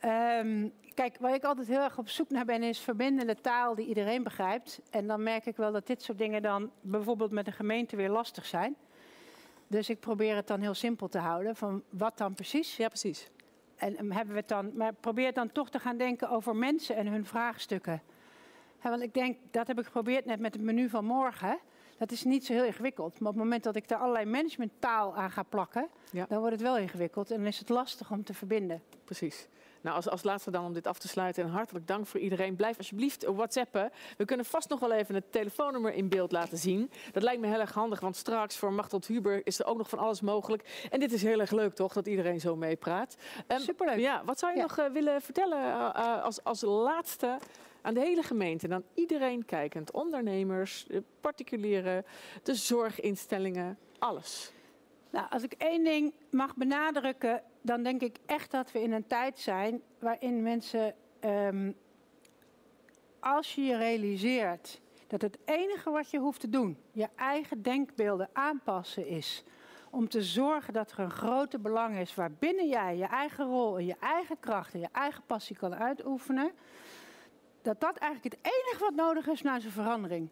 Ehm, 0.00 0.68
kijk, 0.94 1.16
waar 1.20 1.34
ik 1.34 1.44
altijd 1.44 1.68
heel 1.68 1.80
erg 1.80 1.98
op 1.98 2.08
zoek 2.08 2.30
naar 2.30 2.44
ben, 2.44 2.62
is 2.62 2.80
verbindende 2.80 3.34
taal 3.40 3.74
die 3.74 3.86
iedereen 3.86 4.22
begrijpt. 4.22 4.80
En 4.90 5.06
dan 5.06 5.22
merk 5.22 5.46
ik 5.46 5.56
wel 5.56 5.72
dat 5.72 5.86
dit 5.86 6.02
soort 6.02 6.18
dingen 6.18 6.42
dan 6.42 6.70
bijvoorbeeld 6.80 7.30
met 7.30 7.46
een 7.46 7.52
gemeente 7.52 7.96
weer 7.96 8.10
lastig 8.10 8.46
zijn. 8.46 8.76
Dus 9.66 9.88
ik 9.90 10.00
probeer 10.00 10.36
het 10.36 10.46
dan 10.46 10.60
heel 10.60 10.74
simpel 10.74 11.08
te 11.08 11.18
houden, 11.18 11.56
van 11.56 11.82
wat 11.90 12.18
dan 12.18 12.34
precies? 12.34 12.76
Ja, 12.76 12.88
precies. 12.88 13.30
En 13.76 13.98
um, 13.98 14.12
hebben 14.12 14.34
we 14.34 14.40
het 14.40 14.48
dan, 14.48 14.76
maar 14.76 14.92
probeer 14.94 15.32
dan 15.32 15.52
toch 15.52 15.70
te 15.70 15.78
gaan 15.78 15.96
denken 15.96 16.30
over 16.30 16.56
mensen 16.56 16.96
en 16.96 17.06
hun 17.06 17.26
vraagstukken. 17.26 18.02
Hè, 18.78 18.90
want 18.90 19.02
ik 19.02 19.14
denk, 19.14 19.38
dat 19.50 19.66
heb 19.66 19.78
ik 19.78 19.84
geprobeerd 19.84 20.24
net 20.24 20.40
met 20.40 20.54
het 20.54 20.62
menu 20.62 20.88
van 20.88 21.04
morgen. 21.04 21.58
Dat 21.98 22.10
is 22.10 22.24
niet 22.24 22.46
zo 22.46 22.52
heel 22.52 22.64
ingewikkeld. 22.64 23.20
Maar 23.20 23.28
op 23.28 23.34
het 23.34 23.44
moment 23.44 23.62
dat 23.62 23.76
ik 23.76 23.88
daar 23.88 23.98
allerlei 23.98 24.24
managementtaal 24.24 25.16
aan 25.16 25.30
ga 25.30 25.42
plakken, 25.42 25.88
Ja. 26.10 26.26
dan 26.28 26.38
wordt 26.38 26.52
het 26.52 26.62
wel 26.62 26.78
ingewikkeld. 26.78 27.30
En 27.30 27.36
dan 27.36 27.46
is 27.46 27.58
het 27.58 27.68
lastig 27.68 28.10
om 28.10 28.24
te 28.24 28.34
verbinden. 28.34 28.82
Precies. 29.04 29.48
Nou, 29.80 29.96
als, 29.98 30.08
als 30.08 30.22
laatste 30.22 30.50
dan 30.50 30.64
om 30.64 30.72
dit 30.72 30.86
af 30.86 30.98
te 30.98 31.08
sluiten. 31.08 31.44
En 31.44 31.50
hartelijk 31.50 31.86
dank 31.86 32.06
voor 32.06 32.20
iedereen. 32.20 32.56
Blijf 32.56 32.78
alsjeblieft 32.78 33.24
whatsappen. 33.24 33.90
We 34.16 34.24
kunnen 34.24 34.46
vast 34.46 34.68
nog 34.68 34.80
wel 34.80 34.92
even 34.92 35.14
het 35.14 35.32
telefoonnummer 35.32 35.92
in 35.94 36.08
beeld 36.08 36.32
laten 36.32 36.58
zien. 36.58 36.90
Dat 37.12 37.22
lijkt 37.22 37.40
me 37.40 37.46
heel 37.46 37.60
erg 37.60 37.72
handig, 37.72 38.00
want 38.00 38.16
straks 38.16 38.56
voor 38.56 38.72
Machtel 38.72 39.00
Huber 39.06 39.46
is 39.46 39.58
er 39.58 39.66
ook 39.66 39.76
nog 39.76 39.88
van 39.88 39.98
alles 39.98 40.20
mogelijk. 40.20 40.86
En 40.90 41.00
dit 41.00 41.12
is 41.12 41.22
heel 41.22 41.40
erg 41.40 41.50
leuk, 41.50 41.74
toch, 41.74 41.92
dat 41.92 42.06
iedereen 42.06 42.40
zo 42.40 42.56
meepraat. 42.56 43.16
Um, 43.48 43.58
Superleuk. 43.58 43.98
Ja, 43.98 44.22
wat 44.24 44.38
zou 44.38 44.52
je 44.52 44.58
Ja. 44.58 44.64
nog 44.66 44.78
eh, 44.78 44.86
willen 44.92 45.22
vertellen 45.22 45.58
eh, 45.58 45.90
eh, 45.94 46.22
als, 46.22 46.44
als 46.44 46.60
laatste 46.62 47.38
aan 47.86 47.94
de 47.94 48.00
hele 48.00 48.22
gemeente? 48.22 48.68
Dan 48.68 48.84
iedereen 48.94 49.44
kijkend, 49.44 49.90
ondernemers, 49.90 50.84
de 50.88 51.02
particulieren, 51.20 52.04
de 52.42 52.54
zorginstellingen, 52.54 53.78
alles. 53.98 54.52
Nou, 55.10 55.26
als 55.30 55.42
ik 55.42 55.52
één 55.52 55.84
ding 55.84 56.14
mag 56.30 56.56
benadrukken, 56.56 57.42
dan 57.62 57.82
denk 57.82 58.00
ik 58.00 58.16
echt 58.26 58.50
dat 58.50 58.72
we 58.72 58.82
in 58.82 58.92
een 58.92 59.06
tijd 59.06 59.38
zijn 59.38 59.82
waarin 59.98 60.42
mensen, 60.42 60.94
ehm, 61.20 61.72
als 63.20 63.54
je 63.54 63.62
je 63.62 63.76
realiseert 63.76 64.80
dat 65.06 65.22
het 65.22 65.38
enige 65.44 65.90
wat 65.90 66.10
je 66.10 66.18
hoeft 66.18 66.40
te 66.40 66.48
doen, 66.48 66.78
je 66.92 67.08
eigen 67.16 67.62
denkbeelden 67.62 68.28
aanpassen 68.32 69.06
is, 69.06 69.44
om 69.90 70.08
te 70.08 70.22
zorgen 70.22 70.72
dat 70.72 70.90
er 70.90 70.98
een 70.98 71.10
grote 71.10 71.58
belang 71.58 71.96
is 71.96 72.14
waarbinnen 72.14 72.68
jij 72.68 72.96
je 72.96 73.06
eigen 73.06 73.44
rol 73.44 73.78
en 73.78 73.86
je 73.86 73.96
eigen 74.00 74.40
kracht 74.40 74.74
en 74.74 74.80
je 74.80 74.88
eigen 74.92 75.22
passie 75.26 75.56
kan 75.56 75.74
uitoefenen, 75.74 76.52
dat 77.66 77.80
dat 77.80 77.96
eigenlijk 77.96 78.34
het 78.34 78.52
enige 78.54 78.84
wat 78.84 78.94
nodig 78.94 79.26
is 79.26 79.42
naar 79.42 79.60
zijn 79.60 79.72
verandering. 79.72 80.28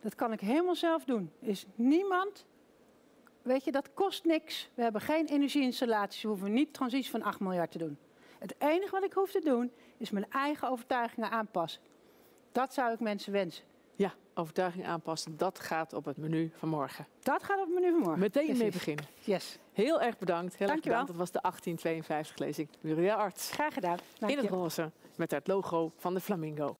Dat 0.00 0.14
kan 0.14 0.32
ik 0.32 0.40
helemaal 0.40 0.74
zelf 0.74 1.04
doen. 1.04 1.32
Is 1.40 1.66
niemand 1.74 2.46
Weet 3.42 3.64
je, 3.64 3.72
dat 3.72 3.94
kost 3.94 4.24
niks. 4.24 4.70
We 4.74 4.82
hebben 4.82 5.00
geen 5.00 5.26
energieinstallaties. 5.26 6.22
We 6.22 6.28
hoeven 6.28 6.52
niet 6.52 6.72
transitie 6.74 7.10
van 7.10 7.22
8 7.22 7.40
miljard 7.40 7.70
te 7.70 7.78
doen. 7.78 7.98
Het 8.38 8.54
enige 8.58 8.90
wat 8.90 9.04
ik 9.04 9.12
hoef 9.12 9.30
te 9.30 9.40
doen, 9.44 9.72
is 9.96 10.10
mijn 10.10 10.30
eigen 10.30 10.68
overtuigingen 10.68 11.30
aanpassen. 11.30 11.82
Dat 12.52 12.74
zou 12.74 12.92
ik 12.92 13.00
mensen 13.00 13.32
wensen. 13.32 13.64
Ja, 13.96 14.14
overtuiging 14.34 14.86
aanpassen, 14.86 15.36
dat 15.36 15.58
gaat 15.58 15.92
op 15.92 16.04
het 16.04 16.16
menu 16.16 16.52
van 16.56 16.68
morgen. 16.68 17.06
Dat 17.22 17.42
gaat 17.42 17.58
op 17.58 17.64
het 17.64 17.74
menu 17.74 17.90
van 17.90 18.00
morgen. 18.00 18.18
Meteen 18.18 18.44
Precies. 18.44 18.62
mee 18.62 18.72
beginnen. 18.72 19.04
Yes. 19.24 19.58
Heel 19.72 20.00
erg 20.00 20.18
bedankt. 20.18 20.52
Heel 20.56 20.60
erg 20.66 20.70
Dankjewel. 20.70 21.04
bedankt. 21.04 21.06
Dat 21.06 21.16
was 21.16 21.30
de 21.30 21.40
1852 21.40 22.38
lezing. 22.38 22.68
Muriel 22.80 23.16
Arts. 23.16 23.50
Graag 23.50 23.74
gedaan. 23.74 23.98
Dank 24.18 24.32
In 24.32 24.38
het 24.38 24.48
roze 24.48 24.90
met 25.18 25.30
het 25.30 25.46
logo 25.46 25.92
van 25.96 26.14
de 26.14 26.20
Flamingo. 26.20 26.78